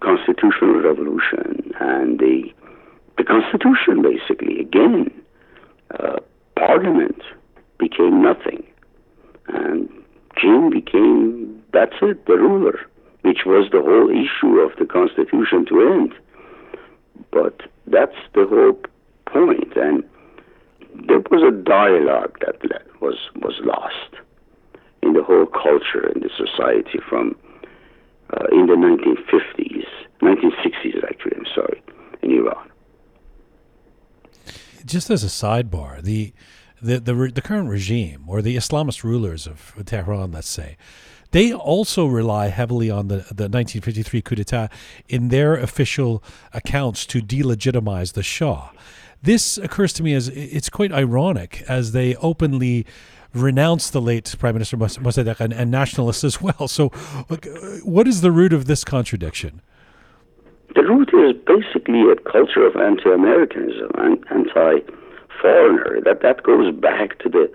constitutional 0.00 0.80
revolution 0.80 1.72
and 1.80 2.18
the 2.20 2.52
the 3.16 3.24
constitution 3.24 4.02
basically. 4.02 4.60
Again 4.60 5.10
uh, 5.98 6.18
parliament 6.56 7.20
became 7.78 8.22
nothing. 8.22 8.64
And 9.48 9.88
king 10.40 10.70
became 10.70 11.62
that's 11.72 11.96
it, 12.02 12.26
the 12.26 12.36
ruler, 12.36 12.80
which 13.22 13.40
was 13.44 13.70
the 13.70 13.82
whole 13.82 14.08
issue 14.10 14.58
of 14.58 14.76
the 14.78 14.86
Constitution 14.86 15.66
to 15.66 15.80
end. 15.82 16.14
But 17.30 17.60
that's 17.86 18.16
the 18.34 18.46
whole 18.46 18.78
point, 19.26 19.76
and 19.76 20.02
there 21.06 21.20
was 21.30 21.42
a 21.42 21.52
dialogue 21.62 22.38
that 22.40 22.56
was 23.00 23.16
was 23.36 23.60
lost 23.62 24.22
in 25.02 25.12
the 25.12 25.22
whole 25.22 25.46
culture 25.46 26.06
and 26.12 26.22
the 26.22 26.30
society 26.36 26.98
from 27.08 27.36
uh, 28.32 28.46
in 28.52 28.66
the 28.66 28.74
1950s, 28.74 29.86
1960s 30.22 31.04
actually. 31.04 31.36
I'm 31.36 31.46
sorry, 31.54 31.82
in 32.22 32.32
Iran. 32.32 32.70
Just 34.84 35.10
as 35.10 35.22
a 35.22 35.26
sidebar, 35.26 36.00
the 36.00 36.32
the 36.80 37.00
the, 37.00 37.14
the 37.34 37.42
current 37.42 37.68
regime 37.68 38.24
or 38.26 38.42
the 38.42 38.56
Islamist 38.56 39.04
rulers 39.04 39.46
of 39.46 39.74
Tehran, 39.84 40.32
let's 40.32 40.48
say, 40.48 40.76
they 41.30 41.52
also 41.52 42.06
rely 42.06 42.48
heavily 42.48 42.90
on 42.90 43.08
the, 43.08 43.16
the 43.16 43.48
1953 43.48 44.22
coup 44.22 44.34
d'etat 44.34 44.68
in 45.08 45.28
their 45.28 45.54
official 45.54 46.22
accounts 46.52 47.04
to 47.06 47.20
delegitimize 47.20 48.14
the 48.14 48.22
Shah. 48.22 48.70
This 49.22 49.58
occurs 49.58 49.92
to 49.94 50.02
me 50.02 50.14
as 50.14 50.28
it's 50.28 50.70
quite 50.70 50.92
ironic 50.92 51.64
as 51.68 51.92
they 51.92 52.14
openly 52.16 52.86
renounce 53.34 53.90
the 53.90 54.00
late 54.00 54.34
Prime 54.38 54.54
Minister 54.54 54.76
Mossadegh 54.76 55.40
and, 55.40 55.52
and 55.52 55.70
nationalists 55.70 56.24
as 56.24 56.40
well. 56.40 56.68
So, 56.68 56.90
uh, 57.28 57.36
what 57.84 58.08
is 58.08 58.22
the 58.22 58.30
root 58.30 58.52
of 58.52 58.64
this 58.66 58.84
contradiction? 58.84 59.60
The 60.74 60.82
root 60.82 61.10
is 61.12 61.34
basically 61.46 62.02
a 62.10 62.16
culture 62.30 62.64
of 62.66 62.76
anti-Americanism 62.76 63.90
and 63.96 64.24
anti-foreigner. 65.38 66.00
That 66.04 66.22
that 66.22 66.42
goes 66.42 66.74
back 66.74 67.18
to 67.20 67.28
the 67.28 67.52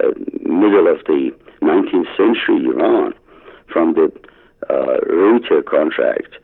uh, 0.00 0.10
middle 0.42 0.88
of 0.88 1.04
the 1.06 1.30
19th 1.62 2.16
century 2.16 2.66
Iran 2.66 3.14
from 3.72 3.94
the 3.94 4.12
uh, 4.70 5.00
Reuter 5.06 5.62
contract 5.62 6.36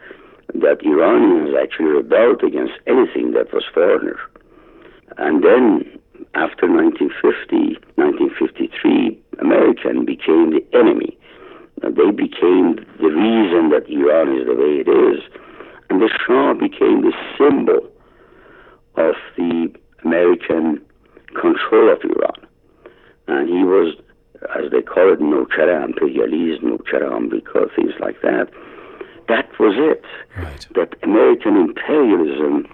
that 0.54 0.78
Iranians 0.84 1.54
actually 1.60 1.86
rebelled 1.86 2.42
against 2.42 2.74
anything 2.86 3.32
that 3.32 3.52
was 3.52 3.64
foreigner. 3.72 4.18
And 5.16 5.44
then 5.44 5.98
after 6.34 6.68
1950, 6.68 7.78
1953, 7.96 9.18
American 9.40 10.04
became 10.04 10.50
the 10.50 10.64
enemy. 10.72 11.16
Uh, 11.82 11.90
they 11.90 12.10
became 12.10 12.76
the 12.98 13.08
reason 13.08 13.70
that 13.70 13.88
Iran 13.88 14.36
is 14.36 14.46
the 14.46 14.54
way 14.54 14.82
it 14.84 14.88
is. 14.88 15.22
And 15.88 16.00
the 16.00 16.10
Shah 16.26 16.54
became 16.54 17.02
the 17.02 17.14
symbol 17.38 17.88
of 18.96 19.14
the 19.36 19.72
American 20.04 20.80
control 21.40 21.92
of 21.92 22.00
Iran. 22.04 22.46
And 23.28 23.48
he 23.48 23.64
was 23.64 23.94
as 24.56 24.70
they 24.70 24.82
call 24.82 25.12
it, 25.12 25.20
Nochara 25.20 25.84
imperialism, 25.84 26.78
Nochara 26.78 27.16
America, 27.16 27.66
things 27.76 27.92
like 28.00 28.20
that. 28.22 28.48
That 29.28 29.48
was 29.60 29.74
it. 29.76 30.04
Right. 30.42 30.66
That 30.74 30.94
American 31.02 31.56
imperialism 31.56 32.66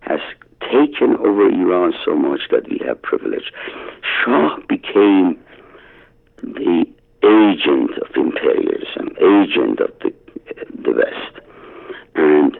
has 0.00 0.20
taken 0.60 1.16
over 1.16 1.48
Iran 1.48 1.92
so 2.04 2.16
much 2.16 2.40
that 2.50 2.68
we 2.68 2.80
have 2.86 3.00
privilege. 3.02 3.52
Shah 4.02 4.56
became 4.68 5.38
the 6.42 6.86
agent 7.22 7.90
of 7.98 8.08
imperialism, 8.16 9.14
agent 9.20 9.80
of 9.80 9.92
the 10.00 10.12
the 10.82 10.92
West, 10.92 11.40
and 12.14 12.58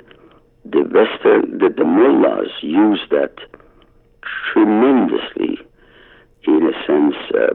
the 0.65 0.83
Western, 0.83 1.59
the, 1.59 1.69
the 1.77 1.85
mullahs 1.85 2.51
used 2.63 3.11
that 3.11 3.37
tremendously, 4.53 5.59
in 6.47 6.63
a 6.69 6.87
sense, 6.87 7.17
uh, 7.35 7.55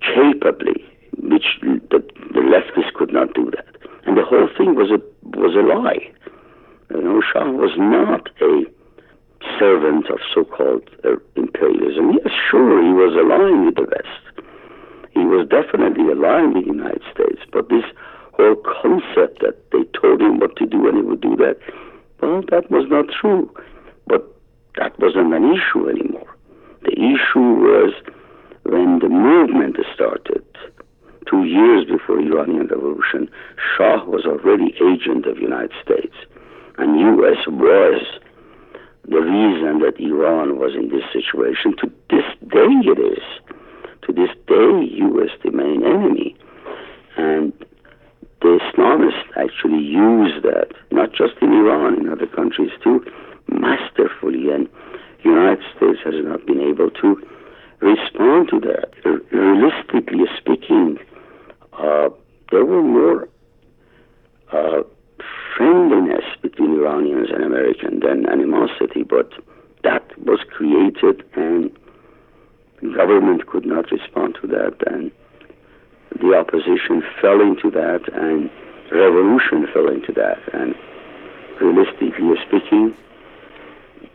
capably, 0.00 0.84
which 1.18 1.58
the, 1.62 2.02
the 2.32 2.40
leftists 2.40 2.92
could 2.94 3.12
not 3.12 3.34
do 3.34 3.50
that. 3.50 3.66
And 4.06 4.16
the 4.16 4.24
whole 4.24 4.48
thing 4.56 4.74
was 4.74 4.90
a 4.90 5.00
was 5.36 5.54
a 5.54 5.66
lie. 5.66 6.12
You 6.90 7.02
know, 7.02 7.20
Shah 7.20 7.50
was 7.50 7.72
not 7.76 8.30
a 8.40 8.64
servant 9.58 10.08
of 10.08 10.18
so-called 10.32 10.88
uh, 11.04 11.16
imperialism. 11.34 12.12
Yes, 12.12 12.32
sure, 12.50 12.82
he 12.82 12.92
was 12.92 13.14
aligned 13.14 13.66
with 13.66 13.74
the 13.74 13.82
West. 13.90 14.46
He 15.12 15.24
was 15.24 15.48
definitely 15.48 16.10
aligned 16.12 16.54
with 16.54 16.64
the 16.64 16.72
United 16.72 17.02
States. 17.12 17.42
But 17.52 17.68
this 17.68 17.84
whole 18.34 18.56
concept 18.56 19.40
that 19.40 19.58
they 19.72 19.84
told 19.98 20.20
him 20.20 20.38
what 20.38 20.56
to 20.56 20.66
do 20.66 20.86
and 20.88 20.96
he 20.96 21.02
would 21.02 21.20
do 21.20 21.36
that, 21.36 21.58
well, 22.20 22.42
that 22.50 22.70
was 22.70 22.86
not 22.88 23.06
true. 23.08 23.50
But 24.06 24.22
that 24.76 24.98
wasn't 24.98 25.34
an 25.34 25.44
issue 25.52 25.88
anymore. 25.88 26.36
The 26.82 26.92
issue 26.92 27.56
was 27.60 27.92
when 28.64 28.98
the 29.00 29.08
movement 29.08 29.76
started, 29.94 30.44
two 31.28 31.44
years 31.44 31.84
before 31.84 32.20
Iranian 32.20 32.66
Revolution, 32.68 33.28
Shah 33.56 34.04
was 34.04 34.24
already 34.26 34.74
agent 34.80 35.26
of 35.26 35.38
United 35.38 35.72
States, 35.82 36.14
and 36.78 37.00
U.S. 37.00 37.46
was 37.46 38.02
the 39.08 39.20
reason 39.20 39.80
that 39.80 39.98
Iran 39.98 40.58
was 40.58 40.74
in 40.74 40.88
this 40.90 41.04
situation. 41.12 41.74
To 41.78 41.90
this 42.10 42.26
day, 42.48 42.70
it 42.84 42.98
is. 42.98 43.24
To 44.06 44.12
this 44.12 44.30
day, 44.46 44.86
U.S. 45.10 45.30
the 45.42 45.50
main 45.50 45.82
enemy, 45.84 46.36
and 47.16 47.52
the 48.42 48.58
Islamists 48.60 49.26
actually 49.36 49.82
use 49.82 50.42
that, 50.42 50.68
not 50.92 51.10
just 51.10 51.34
in 51.40 51.52
Iran, 51.52 51.98
in 51.98 52.08
other 52.08 52.26
countries 52.26 52.70
too, 52.82 53.04
masterfully, 53.48 54.50
and 54.50 54.68
the 55.22 55.30
United 55.30 55.64
States 55.76 55.98
has 56.04 56.14
not 56.24 56.46
been 56.46 56.60
able 56.60 56.90
to 56.90 57.22
respond 57.80 58.48
to 58.50 58.60
that. 58.60 58.92
Realistically 59.30 60.26
speaking, 60.38 60.98
uh, 61.74 62.08
there 62.50 62.64
were 62.64 62.82
more 62.82 63.28
uh, 64.52 64.82
friendliness 65.56 66.24
between 66.42 66.72
Iranians 66.78 67.28
and 67.30 67.42
Americans 67.42 68.02
than 68.02 68.28
animosity, 68.28 69.02
but 69.02 69.32
that 69.82 70.16
was 70.18 70.40
created 70.50 71.24
and 71.34 71.70
government 72.94 73.46
could 73.46 73.64
not 73.64 73.90
respond 73.90 74.36
to 74.40 74.46
that 74.46 74.74
and 74.86 75.10
the 76.20 76.34
opposition 76.34 77.02
fell 77.20 77.40
into 77.40 77.70
that 77.70 78.02
and 78.12 78.50
revolution 78.90 79.66
fell 79.72 79.88
into 79.88 80.12
that 80.12 80.38
and 80.52 80.74
realistically 81.60 82.36
speaking 82.46 82.94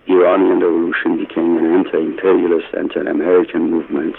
Iranian 0.07 0.59
revolution 0.59 1.17
became 1.17 1.57
an 1.57 1.65
anti-imperialist, 1.65 2.67
anti-American 2.77 3.69
movement 3.69 4.15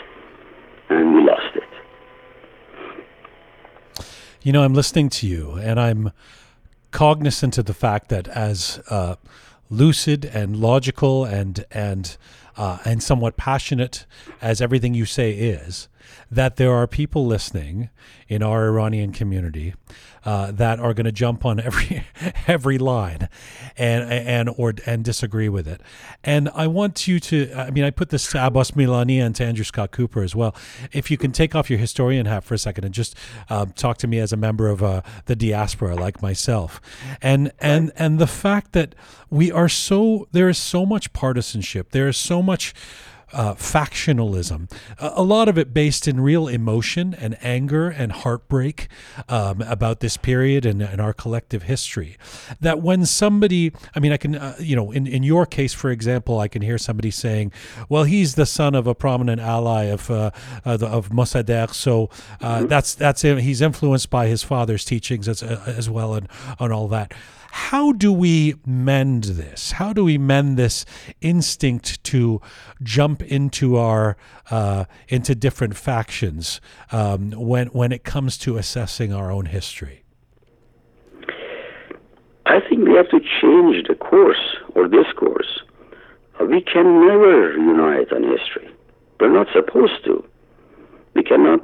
and 0.93 1.15
we 1.15 1.25
lost 1.25 1.57
it. 1.57 4.05
You 4.43 4.53
know, 4.53 4.63
I'm 4.63 4.75
listening 4.75 5.09
to 5.11 5.27
you, 5.27 5.53
and 5.53 5.79
I'm 5.79 6.13
cognizant 6.91 7.59
of 7.59 7.67
the 7.67 7.75
fact 7.75 8.09
that 8.09 8.29
as 8.29 8.81
uh, 8.91 9.17
lucid 9.71 10.25
and 10.25 10.57
logical 10.57 11.25
and 11.25 11.65
and 11.71 12.17
uh, 12.57 12.79
and 12.85 13.03
somewhat 13.03 13.37
passionate 13.37 14.07
as 14.41 14.61
everything 14.61 14.95
you 14.95 15.05
say 15.05 15.33
is, 15.33 15.89
that 16.31 16.57
there 16.57 16.73
are 16.73 16.87
people 16.87 17.27
listening 17.27 17.91
in 18.29 18.43
our 18.43 18.67
Iranian 18.67 19.13
community 19.13 19.75
uh, 20.25 20.53
that 20.53 20.79
are 20.79 20.95
going 20.95 21.05
to 21.05 21.13
jump 21.13 21.45
on 21.45 21.59
every 21.61 22.05
every 22.47 22.79
line 22.79 23.29
and 23.77 24.11
and 24.11 24.49
or 24.57 24.75
and 24.87 25.05
disagree 25.05 25.49
with 25.49 25.67
it. 25.67 25.81
And 26.23 26.49
I 26.55 26.67
want 26.67 27.09
you 27.09 27.19
to. 27.21 27.53
I 27.55 27.71
mean, 27.71 27.85
I 27.85 27.91
put 27.91 28.11
this 28.11 28.31
to 28.31 28.47
Abbas 28.47 28.73
Milani 28.73 29.21
and 29.21 29.35
to 29.37 29.45
Andrew 29.45 29.65
Scott 29.65 29.91
Cooper 29.91 30.23
as 30.23 30.35
well. 30.35 30.55
If 30.93 31.11
you 31.11 31.19
can 31.19 31.33
take 31.33 31.55
off 31.55 31.69
your 31.69 31.79
historian 31.79 32.27
hat 32.27 32.45
for 32.45 32.55
a 32.55 32.59
second 32.59 32.85
and 32.85 32.95
just 32.95 33.17
uh, 33.51 33.67
talk 33.75 33.99
to 33.99 34.07
me 34.07 34.19
as 34.19 34.33
a 34.33 34.37
member 34.37 34.69
of 34.69 34.83
uh, 34.83 35.03
the 35.27 35.37
diaspora, 35.37 35.97
like 35.97 36.23
myself, 36.23 36.81
and 37.21 37.53
and 37.59 37.93
and 37.97 38.19
the 38.19 38.27
fact 38.27 38.73
that 38.73 38.95
we 39.29 39.51
are 39.51 39.69
so 39.69 40.29
there 40.33 40.49
is 40.49 40.59
so 40.59 40.87
much 40.87 41.13
partisanship, 41.13 41.91
there 41.91 42.09
is 42.09 42.17
so 42.17 42.42
much 42.43 42.75
uh, 43.33 43.55
factionalism, 43.55 44.71
a, 44.99 45.23
lot 45.23 45.49
of 45.49 45.57
it 45.57 45.73
based 45.73 46.07
in 46.07 46.21
real 46.21 46.49
emotion 46.49 47.15
and 47.15 47.37
anger 47.43 47.89
and 47.89 48.13
heartbreak 48.13 48.89
um, 49.29 49.63
about 49.63 50.01
this 50.01 50.17
period 50.17 50.67
and, 50.67 50.83
and, 50.83 51.01
our 51.01 51.13
collective 51.13 51.65
history. 51.65 52.17
That 52.61 52.83
when 52.83 53.07
somebody, 53.07 53.73
I 53.95 54.01
mean, 54.01 54.13
I 54.13 54.17
can, 54.19 54.35
uh, 54.35 54.57
you 54.59 54.77
know, 54.77 54.93
in, 54.93 55.07
in 55.07 55.23
your 55.23 55.47
case, 55.47 55.73
for 55.73 55.91
example, 55.91 56.39
I 56.39 56.49
can 56.49 56.63
hear 56.63 56.79
somebody 56.79 57.11
saying, 57.11 57.53
well, 57.89 58.05
he's 58.05 58.35
the 58.35 58.47
son 58.47 58.75
of 58.75 58.87
a 58.87 58.95
prominent 58.95 59.41
ally 59.41 59.85
of, 59.85 60.11
uh, 60.11 60.31
of 60.65 61.09
Mossadegh, 61.09 61.73
so 61.73 62.11
uh, 62.41 62.59
mm-hmm. 62.59 62.67
that's, 62.67 62.95
that's 62.95 63.23
him. 63.23 63.39
He's 63.39 63.63
influenced 63.63 64.11
by 64.11 64.27
his 64.27 64.43
father's 64.43 64.85
teachings 64.85 65.29
as, 65.29 65.43
as 65.43 65.89
well 65.89 66.15
and, 66.15 66.29
and 66.61 66.73
all 66.73 66.89
that. 66.89 67.15
How 67.55 67.93
do 67.93 68.11
we 68.15 68.55
mend 68.65 69.25
this? 69.25 69.73
How 69.73 69.93
do 69.93 70.05
we 70.05 70.17
mend 70.17 70.57
this 70.57 70.87
instinct 71.21 72.03
to 72.05 72.41
jump 72.83 73.23
into 73.23 73.77
our 73.77 74.17
uh, 74.51 74.87
into 75.09 75.35
different 75.35 75.77
factions 75.77 76.63
um, 76.93 77.33
when 77.33 77.67
when 77.69 77.93
it 77.93 78.05
comes 78.05 78.39
to 78.39 78.57
assessing 78.57 79.13
our 79.13 79.31
own 79.31 79.45
history? 79.45 80.03
I 82.47 82.61
think 82.67 82.89
we 82.89 82.95
have 82.95 83.11
to 83.11 83.21
change 83.21 83.87
the 83.87 83.97
course 84.01 84.57
or 84.75 84.89
discourse. 84.89 85.61
We 86.41 86.63
can 86.63 87.07
never 87.07 87.53
unite 87.53 88.11
on 88.15 88.23
history. 88.23 88.75
We're 89.21 89.31
not 89.31 89.49
supposed 89.53 90.03
to. 90.07 90.25
We 91.15 91.23
cannot 91.23 91.61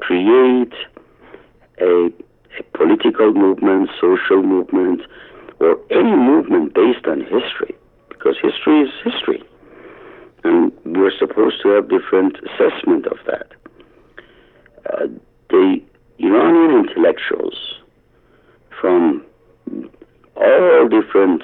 create 0.00 0.74
a 1.80 2.10
political 2.84 3.32
movement, 3.32 3.88
social 3.98 4.42
movement, 4.42 5.00
or 5.58 5.78
any 5.90 6.14
movement 6.14 6.74
based 6.74 7.06
on 7.06 7.20
history, 7.20 7.74
because 8.10 8.36
history 8.42 8.82
is 8.82 8.90
history. 9.02 9.42
And 10.44 10.70
we're 10.84 11.16
supposed 11.18 11.62
to 11.62 11.70
have 11.70 11.88
different 11.88 12.36
assessment 12.44 13.06
of 13.06 13.16
that. 13.26 13.46
Uh, 14.92 15.06
the 15.48 15.80
Iranian 16.18 16.86
intellectuals 16.86 17.56
from 18.78 19.24
all 20.36 20.88
different 20.88 21.42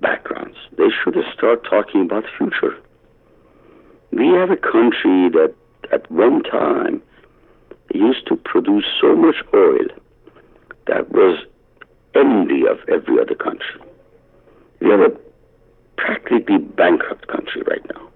backgrounds, 0.00 0.56
they 0.78 0.90
should 1.02 1.16
start 1.36 1.66
talking 1.68 2.02
about 2.02 2.22
the 2.22 2.28
future. 2.38 2.78
We 4.12 4.28
have 4.38 4.50
a 4.50 4.56
country 4.56 5.30
that 5.30 5.52
at 5.90 6.08
one 6.12 6.44
time 6.44 7.02
used 7.92 8.26
to 8.28 8.36
produce 8.36 8.84
so 9.00 9.16
much 9.16 9.36
oil 9.52 9.86
that 10.86 11.10
was 11.10 11.38
envy 12.14 12.66
of 12.66 12.78
every 12.88 13.20
other 13.20 13.34
country. 13.34 13.80
We 14.80 14.90
have 14.90 15.00
a 15.00 15.12
practically 15.96 16.58
bankrupt 16.58 17.28
country 17.28 17.62
right 17.62 17.84
now. 17.94 18.08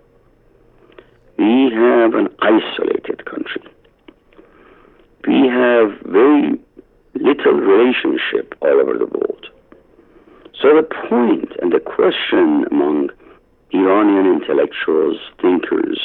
We 1.39 1.71
have 1.75 2.15
an 2.15 2.29
isolated 2.41 3.25
country. 3.27 3.63
We 5.27 5.49
have 5.49 5.91
very 6.05 6.59
little 7.15 7.55
relationship 7.55 8.55
all 8.61 8.81
over 8.81 8.99
the 8.99 9.07
world. 9.07 9.47
So 10.61 10.75
the 10.75 10.83
point 11.09 11.53
and 11.61 11.73
the 11.73 11.81
question 11.81 12.65
among 12.71 13.11
Iranian 13.73 14.41
intellectuals, 14.41 15.17
thinkers, 15.41 16.01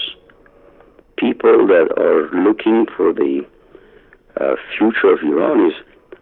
people 1.18 1.68
that 1.68 1.90
are 1.98 2.30
looking 2.38 2.86
for 2.96 3.14
the 3.14 3.46
uh, 4.40 4.56
future 4.78 5.14
of 5.14 5.20
Iran 5.24 5.68
is 5.68 5.74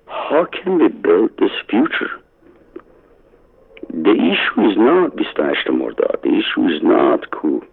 how 0.09 0.45
can 0.45 0.79
we 0.79 0.87
build 0.89 1.31
this 1.37 1.51
future? 1.69 2.19
The 3.89 4.13
issue 4.13 4.61
is 4.69 4.77
not 4.77 5.15
Bistash 5.15 5.65
Mordad. 5.67 6.21
The 6.21 6.33
issue 6.37 6.67
is 6.67 6.81
not 6.83 7.31
coup. 7.31 7.63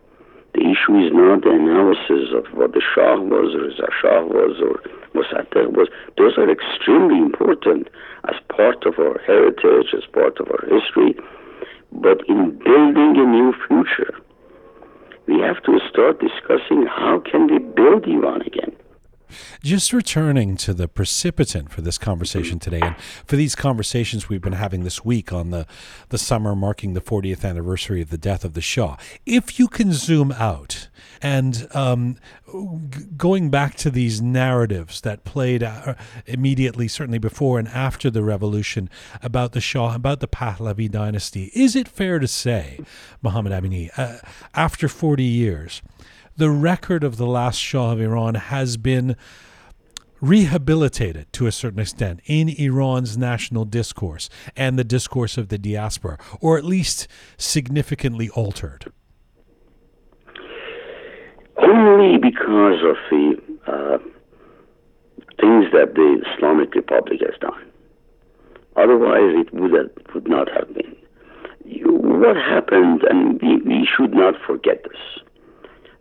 The 0.55 0.61
issue 0.61 0.97
is 0.97 1.12
not 1.12 1.43
the 1.43 1.51
analysis 1.51 2.32
of 2.32 2.47
what 2.57 2.72
the 2.72 2.80
Shah 2.80 3.20
was, 3.20 3.55
or 3.55 3.68
Reza 3.68 3.89
Shah 4.01 4.24
was, 4.24 4.57
or 4.61 4.80
Mossadegh 5.12 5.76
was. 5.76 5.89
Those 6.16 6.39
are 6.39 6.51
extremely 6.51 7.18
important 7.18 7.89
as 8.28 8.37
part 8.49 8.87
of 8.87 8.99
our 8.99 9.18
heritage, 9.26 9.93
as 9.93 10.05
part 10.12 10.41
of 10.41 10.49
our 10.49 10.64
history. 10.64 11.14
But 11.93 12.20
in 12.28 12.57
building 12.64 13.16
a 13.20 13.26
new 13.28 13.53
future, 13.68 14.16
we 15.26 15.41
have 15.41 15.62
to 15.64 15.78
start 15.91 16.20
discussing 16.20 16.87
how 16.87 17.20
can 17.20 17.49
we 17.49 17.59
build 17.59 18.07
Iran 18.07 18.41
again. 18.43 18.72
Just 19.62 19.93
returning 19.93 20.57
to 20.59 20.74
the 20.74 20.89
precipitant 20.89 21.70
for 21.70 21.81
this 21.81 21.99
conversation 21.99 22.59
today, 22.59 22.81
and 22.81 22.97
for 23.27 23.37
these 23.37 23.55
conversations 23.55 24.29
we've 24.29 24.41
been 24.41 24.53
having 24.53 24.85
this 24.85 25.05
week 25.05 25.33
on 25.33 25.51
the, 25.51 25.66
the 26.09 26.18
summer 26.18 26.55
marking 26.55 26.95
the 26.95 27.01
40th 27.01 27.45
anniversary 27.45 28.03
of 28.03 28.11
the 28.11 28.18
death 28.18 28.45
of 28.45 28.55
the 28.55 28.61
Shah, 28.61 28.97
if 29.24 29.59
you 29.59 29.68
can 29.68 29.93
zoom 29.93 30.33
out 30.33 30.89
and 31.22 31.66
um, 31.72 32.16
g- 32.91 33.05
going 33.16 33.51
back 33.51 33.74
to 33.77 33.91
these 33.91 34.20
narratives 34.20 35.01
that 35.03 35.24
played 35.24 35.62
uh, 35.62 35.95
immediately, 36.27 36.89
certainly 36.89 37.18
before 37.18 37.59
and 37.59 37.68
after 37.68 38.11
the 38.11 38.22
revolution, 38.22 38.91
about 39.22 39.53
the 39.53 39.61
Shah, 39.61 39.95
about 39.95 40.20
the 40.20 40.29
Pahlavi 40.29 40.91
dynasty, 40.91 41.51
is 41.55 41.74
it 41.77 41.89
fair 41.89 42.18
to 42.18 42.29
say, 42.29 42.81
Mohammad 43.22 43.53
Amini, 43.53 43.91
uh, 43.97 44.18
after 44.55 44.89
40 44.89 45.24
years, 45.24 45.83
the 46.37 46.51
record 46.51 47.03
of 47.03 47.16
the 47.16 47.26
last 47.26 47.59
Shah 47.59 47.93
of 47.93 48.01
Iran 48.01 48.34
has 48.34 48.76
been 48.76 49.16
rehabilitated 50.20 51.32
to 51.32 51.47
a 51.47 51.53
certain 51.53 51.78
extent 51.78 52.20
in 52.26 52.49
Iran's 52.49 53.16
national 53.16 53.64
discourse 53.64 54.28
and 54.57 54.78
the 54.78 54.84
discourse 54.84 55.39
of 55.39 55.49
the 55.49 55.59
diaspora, 55.59 56.18
or 56.41 56.59
at 56.59 56.64
least 56.64 57.09
significantly 57.39 58.28
altered? 58.30 58.93
Only 61.59 62.18
because 62.18 62.80
of 62.84 62.97
the 63.11 63.34
uh, 63.66 63.99
things 65.41 65.66
that 65.72 65.95
the 65.95 66.22
Islamic 66.34 66.74
Republic 66.74 67.20
has 67.20 67.39
done. 67.41 67.64
Otherwise, 68.76 69.47
it 69.47 69.55
would, 69.55 69.72
have, 69.72 69.91
would 70.14 70.28
not 70.28 70.49
have 70.51 70.72
been. 70.74 70.95
You, 71.64 71.93
what 71.93 72.37
happened, 72.37 73.03
and 73.09 73.41
we, 73.41 73.57
we 73.62 73.89
should 73.97 74.12
not 74.12 74.34
forget 74.47 74.82
this 74.84 75.24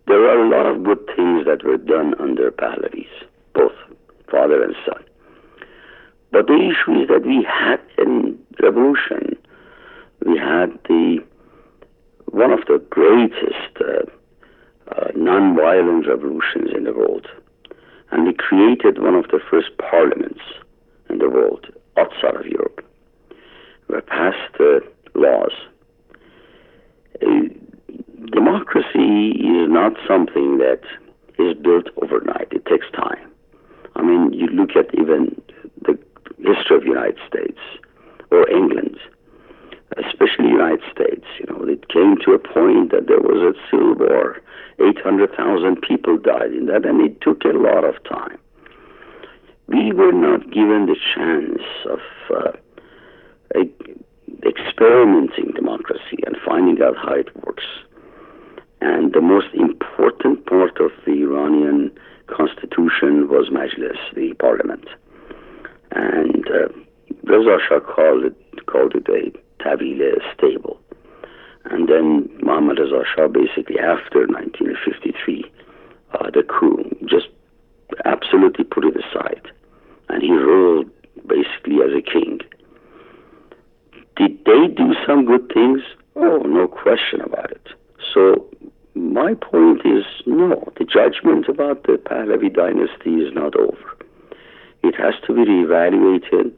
there 0.07 0.29
are 0.29 0.45
a 0.45 0.49
lot 0.49 0.65
of 0.65 0.83
good 0.83 1.03
things 1.15 1.45
that 1.45 1.63
were 1.63 1.77
done 1.77 2.13
under 2.19 2.51
Pahlavis, 2.51 3.09
both 3.53 3.73
father 4.29 4.63
and 4.63 4.75
son. 4.85 5.03
But 6.31 6.47
the 6.47 6.55
issue 6.55 7.01
is 7.01 7.07
that 7.07 7.25
we 7.25 7.43
had 7.43 7.79
a 7.97 8.63
revolution. 8.63 9.37
We 10.25 10.37
had 10.37 10.77
the 10.87 11.23
one 12.31 12.51
of 12.51 12.59
the 12.67 12.83
greatest 12.89 13.77
uh, 13.79 14.03
uh, 14.93 15.11
non-violent 15.15 16.07
revolutions 16.07 16.69
in 16.75 16.83
the 16.83 16.93
world, 16.93 17.27
and 18.11 18.25
we 18.25 18.33
created 18.33 19.01
one 19.01 19.15
of 19.15 19.29
the 19.29 19.39
first 19.49 19.69
parliaments 19.77 20.41
in 21.09 21.19
the 21.19 21.29
world 21.29 21.67
outside 21.97 22.35
of 22.35 22.45
Europe. 22.45 22.83
We 23.87 24.01
passed 24.01 24.59
uh, 24.59 24.79
laws. 25.13 25.53
Uh, 27.21 27.47
democracy 28.32 29.32
is 29.39 29.69
not 29.69 29.93
something 30.07 30.57
that 30.59 30.82
is 31.39 31.55
built 31.57 31.88
overnight. 32.01 32.47
It 32.51 32.65
takes 32.65 32.88
time. 32.91 33.32
I 33.95 34.01
mean, 34.01 34.34
you 34.34 34.47
look 34.47 34.76
at 34.76 34.93
even 34.99 35.41
the 35.82 35.97
history 36.38 36.78
of 36.78 36.82
the 36.84 36.89
United 36.89 37.19
States 37.28 37.59
or 38.32 38.49
England, 38.49 38.97
especially 39.97 40.45
the 40.45 40.57
United 40.59 40.82
States. 40.91 41.26
You 41.39 41.45
know, 41.47 41.63
it 41.67 41.88
came 41.89 42.17
to 42.26 42.34
a 42.34 42.39
point 42.39 42.91
that 42.91 43.07
there 43.07 43.21
was 43.21 43.55
a 43.55 43.59
civil 43.69 43.95
war. 43.95 44.41
800,000 44.80 45.82
people 45.82 46.17
died 46.17 46.51
in 46.51 46.65
that, 46.65 46.86
and 46.86 46.99
it 47.01 47.21
took 47.21 47.45
a 47.45 47.55
lot 47.55 47.86
of 47.86 47.95
time. 48.03 48.38
We 49.67 49.93
were 49.93 50.11
not 50.11 50.51
given 50.51 50.86
the 50.86 50.97
chance 51.15 51.63
of 51.89 51.99
uh, 52.30 52.51
experimenting 54.45 55.51
democracy 55.55 56.19
and 56.26 56.36
finding 56.45 56.82
out 56.84 56.97
how 56.97 57.13
it 57.13 57.34
works. 57.45 57.63
And 58.88 59.13
the 59.13 59.21
most 59.21 59.47
important 59.55 60.45
part 60.45 60.79
of 60.79 60.91
the 61.07 61.23
Iranian 61.23 61.89
constitution 62.27 63.27
was 63.27 63.49
Majlis, 63.49 63.97
the 64.13 64.36
parliament. 64.36 64.86
And 65.89 66.45
uh, 66.47 66.67
Reza 67.23 67.57
Shah 67.67 67.79
called 67.79 68.25
it, 68.25 68.36
called 68.67 68.93
it 68.93 69.07
a 69.09 69.33
Tawile 69.63 70.21
stable. 70.38 70.79
And 71.65 71.89
then 71.89 72.29
Mohammad 72.43 72.77
Reza 72.77 73.01
Shah, 73.15 73.27
basically 73.27 73.79
after 73.79 74.27
1953, 74.27 75.51
uh, 76.13 76.29
the 76.29 76.43
coup, 76.43 76.86
just 77.09 77.29
absolutely 78.05 78.65
put 78.65 78.86
it 78.86 78.95
aside. 78.97 79.49
And 80.09 80.21
he 80.21 80.29
ruled 80.29 80.91
basically 81.25 81.81
as 81.81 81.89
a 81.97 82.03
king. 82.03 82.39
Did 84.15 84.45
they 84.45 84.67
do 84.67 84.93
some 85.07 85.25
good 85.25 85.51
things? 85.51 85.81
Oh, 86.15 86.38
no 86.45 86.67
question 86.67 87.21
about 87.21 87.49
it. 87.49 87.67
So 88.13 88.47
my 88.95 89.33
point 89.33 89.81
is 89.85 90.03
no, 90.25 90.71
the 90.77 90.85
judgment 90.85 91.47
about 91.49 91.83
the 91.83 91.93
Pahlavi 91.93 92.53
dynasty 92.53 93.21
is 93.21 93.33
not 93.33 93.55
over. 93.55 93.97
It 94.83 94.95
has 94.95 95.13
to 95.27 95.33
be 95.33 95.41
reevaluated. 95.41 96.53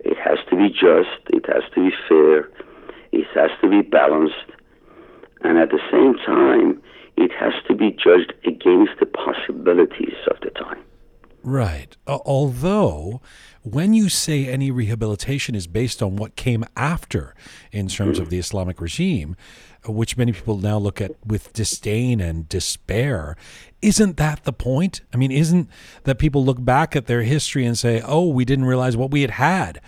It 0.00 0.18
has 0.18 0.38
to 0.50 0.56
be 0.56 0.68
just. 0.68 1.22
It 1.28 1.46
has 1.46 1.62
to 1.74 1.88
be 1.88 1.96
fair. 2.08 2.50
It 3.12 3.26
has 3.34 3.50
to 3.62 3.70
be 3.70 3.82
balanced. 3.82 4.34
And 5.42 5.58
at 5.58 5.70
the 5.70 5.80
same 5.90 6.14
time, 6.26 6.82
it 7.16 7.30
has 7.38 7.52
to 7.68 7.74
be 7.74 7.90
judged 7.90 8.32
against 8.44 8.92
the 9.00 9.06
possibilities 9.06 10.16
of 10.30 10.38
the 10.40 10.50
time. 10.50 10.82
Right. 11.44 11.96
Uh, 12.06 12.18
although, 12.24 13.20
when 13.62 13.94
you 13.94 14.08
say 14.08 14.46
any 14.46 14.70
rehabilitation 14.70 15.54
is 15.54 15.66
based 15.66 16.02
on 16.02 16.16
what 16.16 16.36
came 16.36 16.64
after 16.76 17.34
in 17.72 17.88
terms 17.88 18.16
mm-hmm. 18.16 18.22
of 18.22 18.30
the 18.30 18.38
Islamic 18.38 18.80
regime, 18.80 19.36
which 19.86 20.16
many 20.16 20.32
people 20.32 20.58
now 20.58 20.78
look 20.78 21.00
at 21.00 21.12
with 21.26 21.52
disdain 21.52 22.20
and 22.20 22.48
despair. 22.48 23.36
Isn't 23.80 24.16
that 24.16 24.44
the 24.44 24.52
point? 24.52 25.00
I 25.12 25.16
mean, 25.16 25.32
isn't 25.32 25.68
that 26.04 26.18
people 26.18 26.44
look 26.44 26.64
back 26.64 26.94
at 26.94 27.06
their 27.06 27.22
history 27.22 27.66
and 27.66 27.76
say, 27.76 28.00
oh, 28.04 28.28
we 28.28 28.44
didn't 28.44 28.66
realize 28.66 28.96
what 28.96 29.10
we 29.10 29.22
had 29.22 29.32
had? 29.32 29.80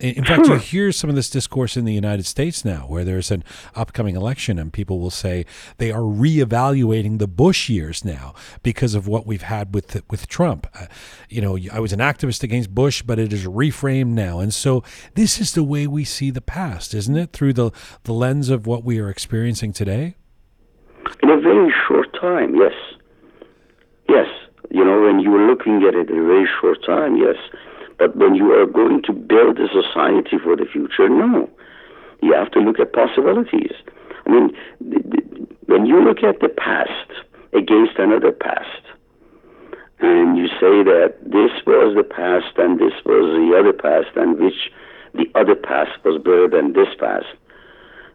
In 0.00 0.24
fact, 0.24 0.46
you 0.46 0.54
hear 0.58 0.92
some 0.92 1.10
of 1.10 1.16
this 1.16 1.28
discourse 1.28 1.76
in 1.76 1.84
the 1.84 1.92
United 1.92 2.24
States 2.24 2.64
now, 2.64 2.86
where 2.86 3.02
there's 3.02 3.32
an 3.32 3.42
upcoming 3.74 4.14
election, 4.14 4.56
and 4.56 4.72
people 4.72 5.00
will 5.00 5.10
say 5.10 5.44
they 5.78 5.90
are 5.90 6.02
reevaluating 6.02 7.18
the 7.18 7.26
Bush 7.26 7.68
years 7.68 8.04
now 8.04 8.32
because 8.62 8.94
of 8.94 9.08
what 9.08 9.26
we've 9.26 9.42
had 9.42 9.74
with 9.74 10.00
with 10.08 10.28
Trump. 10.28 10.68
Uh, 10.72 10.86
you 11.28 11.40
know, 11.40 11.58
I 11.72 11.80
was 11.80 11.92
an 11.92 11.98
activist 11.98 12.44
against 12.44 12.72
Bush, 12.72 13.02
but 13.02 13.18
it 13.18 13.32
is 13.32 13.44
reframed 13.46 14.10
now, 14.10 14.38
and 14.38 14.54
so 14.54 14.84
this 15.14 15.40
is 15.40 15.54
the 15.54 15.64
way 15.64 15.88
we 15.88 16.04
see 16.04 16.30
the 16.30 16.40
past, 16.40 16.94
isn't 16.94 17.16
it? 17.16 17.32
Through 17.32 17.54
the 17.54 17.72
the 18.04 18.12
lens 18.12 18.50
of 18.50 18.68
what 18.68 18.84
we 18.84 19.00
are 19.00 19.10
experiencing 19.10 19.72
today. 19.72 20.14
In 21.24 21.30
a 21.30 21.40
very 21.40 21.74
short 21.88 22.12
time, 22.20 22.54
yes, 22.54 22.74
yes. 24.08 24.28
You 24.70 24.84
know, 24.84 25.00
when 25.00 25.18
you 25.18 25.30
were 25.30 25.44
looking 25.48 25.82
at 25.82 25.94
it 25.94 26.08
in 26.08 26.18
a 26.18 26.24
very 26.24 26.48
short 26.60 26.78
time, 26.86 27.16
yes 27.16 27.36
but 27.98 28.16
when 28.16 28.34
you 28.34 28.52
are 28.52 28.66
going 28.66 29.02
to 29.02 29.12
build 29.12 29.58
a 29.58 29.66
society 29.68 30.38
for 30.42 30.56
the 30.56 30.64
future, 30.64 31.08
no. 31.08 31.50
You 32.22 32.32
have 32.32 32.50
to 32.52 32.60
look 32.60 32.78
at 32.78 32.92
possibilities. 32.92 33.72
I 34.26 34.30
mean, 34.30 34.56
when 35.66 35.86
you 35.86 36.02
look 36.02 36.22
at 36.22 36.40
the 36.40 36.48
past 36.48 37.10
against 37.52 37.98
another 37.98 38.32
past, 38.32 38.82
and 40.00 40.36
you 40.36 40.46
say 40.46 40.84
that 40.86 41.14
this 41.22 41.50
was 41.66 41.96
the 41.96 42.04
past 42.04 42.56
and 42.56 42.78
this 42.78 42.94
was 43.04 43.34
the 43.34 43.56
other 43.58 43.72
past, 43.72 44.16
and 44.16 44.38
which 44.38 44.70
the 45.14 45.26
other 45.34 45.56
past 45.56 45.90
was 46.04 46.22
better 46.22 46.48
than 46.48 46.74
this 46.74 46.94
past, 46.98 47.26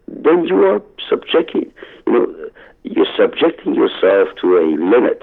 then 0.08 0.44
you 0.44 0.64
are 0.64 0.80
subjecting, 1.08 1.70
you 2.06 2.12
know, 2.12 2.50
you're 2.84 3.06
subjecting 3.16 3.74
yourself 3.74 4.28
to 4.40 4.56
a 4.56 4.64
limit. 4.80 5.22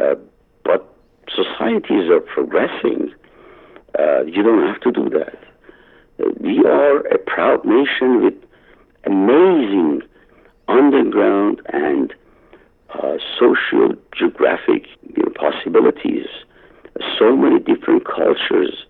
Uh, 0.00 0.14
but 0.64 0.94
societies 1.28 2.08
are 2.10 2.20
progressing 2.20 3.12
uh, 4.00 4.24
you 4.24 4.42
don't 4.42 4.66
have 4.66 4.80
to 4.80 4.90
do 4.90 5.10
that. 5.10 5.38
We 6.40 6.64
are 6.64 6.98
a 7.06 7.18
proud 7.18 7.64
nation 7.64 8.22
with 8.24 8.34
amazing 9.04 10.02
underground 10.68 11.60
and 11.72 12.12
uh, 12.94 13.16
social 13.38 13.94
geographic 14.16 14.86
you 15.14 15.24
know, 15.24 15.32
possibilities, 15.34 16.26
so 17.18 17.36
many 17.36 17.58
different 17.60 18.04
cultures. 18.04 18.84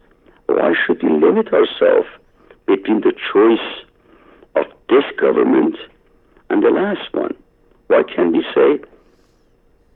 Why 0.46 0.74
should 0.84 1.02
we 1.02 1.10
limit 1.10 1.52
ourselves 1.52 2.08
between 2.66 3.00
the 3.00 3.12
choice 3.32 3.68
of 4.56 4.66
this 4.88 5.04
government 5.20 5.76
and 6.50 6.62
the 6.62 6.70
last 6.70 7.12
one? 7.12 7.34
Why 7.88 8.02
can't 8.02 8.32
we 8.32 8.44
say, 8.54 8.80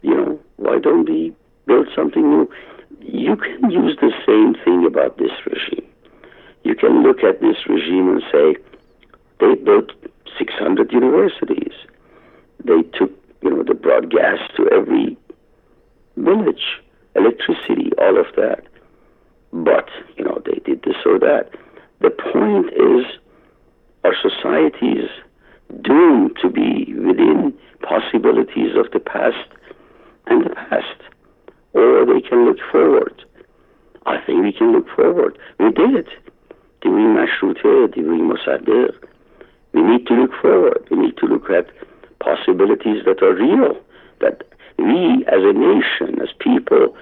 you 0.02 0.14
know, 0.14 0.40
why 0.56 0.78
don't 0.78 1.08
we 1.08 1.34
build 1.66 1.88
something 1.94 2.22
new? 2.22 2.50
you 3.06 3.36
can 3.36 3.70
use 3.70 3.96
the 4.00 4.12
same 4.26 4.54
thing 4.64 4.86
about 4.86 5.18
this 5.18 5.32
regime. 5.46 5.86
You 6.64 6.74
can 6.74 7.02
look 7.02 7.22
at 7.22 7.40
this 7.40 7.56
regime 7.68 8.08
and 8.08 8.22
say, 8.32 8.56
they 9.40 9.54
built 9.54 9.92
600 10.38 10.92
universities. 10.92 11.74
They 12.64 12.82
took, 12.98 13.12
you 13.42 13.50
know, 13.50 13.62
the 13.62 13.74
brought 13.74 14.08
gas 14.08 14.38
to 14.56 14.68
every 14.70 15.16
village, 16.16 16.80
electricity, 17.14 17.90
all 17.98 18.18
of 18.18 18.26
that. 18.36 18.64
But, 19.52 19.88
you 20.16 20.24
know, 20.24 20.42
they 20.44 20.60
did 20.64 20.82
this 20.82 20.96
or 21.04 21.18
that. 21.18 21.50
The 22.00 22.10
point 22.10 22.72
is, 22.72 23.04
our 24.02 24.14
societies 24.20 25.08
doomed 25.82 26.36
to 26.40 26.48
be 26.48 26.94
within 26.94 27.52
possibilities 27.82 28.76
of 28.76 28.90
the 28.92 29.00
past 29.00 29.48
and 30.26 30.44
the 30.44 30.50
past 30.50 31.13
or 31.74 32.06
they 32.06 32.20
can 32.20 32.46
look 32.46 32.58
forward. 32.70 33.24
I 34.06 34.18
think 34.24 34.42
we 34.42 34.52
can 34.52 34.72
look 34.72 34.88
forward. 34.94 35.38
We 35.58 35.72
did 35.72 35.94
it 35.94 36.08
during 36.80 37.16
Mashruta, 37.16 37.92
during 37.92 38.30
Mossadegh. 38.30 38.94
We 39.72 39.82
need 39.82 40.06
to 40.06 40.14
look 40.14 40.32
forward. 40.40 40.86
We 40.90 40.98
need 40.98 41.16
to 41.18 41.26
look 41.26 41.50
at 41.50 41.66
possibilities 42.20 43.04
that 43.06 43.22
are 43.22 43.34
real, 43.34 43.76
that 44.20 44.44
we 44.78 45.24
as 45.26 45.42
a 45.42 45.52
nation, 45.52 46.20
as 46.22 46.28
people, 46.38 46.96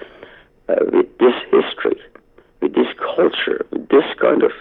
uh, 0.68 0.76
with 0.92 1.06
this 1.18 1.34
history, 1.50 2.00
with 2.60 2.74
this 2.74 2.86
culture, 2.98 3.66
with 3.70 3.88
this 3.88 4.04
kind 4.20 4.42
of 4.42 4.52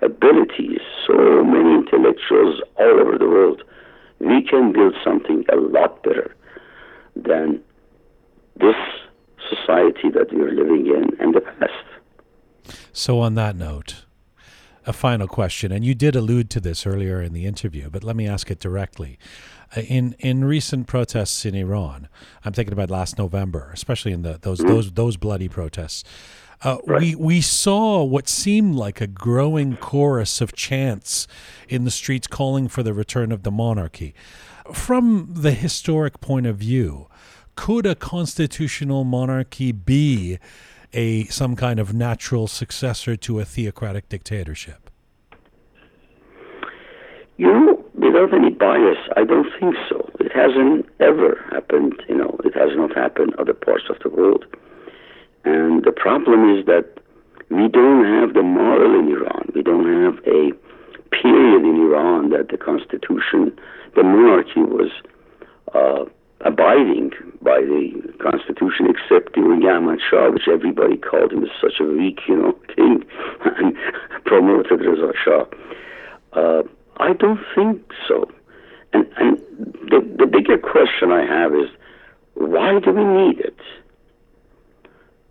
abilities, 0.00 0.80
so 1.06 1.44
many 1.44 1.74
intellectuals 1.74 2.60
all 2.76 3.00
over 3.00 3.18
the 3.18 3.28
world, 3.28 3.62
we 4.20 4.42
can 4.42 4.72
build 4.72 4.94
something 5.04 5.44
a 5.52 5.56
lot 5.56 6.02
better 6.02 6.34
than 7.16 7.60
this 8.56 8.76
society 9.54 10.10
that 10.10 10.32
we're 10.32 10.52
living 10.52 10.86
in 10.86 11.22
in 11.22 11.32
the 11.32 11.40
past. 11.40 12.76
So, 12.92 13.20
on 13.20 13.34
that 13.34 13.56
note, 13.56 14.04
a 14.86 14.92
final 14.92 15.28
question, 15.28 15.72
and 15.72 15.84
you 15.84 15.94
did 15.94 16.16
allude 16.16 16.50
to 16.50 16.60
this 16.60 16.86
earlier 16.86 17.22
in 17.22 17.32
the 17.32 17.46
interview, 17.46 17.88
but 17.90 18.02
let 18.02 18.16
me 18.16 18.26
ask 18.26 18.50
it 18.50 18.58
directly. 18.58 19.18
Uh, 19.76 19.80
in 19.82 20.14
in 20.18 20.44
recent 20.44 20.86
protests 20.86 21.44
in 21.44 21.54
Iran, 21.54 22.08
I'm 22.44 22.52
thinking 22.52 22.72
about 22.72 22.90
last 22.90 23.18
November, 23.18 23.70
especially 23.72 24.12
in 24.12 24.22
the 24.22 24.38
those 24.40 24.58
mm-hmm. 24.58 24.68
those 24.68 24.92
those 24.92 25.16
bloody 25.16 25.48
protests. 25.48 26.04
Uh, 26.64 26.78
right. 26.86 27.00
We 27.00 27.14
we 27.14 27.40
saw 27.40 28.04
what 28.04 28.28
seemed 28.28 28.74
like 28.74 29.00
a 29.00 29.06
growing 29.06 29.76
chorus 29.76 30.40
of 30.40 30.52
chants 30.52 31.26
in 31.68 31.84
the 31.84 31.90
streets 31.90 32.26
calling 32.26 32.68
for 32.68 32.82
the 32.82 32.92
return 32.92 33.32
of 33.32 33.42
the 33.42 33.50
monarchy. 33.50 34.14
From 34.72 35.28
the 35.30 35.52
historic 35.52 36.20
point 36.20 36.46
of 36.46 36.56
view, 36.56 37.08
could 37.54 37.86
a 37.86 37.94
constitutional 37.94 39.04
monarchy 39.04 39.72
be 39.72 40.38
a 40.92 41.24
some 41.24 41.56
kind 41.56 41.78
of 41.78 41.94
natural 41.94 42.46
successor 42.46 43.16
to 43.16 43.40
a 43.40 43.44
theocratic 43.44 44.08
dictatorship? 44.08 44.90
You 47.38 47.46
know, 47.46 47.84
without 47.94 48.34
any 48.34 48.50
bias, 48.50 48.98
I 49.16 49.24
don't 49.24 49.48
think 49.58 49.74
so. 49.88 50.08
It 50.20 50.30
hasn't 50.32 50.86
ever 51.00 51.42
happened. 51.50 51.94
You 52.08 52.16
know, 52.16 52.36
it 52.44 52.54
has 52.54 52.70
not 52.76 52.94
happened 52.94 53.34
other 53.38 53.54
parts 53.54 53.84
of 53.88 53.96
the 54.02 54.10
world. 54.10 54.44
And 55.44 55.82
the 55.84 55.92
problem 55.92 56.56
is 56.56 56.66
that 56.66 56.86
we 57.50 57.68
don't 57.68 58.04
have 58.04 58.34
the 58.34 58.42
model 58.42 58.98
in 58.98 59.08
Iran. 59.08 59.50
We 59.54 59.62
don't 59.62 59.86
have 60.04 60.18
a 60.26 60.52
period 61.10 61.62
in 61.62 61.76
Iran 61.86 62.30
that 62.30 62.48
the 62.48 62.56
constitution, 62.56 63.58
the 63.94 64.02
monarchy 64.02 64.60
was 64.60 64.90
uh, 65.74 66.04
abiding 66.44 67.12
by 67.40 67.60
the 67.60 68.12
constitution, 68.20 68.86
except 68.88 69.34
during 69.34 69.62
Shah, 70.10 70.30
which 70.30 70.48
everybody 70.52 70.96
called 70.96 71.32
him 71.32 71.46
such 71.60 71.80
a 71.80 71.84
weak, 71.84 72.20
you 72.28 72.36
know, 72.36 72.52
king, 72.76 73.04
and 73.44 73.76
promoted 74.24 74.80
Reza 74.80 75.12
Shah. 75.24 75.44
Uh, 76.32 76.62
I 76.98 77.12
don't 77.12 77.40
think 77.54 77.82
so. 78.08 78.30
And, 78.92 79.06
and 79.16 79.38
the, 79.90 80.00
the 80.18 80.26
bigger 80.26 80.58
question 80.58 81.10
I 81.10 81.24
have 81.24 81.54
is, 81.54 81.68
why 82.34 82.78
do 82.80 82.92
we 82.92 83.04
need 83.04 83.40
it? 83.40 83.58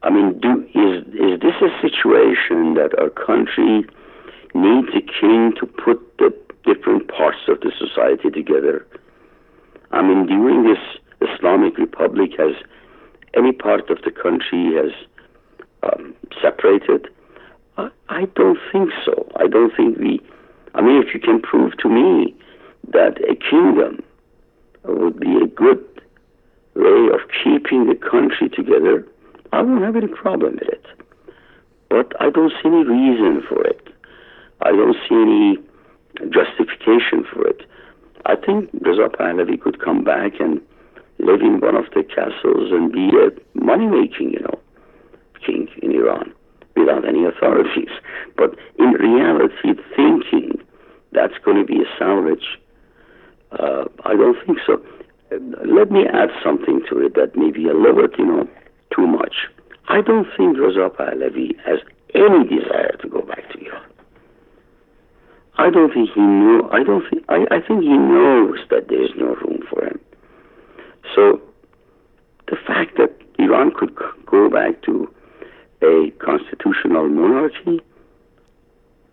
I 0.03 0.09
mean, 0.09 0.39
do, 0.39 0.65
is 0.73 1.05
is 1.13 1.39
this 1.41 1.55
a 1.61 1.69
situation 1.81 2.73
that 2.73 2.97
our 2.97 3.09
country 3.09 3.85
needs 4.55 4.89
a 4.95 5.01
king 5.01 5.53
to 5.59 5.65
put 5.65 5.99
the 6.17 6.33
different 6.65 7.07
parts 7.07 7.37
of 7.47 7.61
the 7.61 7.71
society 7.77 8.31
together? 8.31 8.85
I 9.91 10.01
mean, 10.01 10.25
during 10.25 10.63
this 10.63 10.79
Islamic 11.21 11.77
Republic, 11.77 12.31
has 12.37 12.55
any 13.35 13.51
part 13.51 13.89
of 13.89 14.01
the 14.03 14.11
country 14.11 14.73
has 14.75 14.91
um, 15.83 16.15
separated? 16.41 17.07
I, 17.77 17.89
I 18.09 18.25
don't 18.35 18.59
think 18.71 18.89
so. 19.05 19.29
I 19.37 19.47
don't 19.47 19.75
think 19.75 19.97
we. 19.97 20.19
I 20.73 20.81
mean, 20.81 21.01
if 21.01 21.13
you 21.13 21.19
can 21.19 21.41
prove 21.41 21.77
to 21.77 21.89
me 21.89 22.33
that 22.91 23.17
a 23.29 23.35
kingdom 23.35 24.03
would 24.83 25.19
be 25.19 25.35
a 25.37 25.47
good 25.47 25.83
way 26.75 27.07
of 27.13 27.19
keeping 27.43 27.87
the 27.87 27.95
country 27.95 28.49
together, 28.49 29.05
I 29.51 29.61
won't 29.61 29.83
have 29.83 29.95
any 29.95 30.07
problem 30.07 30.53
with 30.53 30.69
it. 30.69 30.85
But 31.89 32.13
I 32.21 32.29
don't 32.29 32.53
see 32.61 32.69
any 32.69 32.83
reason 32.83 33.43
for 33.47 33.61
it. 33.65 33.87
I 34.61 34.71
don't 34.71 34.95
see 35.07 35.15
any 35.15 35.57
justification 36.29 37.25
for 37.31 37.47
it. 37.47 37.61
I 38.25 38.35
think 38.35 38.69
Reza 38.79 39.09
Pahlavi 39.09 39.59
could 39.59 39.83
come 39.83 40.03
back 40.03 40.39
and 40.39 40.61
live 41.23 41.41
in 41.41 41.59
one 41.59 41.75
of 41.75 41.85
the 41.93 42.03
castles 42.03 42.71
and 42.71 42.91
be 42.91 43.09
a 43.15 43.29
money 43.59 43.87
making, 43.87 44.31
you 44.31 44.39
know, 44.41 44.59
king 45.45 45.67
in 45.81 45.91
Iran 45.91 46.33
without 46.75 47.07
any 47.07 47.25
authorities. 47.25 47.89
But 48.37 48.55
in 48.79 48.91
reality, 48.93 49.77
thinking 49.95 50.59
that's 51.11 51.37
going 51.45 51.57
to 51.57 51.65
be 51.65 51.81
a 51.81 51.89
salvage, 51.99 52.57
uh, 53.51 53.85
I 54.05 54.15
don't 54.15 54.37
think 54.45 54.57
so. 54.65 54.81
Let 55.31 55.91
me 55.91 56.05
add 56.11 56.29
something 56.43 56.81
to 56.89 57.05
it 57.05 57.13
that 57.15 57.35
may 57.35 57.51
be 57.51 57.67
a 57.69 57.73
little 57.73 58.01
bit, 58.07 58.17
you 58.17 58.25
know, 58.25 58.47
too 58.95 59.05
much. 59.05 59.47
I 59.89 60.01
don't 60.01 60.27
think 60.35 60.57
Reza 60.57 60.89
Pahlavi 60.89 61.57
has 61.65 61.79
any 62.15 62.43
desire 62.47 62.95
to 63.01 63.07
go 63.07 63.21
back 63.21 63.49
to 63.51 63.59
Iran. 63.59 63.91
I 65.57 65.69
don't 65.69 65.93
think 65.93 66.09
he 66.15 66.21
knew. 66.21 66.67
I 66.71 66.83
don't 66.83 67.03
think. 67.09 67.23
I, 67.29 67.45
I 67.51 67.59
think 67.61 67.83
he 67.83 67.95
knows 67.97 68.59
that 68.69 68.87
there 68.89 69.03
is 69.03 69.11
no 69.17 69.35
room 69.35 69.59
for 69.69 69.85
him. 69.85 69.99
So, 71.15 71.41
the 72.47 72.57
fact 72.67 72.97
that 72.97 73.11
Iran 73.39 73.71
could 73.71 73.95
go 74.25 74.49
back 74.49 74.81
to 74.83 75.13
a 75.81 76.11
constitutional 76.19 77.09
monarchy, 77.09 77.81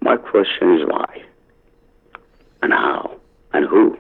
my 0.01 0.17
question 0.17 0.79
is 0.79 0.87
why, 0.87 1.23
and 2.63 2.73
how, 2.73 3.19
and 3.53 3.67
who. 3.67 3.99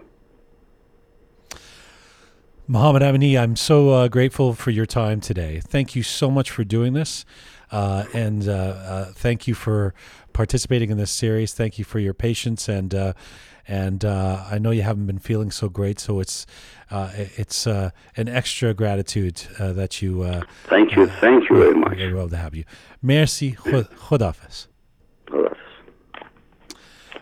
Mohammad 2.70 3.00
Amini, 3.00 3.40
I'm 3.40 3.56
so 3.56 3.90
uh, 3.90 4.08
grateful 4.08 4.52
for 4.52 4.70
your 4.70 4.84
time 4.84 5.20
today. 5.20 5.60
Thank 5.64 5.96
you 5.96 6.02
so 6.02 6.30
much 6.30 6.50
for 6.50 6.64
doing 6.64 6.92
this. 6.92 7.24
Uh, 7.70 8.04
and 8.12 8.46
uh, 8.48 8.52
uh 8.52 9.04
thank 9.14 9.46
you 9.46 9.54
for 9.54 9.94
participating 10.34 10.90
in 10.90 10.98
this 10.98 11.10
series. 11.10 11.54
Thank 11.54 11.78
you 11.78 11.84
for 11.84 11.98
your 11.98 12.12
patience 12.14 12.68
and 12.68 12.94
uh, 12.94 13.12
and 13.68 14.04
uh, 14.04 14.44
I 14.50 14.58
know 14.58 14.70
you 14.70 14.82
haven't 14.82 15.06
been 15.06 15.18
feeling 15.18 15.50
so 15.50 15.68
great, 15.68 16.00
so 16.00 16.18
it's 16.20 16.46
uh, 16.90 17.10
it's 17.14 17.66
uh, 17.66 17.90
an 18.16 18.28
extra 18.28 18.72
gratitude 18.72 19.42
uh, 19.58 19.72
that 19.74 20.00
you. 20.00 20.24
thank 20.64 20.96
you, 20.96 21.06
thank 21.06 21.48
you 21.50 21.56
very 21.56 21.74
much. 21.74 21.98
Very 21.98 22.14
well 22.14 22.28
to 22.28 22.36
have 22.36 22.54
you. 22.54 22.64
Merci. 23.02 23.52
Khodafis. 23.52 24.66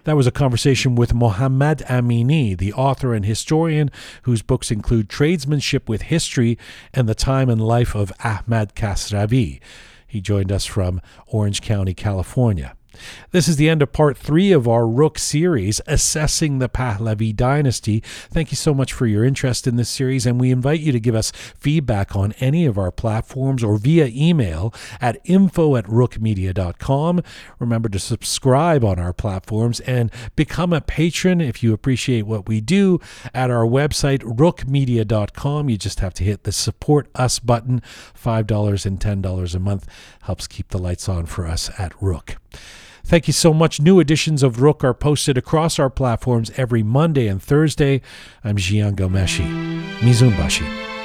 That 0.04 0.16
was 0.16 0.28
a 0.28 0.30
conversation 0.30 0.94
with 0.94 1.12
Mohammad 1.14 1.78
Amini, 1.88 2.56
the 2.56 2.72
author 2.72 3.12
and 3.12 3.24
historian 3.24 3.90
whose 4.22 4.40
books 4.40 4.70
include 4.70 5.08
Tradesmanship 5.08 5.88
with 5.88 6.02
History 6.02 6.56
and 6.94 7.08
The 7.08 7.14
Time 7.16 7.50
and 7.50 7.60
Life 7.60 7.96
of 7.96 8.12
Ahmad 8.22 8.76
Kasravi. 8.76 9.60
He 10.06 10.20
joined 10.20 10.52
us 10.52 10.64
from 10.64 11.00
Orange 11.26 11.60
County, 11.60 11.92
California. 11.92 12.76
This 13.30 13.48
is 13.48 13.56
the 13.56 13.68
end 13.68 13.82
of 13.82 13.92
part 13.92 14.16
three 14.16 14.52
of 14.52 14.66
our 14.68 14.86
Rook 14.86 15.18
series, 15.18 15.80
Assessing 15.86 16.58
the 16.58 16.68
Pahlavi 16.68 17.34
Dynasty. 17.34 18.00
Thank 18.30 18.50
you 18.50 18.56
so 18.56 18.74
much 18.74 18.92
for 18.92 19.06
your 19.06 19.24
interest 19.24 19.66
in 19.66 19.76
this 19.76 19.88
series, 19.88 20.26
and 20.26 20.40
we 20.40 20.50
invite 20.50 20.80
you 20.80 20.92
to 20.92 21.00
give 21.00 21.14
us 21.14 21.32
feedback 21.58 22.14
on 22.16 22.32
any 22.40 22.66
of 22.66 22.78
our 22.78 22.90
platforms 22.90 23.62
or 23.62 23.78
via 23.78 24.06
email 24.06 24.72
at 25.00 25.20
info 25.24 25.76
at 25.76 25.84
rookmedia.com. 25.86 27.22
Remember 27.58 27.88
to 27.88 27.98
subscribe 27.98 28.84
on 28.84 28.98
our 28.98 29.12
platforms 29.12 29.80
and 29.80 30.10
become 30.34 30.72
a 30.72 30.80
patron 30.80 31.40
if 31.40 31.62
you 31.62 31.72
appreciate 31.72 32.22
what 32.22 32.48
we 32.48 32.60
do 32.60 33.00
at 33.34 33.50
our 33.50 33.64
website, 33.64 34.20
rookmedia.com. 34.22 35.68
You 35.68 35.76
just 35.76 36.00
have 36.00 36.14
to 36.14 36.24
hit 36.24 36.44
the 36.44 36.52
support 36.52 37.08
us 37.14 37.38
button. 37.38 37.82
$5 38.14 38.86
and 38.86 39.00
$10 39.00 39.54
a 39.54 39.58
month 39.58 39.86
helps 40.22 40.46
keep 40.46 40.68
the 40.68 40.78
lights 40.78 41.08
on 41.08 41.26
for 41.26 41.46
us 41.46 41.70
at 41.78 41.92
Rook. 42.02 42.36
Thank 43.06 43.28
you 43.28 43.32
so 43.32 43.54
much. 43.54 43.80
New 43.80 44.00
editions 44.00 44.42
of 44.42 44.60
Rook 44.60 44.82
are 44.82 44.92
posted 44.92 45.38
across 45.38 45.78
our 45.78 45.88
platforms 45.88 46.50
every 46.56 46.82
Monday 46.82 47.28
and 47.28 47.40
Thursday. 47.40 48.02
I'm 48.42 48.56
Jian 48.56 48.96
Ghomeshi. 48.96 49.46
Mizunbashi. 50.00 50.95